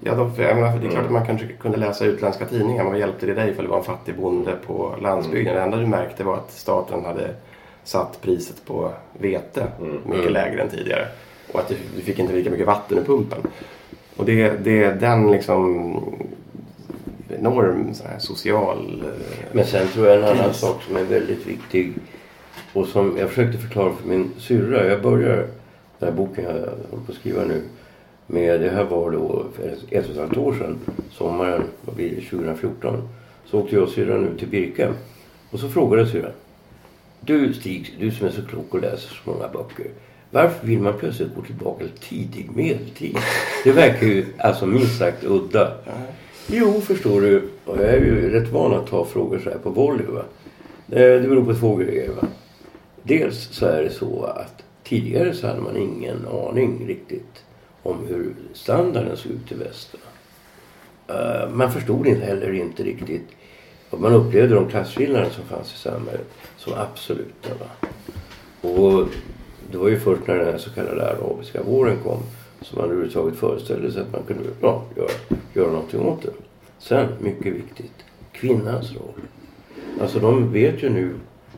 Ja, 0.04 0.14
de, 0.14 0.32
jag 0.42 0.56
menar, 0.56 0.78
det 0.78 0.86
är 0.86 0.90
klart 0.90 1.04
att 1.04 1.12
man 1.12 1.26
kanske 1.26 1.46
kunde 1.46 1.76
läsa 1.78 2.04
utländska 2.04 2.46
tidningar. 2.46 2.82
Men 2.82 2.92
vad 2.92 3.00
hjälpte 3.00 3.26
det 3.26 3.34
dig 3.34 3.50
ifall 3.50 3.64
du 3.64 3.70
var 3.70 3.78
en 3.78 3.84
fattig 3.84 4.14
bonde 4.16 4.56
på 4.66 4.94
landsbygden? 5.02 5.54
Det 5.54 5.62
enda 5.62 5.76
du 5.76 5.86
märkte 5.86 6.24
var 6.24 6.34
att 6.36 6.52
staten 6.52 7.04
hade 7.04 7.30
satt 7.84 8.18
priset 8.22 8.64
på 8.66 8.90
vete 9.18 9.66
mycket 10.06 10.32
lägre 10.32 10.62
än 10.62 10.68
tidigare. 10.68 11.06
Och 11.52 11.60
att 11.60 11.68
du, 11.68 11.76
du 11.96 12.02
fick 12.02 12.18
inte 12.18 12.32
lika 12.32 12.50
mycket 12.50 12.66
vatten 12.66 12.98
ur 12.98 13.02
pumpen. 13.04 13.38
Och 14.16 14.24
det, 14.24 14.50
det 14.64 14.84
är 14.84 14.94
den 14.94 15.32
liksom 15.32 15.98
enorm 17.38 17.94
sån 17.94 18.06
här 18.06 18.18
social... 18.18 19.02
eh, 19.06 19.44
Men 19.52 19.64
sen 19.66 19.88
tror 19.88 20.06
jag 20.06 20.16
en 20.18 20.24
annan 20.24 20.44
Kris. 20.44 20.56
sak 20.56 20.82
som 20.82 20.96
är 20.96 21.04
väldigt 21.04 21.46
viktig 21.46 21.92
och 22.72 22.86
som 22.86 23.16
jag 23.18 23.28
försökte 23.28 23.58
förklara 23.58 23.92
för 23.92 24.08
min 24.08 24.30
syrra. 24.38 24.86
Jag 24.86 25.02
börjar 25.02 25.36
den 25.98 26.08
här 26.08 26.12
boken 26.16 26.44
jag 26.44 26.52
håller 26.52 27.04
på 27.06 27.12
att 27.12 27.14
skriva 27.14 27.42
nu 27.44 27.62
med, 28.26 28.60
det 28.60 28.70
här 28.70 28.84
var 28.84 29.10
då 29.10 29.44
för 29.56 29.68
ett 29.90 30.04
och 30.04 30.10
ett 30.10 30.16
halvt 30.18 30.36
år 30.36 30.52
sedan, 30.54 30.78
sommaren, 31.10 31.62
vad 31.84 31.94
blir 31.96 32.10
det, 32.10 32.20
2014. 32.30 33.08
Så 33.46 33.58
åkte 33.60 33.74
jag 33.74 33.84
och 33.84 33.90
syrran 33.90 34.28
ut 34.28 34.38
till 34.38 34.48
Birka 34.48 34.94
och 35.50 35.60
så 35.60 35.68
frågade 35.68 36.06
syrran. 36.06 36.32
Du 37.20 37.52
Stig, 37.54 37.94
du 38.00 38.10
som 38.10 38.26
är 38.26 38.30
så 38.30 38.42
klok 38.42 38.74
och 38.74 38.80
läser 38.80 39.14
så 39.24 39.30
många 39.30 39.48
böcker. 39.48 39.86
Varför 40.30 40.66
vill 40.66 40.78
man 40.80 40.98
plötsligt 40.98 41.34
gå 41.34 41.42
tillbaka 41.42 41.84
till 41.84 42.08
tidig 42.08 42.50
medeltid? 42.56 43.16
Det 43.64 43.72
verkar 43.72 44.06
ju 44.06 44.26
alltså 44.38 44.66
minst 44.66 44.98
sagt 44.98 45.24
udda. 45.24 45.72
Jo, 46.46 46.80
förstår 46.80 47.20
du. 47.20 47.42
Och 47.64 47.76
jag 47.76 47.84
är 47.84 48.00
ju 48.00 48.30
rätt 48.30 48.48
van 48.52 48.72
att 48.74 48.86
ta 48.86 49.04
frågor 49.04 49.38
så 49.44 49.50
här 49.50 49.58
på 49.58 49.70
volley. 49.70 50.06
Va? 50.06 50.22
Eh, 50.90 51.20
Det 51.22 51.28
beror 51.28 51.44
på 51.44 51.54
två 51.54 51.76
grejer. 51.76 52.08
Va? 52.08 52.28
Dels 53.02 53.48
så 53.52 53.66
är 53.66 53.82
det 53.82 53.90
så 53.90 54.24
att 54.24 54.62
tidigare 54.84 55.34
så 55.34 55.46
hade 55.46 55.60
man 55.60 55.76
ingen 55.76 56.26
aning 56.48 56.84
riktigt 56.88 57.42
om 57.82 58.06
hur 58.06 58.34
standarden 58.52 59.16
såg 59.16 59.32
ut 59.32 59.52
i 59.52 59.54
väst. 59.54 59.94
Eh, 61.08 61.50
man 61.50 61.72
förstod 61.72 62.06
inte 62.06 62.24
heller 62.26 62.52
inte 62.52 62.82
riktigt 62.82 63.28
och 63.90 64.00
man 64.00 64.12
upplevde 64.12 64.54
de 64.54 64.68
klasskillnader 64.68 65.30
som 65.30 65.44
fanns 65.44 65.74
i 65.74 65.78
samhället 65.78 66.26
som 66.56 66.72
absoluta. 66.72 67.48
Va? 67.60 67.88
Och 68.68 69.08
det 69.70 69.78
var 69.78 69.88
ju 69.88 70.00
först 70.00 70.26
när 70.26 70.36
den 70.36 70.46
här 70.46 70.58
så 70.58 70.70
kallade 70.70 71.10
arabiska 71.10 71.62
våren 71.62 71.96
kom 72.02 72.22
som 72.60 72.78
man 72.78 72.90
överhuvudtaget 72.90 73.36
föreställde 73.38 73.92
sig 73.92 74.02
att 74.02 74.12
man 74.12 74.22
kunde 74.22 74.42
ja, 74.60 74.84
göra, 74.96 75.10
göra 75.54 75.72
någonting 75.72 76.00
åt 76.00 76.22
det. 76.22 76.32
Sen, 76.78 77.08
mycket 77.20 77.52
viktigt, 77.52 78.04
kvinnans 78.32 78.92
roll. 78.92 79.20
Alltså 80.00 80.18
de 80.18 80.52
vet 80.52 80.82
ju 80.82 80.90
nu 80.90 81.14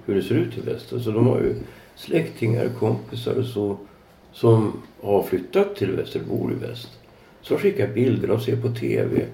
hur 0.06 0.14
det 0.14 0.22
ser 0.22 0.34
ut 0.34 0.58
i 0.58 0.60
väst. 0.60 0.92
Alltså 0.92 1.10
de 1.10 1.26
har 1.26 1.38
ju 1.38 1.54
släktingar, 1.96 2.68
kompisar 2.78 3.34
och 3.34 3.44
så 3.44 3.76
som 4.34 4.82
har 5.02 5.22
flyttat 5.22 5.76
till 5.76 5.92
väst 5.92 6.16
eller 6.16 6.26
bor 6.26 6.52
i 6.52 6.54
väst. 6.54 6.88
Som 7.40 7.58
skickar 7.58 7.88
bilder, 7.88 8.28
de 8.28 8.40
ser 8.40 8.56
på 8.56 8.68
TV 8.68 9.26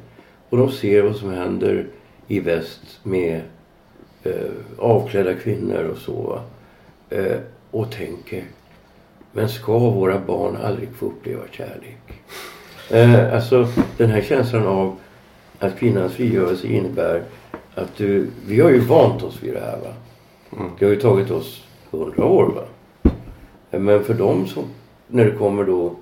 och 0.49 0.59
de 0.59 0.71
ser 0.71 1.03
vad 1.03 1.17
som 1.17 1.31
händer 1.31 1.87
i 2.29 2.41
väst 2.41 3.01
med 3.03 3.41
eh, 4.23 4.51
avklädda 4.79 5.35
kvinnor 5.35 5.85
och 5.85 5.99
så. 5.99 6.41
Eh, 7.11 7.37
och 7.71 7.93
tänker, 7.93 8.45
men 9.33 9.49
ska 9.49 9.79
våra 9.79 10.19
barn 10.19 10.57
aldrig 10.57 10.89
få 10.89 11.07
uppleva 11.07 11.43
kärlek? 11.51 11.99
Eh, 12.91 13.35
alltså 13.35 13.69
den 13.97 14.11
här 14.11 14.23
känslan 14.23 14.67
av 14.67 14.97
att 15.59 15.79
kvinnans 15.79 16.13
frigörelse 16.13 16.67
innebär 16.67 17.23
att 17.75 17.97
du, 17.97 18.27
vi 18.47 18.61
har 18.61 18.71
ju 18.71 18.79
vant 18.79 19.23
oss 19.23 19.43
vid 19.43 19.55
det 19.55 19.61
här 19.61 19.79
va. 19.79 19.95
Det 20.79 20.85
har 20.85 20.93
ju 20.93 21.01
tagit 21.01 21.31
oss 21.31 21.67
hundra 21.91 22.25
år 22.25 22.47
va. 22.47 22.65
Men 23.71 24.05
för 24.05 24.15
dem 24.15 24.47
som, 24.47 24.65
när 25.11 25.25
det 25.25 25.31
kommer 25.31 25.65
då 25.65 25.95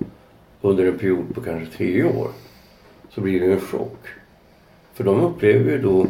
under 0.61 0.85
en 0.85 0.97
period 0.97 1.35
på 1.35 1.41
kanske 1.41 1.77
tre 1.77 2.03
år 2.03 2.31
så 3.09 3.21
blir 3.21 3.39
det 3.39 3.45
ju 3.45 3.53
en 3.53 3.61
chock. 3.61 4.07
För 4.93 5.03
de 5.03 5.21
upplever 5.21 5.71
ju 5.71 5.81
då 5.81 6.07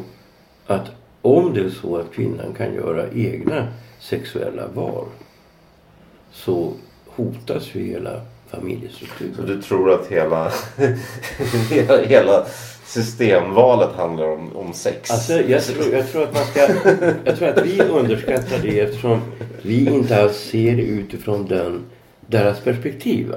att 0.67 0.91
om 1.21 1.53
det 1.53 1.61
är 1.61 1.69
så 1.69 1.97
att 1.97 2.13
kvinnan 2.13 2.53
kan 2.57 2.73
göra 2.73 3.05
egna 3.13 3.67
sexuella 3.99 4.67
val 4.67 5.05
så 6.31 6.73
hotas 7.05 7.75
ju 7.75 7.83
hela 7.83 8.11
Så 8.51 8.57
familjestrukturen. 8.57 9.45
du 9.45 9.61
tror 9.61 9.91
att 9.91 10.07
hela, 10.07 10.51
hela, 11.69 11.97
hela 12.07 12.45
systemvalet 12.85 13.95
handlar 13.95 14.27
om, 14.27 14.55
om 14.55 14.73
sex? 14.73 15.11
Alltså, 15.11 15.33
jag, 15.33 15.63
tror, 15.63 15.93
jag 15.93 16.11
tror 16.11 16.23
att 16.23 16.33
man 16.33 16.45
ska... 16.45 16.59
Jag 17.25 17.37
tror 17.37 17.47
att 17.47 17.65
vi 17.65 17.81
underskattar 17.81 18.59
det 18.61 18.79
eftersom 18.79 19.21
vi 19.61 19.85
inte 19.85 20.21
alls 20.21 20.37
ser 20.37 20.75
det 20.75 20.83
utifrån 20.83 21.45
den, 21.45 21.83
deras 22.29 22.61
perspektiv. 22.61 23.33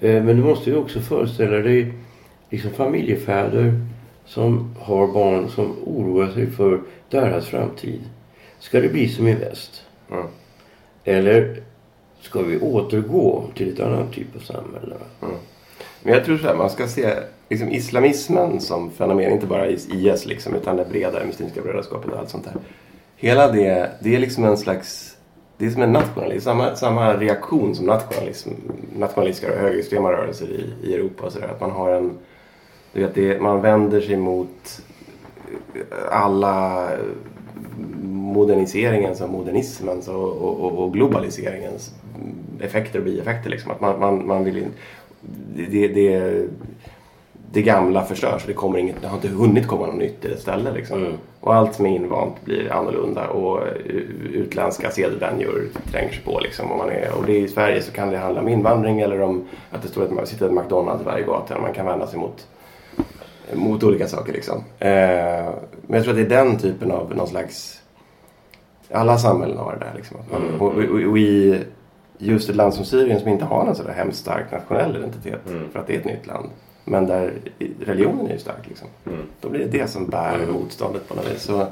Eh, 0.00 0.22
Men 0.24 0.36
du 0.36 0.42
måste 0.42 0.70
ju 0.70 0.76
också 0.76 1.00
föreställa 1.00 1.56
dig 1.56 1.92
liksom 2.50 2.70
familjefäder 2.70 3.80
som 4.26 4.74
har 4.80 5.06
barn 5.06 5.48
som 5.48 5.76
oroar 5.84 6.28
sig 6.28 6.50
för 6.50 6.80
deras 7.10 7.46
framtid. 7.46 8.00
Ska 8.58 8.80
det 8.80 8.88
bli 8.88 9.08
som 9.08 9.28
i 9.28 9.34
väst? 9.34 9.82
Mm. 10.10 10.26
Eller 11.04 11.62
ska 12.20 12.42
vi 12.42 12.60
återgå 12.60 13.44
till 13.54 13.72
ett 13.72 13.80
annat 13.80 14.12
typ 14.12 14.36
av 14.36 14.40
samhälle? 14.40 14.94
va? 15.20 15.28
Men 16.02 16.14
jag 16.14 16.24
tror 16.24 16.38
så 16.38 16.46
här, 16.46 16.56
man 16.56 16.70
ska 16.70 16.86
se 16.88 17.14
liksom, 17.48 17.68
islamismen 17.68 18.60
som 18.60 18.90
fenomen, 18.90 19.32
inte 19.32 19.46
bara 19.46 19.68
IS 19.68 20.26
liksom, 20.26 20.54
utan 20.54 20.76
det 20.76 20.84
bredare 20.84 21.26
muslimska 21.26 21.62
brödraskapet 21.62 22.12
och 22.12 22.18
allt 22.18 22.30
sånt 22.30 22.44
där. 22.44 22.54
Hela 23.16 23.52
det, 23.52 23.90
det 24.00 24.14
är 24.14 24.18
liksom 24.18 24.44
en 24.44 24.56
slags, 24.56 25.13
det 25.64 25.68
är 25.70 25.72
som 25.72 25.82
en 25.82 25.92
nationalism, 25.92 26.44
samma, 26.44 26.76
samma 26.76 27.16
reaktion 27.16 27.74
som 27.74 27.86
nationalism, 27.86 28.50
nationalistiska 28.98 29.52
och 29.52 29.58
högerextrema 29.58 30.12
rörelser 30.12 30.46
i, 30.46 30.88
i 30.88 30.94
Europa 30.94 31.30
Så 31.30 31.38
där, 31.38 31.48
Att 31.48 31.60
man 31.60 31.70
har 31.70 31.90
en, 31.90 32.10
du 32.92 33.00
vet, 33.00 33.14
det, 33.14 33.40
man 33.40 33.60
vänder 33.60 34.00
sig 34.00 34.16
mot 34.16 34.82
alla 36.10 36.88
moderniseringens 38.02 39.20
och 39.20 39.30
modernismens 39.30 40.08
och, 40.08 40.32
och, 40.32 40.60
och- 40.60 40.78
och 40.84 40.92
globaliseringens 40.92 41.94
effekter 42.60 42.98
och 42.98 43.04
bieffekter. 43.04 43.50
Liksom. 43.50 43.70
Att 43.70 43.80
man, 43.80 44.00
man, 44.00 44.26
man 44.26 44.44
vill 44.44 44.56
in, 44.58 44.70
det, 45.70 45.88
det, 45.88 46.46
det 47.52 47.62
gamla 47.62 48.04
förstörs. 48.04 48.44
Det, 48.46 48.52
kommer 48.52 48.78
inget, 48.78 49.02
det 49.02 49.08
har 49.08 49.16
inte 49.16 49.28
hunnit 49.28 49.66
komma 49.66 49.86
något 49.86 49.94
nytt 49.94 50.24
i 50.24 50.32
ett 50.32 50.40
ställe. 50.40 50.72
Liksom. 50.72 50.98
Mm. 50.98 51.12
Och 51.40 51.54
allt 51.54 51.74
som 51.74 51.86
är 51.86 51.96
invant 51.96 52.44
blir 52.44 52.72
annorlunda 52.72 53.28
och 53.28 53.66
eh, 53.66 53.94
utländska 54.32 54.90
sedvänjor 54.90 55.68
tränger 55.90 56.12
sig 56.12 56.22
på. 56.24 56.40
Liksom, 56.40 56.72
om 56.72 56.78
man 56.78 56.90
är, 56.90 57.12
och 57.18 57.26
det 57.26 57.32
är 57.32 57.40
I 57.40 57.48
Sverige 57.48 57.82
så 57.82 57.92
kan 57.92 58.10
det 58.10 58.18
handla 58.18 58.40
om 58.40 58.48
invandring 58.48 59.00
eller 59.00 59.20
om 59.22 59.44
att 59.70 59.82
det 59.82 59.88
står 59.88 60.04
att 60.04 60.10
man 60.10 60.26
sitter 60.26 60.46
ett 60.46 60.52
McDonalds 60.52 61.04
varje 61.04 61.24
gata 61.24 61.56
och 61.56 61.62
man 61.62 61.72
kan 61.72 61.86
vända 61.86 62.06
sig 62.06 62.18
mot, 62.18 62.46
mot 63.52 63.82
olika 63.82 64.08
saker. 64.08 64.32
Liksom. 64.32 64.58
Eh, 64.78 64.88
men 65.82 65.96
jag 65.96 66.02
tror 66.02 66.10
att 66.10 66.28
det 66.28 66.34
är 66.36 66.44
den 66.44 66.58
typen 66.58 66.90
av 66.90 67.16
någon 67.16 67.28
slags... 67.28 67.80
Alla 68.92 69.18
samhällen 69.18 69.58
har 69.58 69.72
det 69.72 69.84
där. 69.84 69.92
Liksom. 69.96 70.16
Man, 70.32 70.60
och, 70.60 70.68
och, 70.68 71.10
och 71.10 71.18
i 71.18 71.60
just 72.18 72.50
ett 72.50 72.56
land 72.56 72.74
som 72.74 72.84
Syrien 72.84 73.20
som 73.20 73.28
inte 73.28 73.44
har 73.44 73.66
en 73.66 73.74
sådär 73.74 73.92
hemskt 73.92 74.18
stark 74.18 74.52
nationell 74.52 74.96
identitet 74.96 75.40
för 75.72 75.80
att 75.80 75.86
det 75.86 75.94
är 75.94 75.98
ett 75.98 76.04
nytt 76.04 76.26
land. 76.26 76.50
Men 76.84 77.06
där 77.06 77.32
religionen 77.80 78.26
är 78.26 78.32
ju 78.32 78.38
stark 78.38 78.68
liksom. 78.68 78.88
Då 79.40 79.48
blir 79.48 79.60
det 79.60 79.78
det 79.78 79.90
som 79.90 80.06
bär 80.06 80.46
motståndet 80.52 81.08
på 81.08 81.14
något 81.14 81.34
vis. 81.34 81.42
Så, 81.42 81.66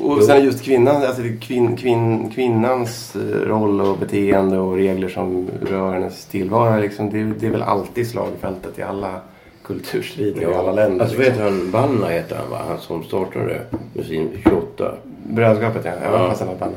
och 0.00 0.22
sen 0.22 0.44
just 0.44 0.64
kvinnan, 0.64 0.96
alltså 0.96 1.22
kvinn, 1.40 1.76
kvinn, 1.76 2.30
kvinnans 2.30 3.16
eh, 3.16 3.48
roll 3.48 3.80
och 3.80 3.98
beteende 3.98 4.58
och 4.58 4.76
regler 4.76 5.08
som 5.08 5.48
rör 5.70 5.92
hennes 5.92 6.24
tillvaro. 6.26 6.80
Liksom, 6.80 7.10
det, 7.10 7.24
det 7.24 7.46
är 7.46 7.50
väl 7.50 7.62
alltid 7.62 8.08
slagfältet 8.08 8.78
i 8.78 8.82
alla 8.82 9.20
kulturstrider 9.62 10.42
i 10.42 10.54
alla 10.54 10.72
länder. 10.72 11.04
Alltså 11.04 11.18
liksom. 11.18 11.34
vet 11.34 11.44
han, 11.44 11.70
Banna 11.70 12.08
heter 12.08 12.36
han 12.36 12.50
va? 12.50 12.60
Han 12.68 12.78
som 12.78 13.04
startade 13.04 13.60
med 13.92 14.06
sin 14.06 14.30
28. 14.42 14.94
Brödraskapet 15.22 15.84
ja. 15.84 15.92
ja. 16.02 16.34
Ja. 16.48 16.68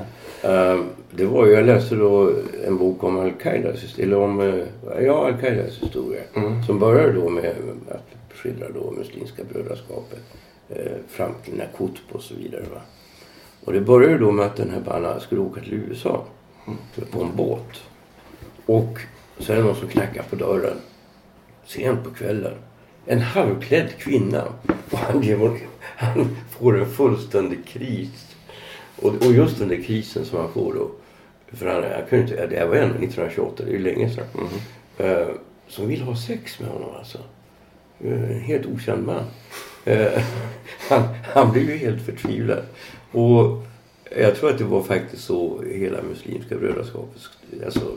Eh, 0.43 0.79
det 1.11 1.25
var 1.25 1.45
ju, 1.45 1.51
jag 1.51 1.65
läste 1.65 1.95
då 1.95 2.33
en 2.67 2.77
bok 2.77 3.03
om 3.03 3.19
Al-Qaidas 3.19 3.83
historia, 3.83 4.05
eller 4.05 4.19
om, 4.19 4.39
eh, 4.39 5.05
ja 5.05 5.25
Al-Qaidas 5.25 5.83
historia. 5.83 6.21
Som 6.67 6.79
började 6.79 7.13
då 7.13 7.29
med 7.29 7.55
att 7.89 8.37
skildra 8.37 8.69
då 8.69 8.91
Muslimska 8.91 9.43
brödraskapet. 9.53 10.19
Eh, 10.69 10.97
fram 11.07 11.31
till 11.43 11.53
när 11.57 11.69
Qutb 11.77 12.11
och 12.11 12.21
så 12.21 12.35
vidare 12.35 12.63
va. 12.73 12.81
Och 13.65 13.73
det 13.73 13.81
började 13.81 14.17
då 14.17 14.31
med 14.31 14.45
att 14.45 14.55
den 14.55 14.69
här 14.69 14.81
Banna 14.81 15.19
skulle 15.19 15.41
åka 15.41 15.61
till 15.61 15.73
USA. 15.73 16.25
På 17.11 17.21
en 17.21 17.35
båt. 17.35 17.83
Och 18.65 18.99
så 19.39 19.53
är 19.53 19.57
det 19.57 19.63
någon 19.63 19.75
som 19.75 19.87
knackar 19.87 20.23
på 20.23 20.35
dörren. 20.35 20.77
Sent 21.65 22.03
på 22.03 22.09
kvällen. 22.09 22.53
En 23.05 23.21
halvklädd 23.21 23.89
kvinna. 23.97 24.43
Och 24.91 24.97
han, 24.97 25.23
han 25.97 26.37
får 26.49 26.79
en 26.79 26.91
fullständig 26.91 27.65
kris. 27.67 28.35
Och, 29.01 29.25
och 29.25 29.33
just 29.33 29.59
den 29.59 29.67
där 29.67 29.81
krisen 29.83 30.25
som 30.25 30.39
han 30.39 30.53
får 30.53 30.73
då. 30.73 30.91
För 31.57 31.65
han, 31.65 31.83
jag 31.83 32.09
kunde 32.09 32.23
inte, 32.23 32.47
det 32.47 32.65
var 32.65 32.75
ändå 32.75 32.95
1928, 32.95 33.63
det 33.63 33.69
är 33.69 33.73
ju 33.73 33.79
länge 33.79 34.09
sedan. 34.09 34.25
Eh, 34.97 35.27
som 35.67 35.87
vill 35.87 36.01
ha 36.01 36.15
sex 36.15 36.59
med 36.59 36.69
honom 36.69 36.89
alltså. 36.97 37.17
Eh, 38.03 38.31
En 38.31 38.39
helt 38.39 38.65
okänd 38.65 39.05
man. 39.05 39.23
Eh, 39.85 40.23
han, 40.89 41.03
han 41.23 41.51
blev 41.51 41.69
ju 41.69 41.77
helt 41.77 42.01
förtvivlad. 42.01 42.63
Och 43.11 43.63
jag 44.17 44.35
tror 44.35 44.49
att 44.49 44.57
det 44.57 44.63
var 44.63 44.83
faktiskt 44.83 45.23
så 45.23 45.63
hela 45.73 46.01
Muslimska 46.01 46.55
brödraskapet, 46.55 47.21
alltså 47.65 47.91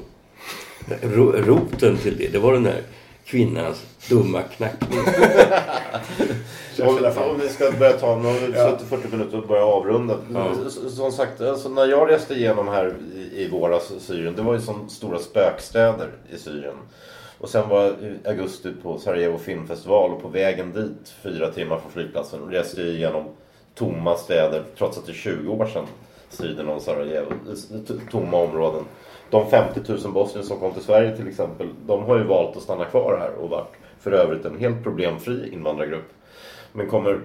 ro, 1.03 1.33
roten 1.33 1.97
till 1.97 2.17
det, 2.19 2.29
det 2.33 2.39
var 2.39 2.53
den 2.53 2.63
där 2.63 2.83
kvinnans 3.25 3.83
dumma 4.09 4.43
knackning. 4.43 4.99
Om, 6.83 6.99
om 7.31 7.41
vi 7.41 7.49
ska 7.49 7.71
börja 7.79 7.93
ta, 7.93 8.17
nu 8.17 8.25
har 8.25 8.35
vi 8.35 8.53
suttit 8.71 8.89
40 8.89 9.09
minuter 9.17 9.39
och 9.39 9.47
börja 9.49 9.65
avrunda. 9.65 10.17
S- 10.67 10.97
Som 10.97 11.13
sagt, 11.13 11.41
alltså, 11.41 11.69
när 11.69 11.87
jag 11.87 12.11
reste 12.11 12.35
igenom 12.35 12.69
här 12.69 12.95
i, 13.15 13.43
i 13.43 13.49
våras 13.49 13.93
Syrien, 13.99 14.37
det 14.37 14.43
var 14.43 14.55
ju 14.55 14.61
som 14.61 14.89
stora 14.89 15.19
spökstäder 15.19 16.09
i 16.35 16.39
Syrien. 16.39 16.75
Och 17.39 17.49
sen 17.49 17.69
var 17.69 17.95
augusti 18.27 18.73
på 18.83 18.99
Sarajevo 18.99 19.39
filmfestival 19.39 20.11
och 20.11 20.23
på 20.23 20.29
vägen 20.29 20.73
dit, 20.73 21.13
fyra 21.23 21.51
timmar 21.51 21.79
från 21.79 21.91
flygplatsen, 21.93 22.43
och 22.43 22.51
reste 22.51 22.81
jag 22.83 22.91
igenom 22.91 23.25
tomma 23.75 24.17
städer, 24.17 24.63
trots 24.79 24.99
att 24.99 25.07
det 25.07 25.13
är 25.13 25.17
20 25.17 25.53
år 25.53 25.67
sedan 25.67 25.87
striden 26.31 26.69
om 26.69 26.81
Sarajevo. 26.81 27.31
T- 27.89 27.95
Tomma 28.11 28.37
områden. 28.37 28.85
De 29.33 29.51
50 29.51 29.81
000 30.05 30.13
bosnier 30.13 30.45
som 30.45 30.59
kom 30.59 30.73
till 30.73 30.83
Sverige 30.83 31.17
till 31.17 31.29
exempel, 31.29 31.69
de 31.87 32.03
har 32.03 32.19
ju 32.19 32.25
valt 32.25 32.57
att 32.57 32.63
stanna 32.63 32.85
kvar 32.85 33.19
här 33.21 33.45
och 33.45 33.51
varit 33.51 33.73
för 34.01 34.13
övrigt 34.13 34.45
en 34.45 34.59
helt 34.59 34.83
problemfri 34.83 35.53
invandrargrupp. 35.53 36.09
Men 36.73 36.89
kommer 36.89 37.21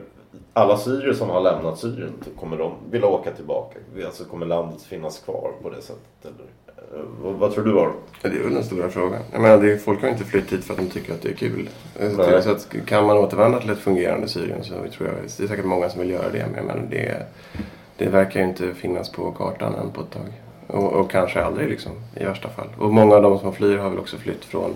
alla 0.54 0.78
syrier 0.78 1.14
som 1.14 1.30
har 1.30 1.42
lämnat 1.42 1.80
Syrien, 1.80 2.14
kommer 2.40 2.58
de 2.58 2.74
vilja 2.92 3.08
åka 3.08 3.32
tillbaka? 3.32 3.80
Alltså 4.06 4.24
kommer 4.24 4.46
landet 4.46 4.82
finnas 4.82 5.20
kvar 5.20 5.52
på 5.62 5.70
det 5.70 5.82
sättet? 5.82 6.26
Eller, 6.26 7.00
eh, 7.00 7.06
vad, 7.22 7.34
vad 7.34 7.54
tror 7.54 7.64
du 7.64 7.80
Aron? 7.80 7.94
Ja, 8.22 8.30
det 8.30 8.38
är 8.38 8.44
väl 8.44 8.54
den 8.54 8.64
stora 8.64 8.90
frågan. 8.90 9.22
Jag 9.32 9.42
menar, 9.42 9.58
det 9.58 9.74
är, 9.74 9.78
folk 9.78 10.02
har 10.02 10.10
inte 10.10 10.24
flytt 10.24 10.54
hit 10.54 10.64
för 10.64 10.74
att 10.74 10.80
de 10.80 10.90
tycker 10.90 11.14
att 11.14 11.22
det 11.22 11.30
är 11.30 11.36
kul. 11.36 11.70
Eh, 12.00 12.12
Nej. 12.18 12.44
Så 12.44 12.52
att, 12.52 12.76
kan 12.86 13.06
man 13.06 13.18
återvända 13.18 13.60
till 13.60 13.70
ett 13.70 13.80
fungerande 13.80 14.28
Syrien 14.28 14.64
så 14.64 14.74
tror 14.74 15.10
jag 15.10 15.16
det 15.38 15.44
är 15.44 15.48
säkert 15.48 15.66
många 15.66 15.90
som 15.90 16.02
vill 16.02 16.10
göra 16.10 16.30
det. 16.32 16.46
Men, 16.56 16.66
men 16.66 16.90
det, 16.90 17.28
det 17.98 18.10
verkar 18.10 18.40
ju 18.40 18.46
inte 18.46 18.74
finnas 18.74 19.12
på 19.12 19.32
kartan 19.32 19.76
än 19.76 19.92
på 19.92 20.02
ett 20.02 20.12
tag. 20.12 20.47
Och, 20.68 20.94
och 20.94 21.12
kanske 21.12 21.44
aldrig 21.44 21.70
liksom, 21.70 21.92
i 22.16 22.24
värsta 22.24 22.50
fall. 22.50 22.68
Och 22.78 22.94
många 22.94 23.16
av 23.16 23.22
de 23.22 23.40
som 23.40 23.54
flyr 23.54 23.78
har 23.78 23.90
väl 23.90 24.00
också 24.00 24.18
flytt 24.18 24.46
från, 24.46 24.76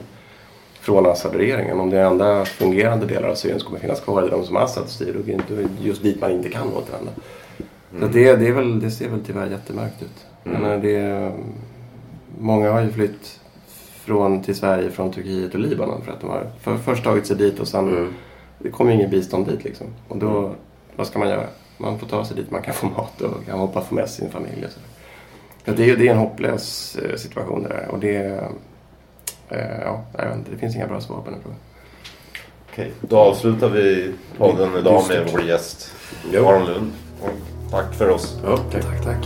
från 0.79 1.05
Assad-regeringen. 1.05 1.79
Om 1.79 1.89
det 1.89 1.97
är 1.97 2.05
enda 2.05 2.45
fungerande 2.45 3.05
delar 3.05 3.29
av 3.29 3.35
Syrien 3.35 3.59
som 3.59 3.67
kommer 3.67 3.79
finnas 3.79 3.99
kvar, 3.99 4.23
är 4.23 4.29
de 4.29 4.43
som 4.43 4.55
Assad 4.55 4.89
styr. 4.89 5.15
Och 5.15 5.29
inte 5.29 5.67
just 5.81 6.03
dit 6.03 6.21
man 6.21 6.31
inte 6.31 6.49
kan 6.49 6.67
återvända. 6.73 7.11
Så 7.99 8.05
att 8.05 8.13
det, 8.13 8.35
det, 8.35 8.47
är 8.47 8.53
väl, 8.53 8.79
det 8.79 8.91
ser 8.91 9.09
väl 9.09 9.25
tyvärr 9.25 9.47
jättemörkt 9.47 10.01
ut. 10.01 10.25
Men 10.43 10.81
det, 10.81 11.31
många 12.39 12.71
har 12.71 12.81
ju 12.81 12.91
flytt 12.91 13.39
från, 14.05 14.43
till 14.43 14.55
Sverige 14.55 14.91
från 14.91 15.11
Turkiet 15.11 15.53
och 15.53 15.59
Libanon 15.59 16.01
för 16.01 16.11
att 16.11 16.21
de 16.21 16.29
har 16.29 16.47
för, 16.59 16.77
först 16.77 17.03
tagit 17.03 17.25
sig 17.25 17.37
dit 17.37 17.59
och 17.59 17.67
sen 17.67 18.13
det 18.59 18.69
kommer 18.69 18.91
ju 18.91 18.97
ingen 18.97 19.09
bistånd 19.09 19.47
dit 19.47 19.63
liksom. 19.63 19.87
Och 20.07 20.17
då, 20.17 20.51
vad 20.95 21.07
ska 21.07 21.19
man 21.19 21.29
göra? 21.29 21.43
Man 21.77 21.99
får 21.99 22.07
ta 22.07 22.25
sig 22.25 22.37
dit 22.37 22.51
man 22.51 22.61
kan 22.61 22.73
få 22.73 22.85
mat 22.85 23.21
och 23.21 23.45
kan 23.45 23.59
hoppas 23.59 23.87
få 23.87 23.95
med 23.95 24.09
sin 24.09 24.29
familj. 24.29 24.65
Och 24.65 24.71
så. 24.71 24.79
Så 25.65 25.71
det, 25.71 25.89
är, 25.89 25.97
det 25.97 26.07
är 26.07 26.11
en 26.11 26.17
hopplös 26.17 26.95
eh, 26.95 27.15
situation 27.15 27.63
det 27.63 27.69
där. 27.69 27.87
Och 27.87 27.99
det, 27.99 28.15
eh, 29.49 29.79
ja, 29.81 30.05
jag 30.17 30.25
vet 30.25 30.37
inte, 30.37 30.51
det 30.51 30.57
finns 30.57 30.75
inga 30.75 30.87
bra 30.87 31.01
svar 31.01 31.21
på 31.21 31.29
den 31.31 31.41
frågan. 31.41 31.59
Okej, 32.71 32.91
då 33.01 33.17
avslutar 33.17 33.69
vi 33.69 34.13
podden 34.37 34.77
idag 34.77 35.03
med 35.07 35.29
vår 35.31 35.41
gäst 35.41 35.91
Ja. 36.33 36.49
Aron 36.49 36.65
Lund. 36.65 36.91
Och 37.21 37.71
tack 37.71 37.93
för 37.93 38.09
oss. 38.09 38.37
Ja, 38.43 38.57
tack. 38.57 38.83
Tack, 38.83 39.03
tack. 39.03 39.25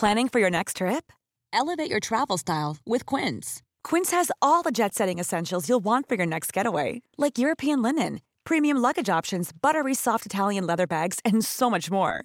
Planning 0.00 0.28
for 0.28 0.40
your 0.40 0.50
next 0.50 0.76
trip? 0.76 1.12
Elevate 1.52 1.90
your 1.90 2.00
travel 2.00 2.38
style 2.38 2.76
with 2.84 3.06
Quince. 3.06 3.62
Quince 3.82 4.10
has 4.16 4.30
all 4.42 4.62
the 4.62 4.70
jet 4.70 4.94
setting 4.94 5.18
essentials 5.18 5.68
you'll 5.68 5.84
want 5.84 6.08
for 6.08 6.16
your 6.16 6.26
next 6.26 6.52
getaway, 6.52 7.02
like 7.16 7.38
European 7.38 7.82
linen, 7.82 8.20
premium 8.44 8.76
luggage 8.76 9.08
options, 9.18 9.52
buttery 9.62 9.94
soft 9.94 10.26
Italian 10.26 10.66
leather 10.66 10.86
bags, 10.86 11.20
and 11.24 11.44
so 11.44 11.70
much 11.70 11.90
more. 11.90 12.24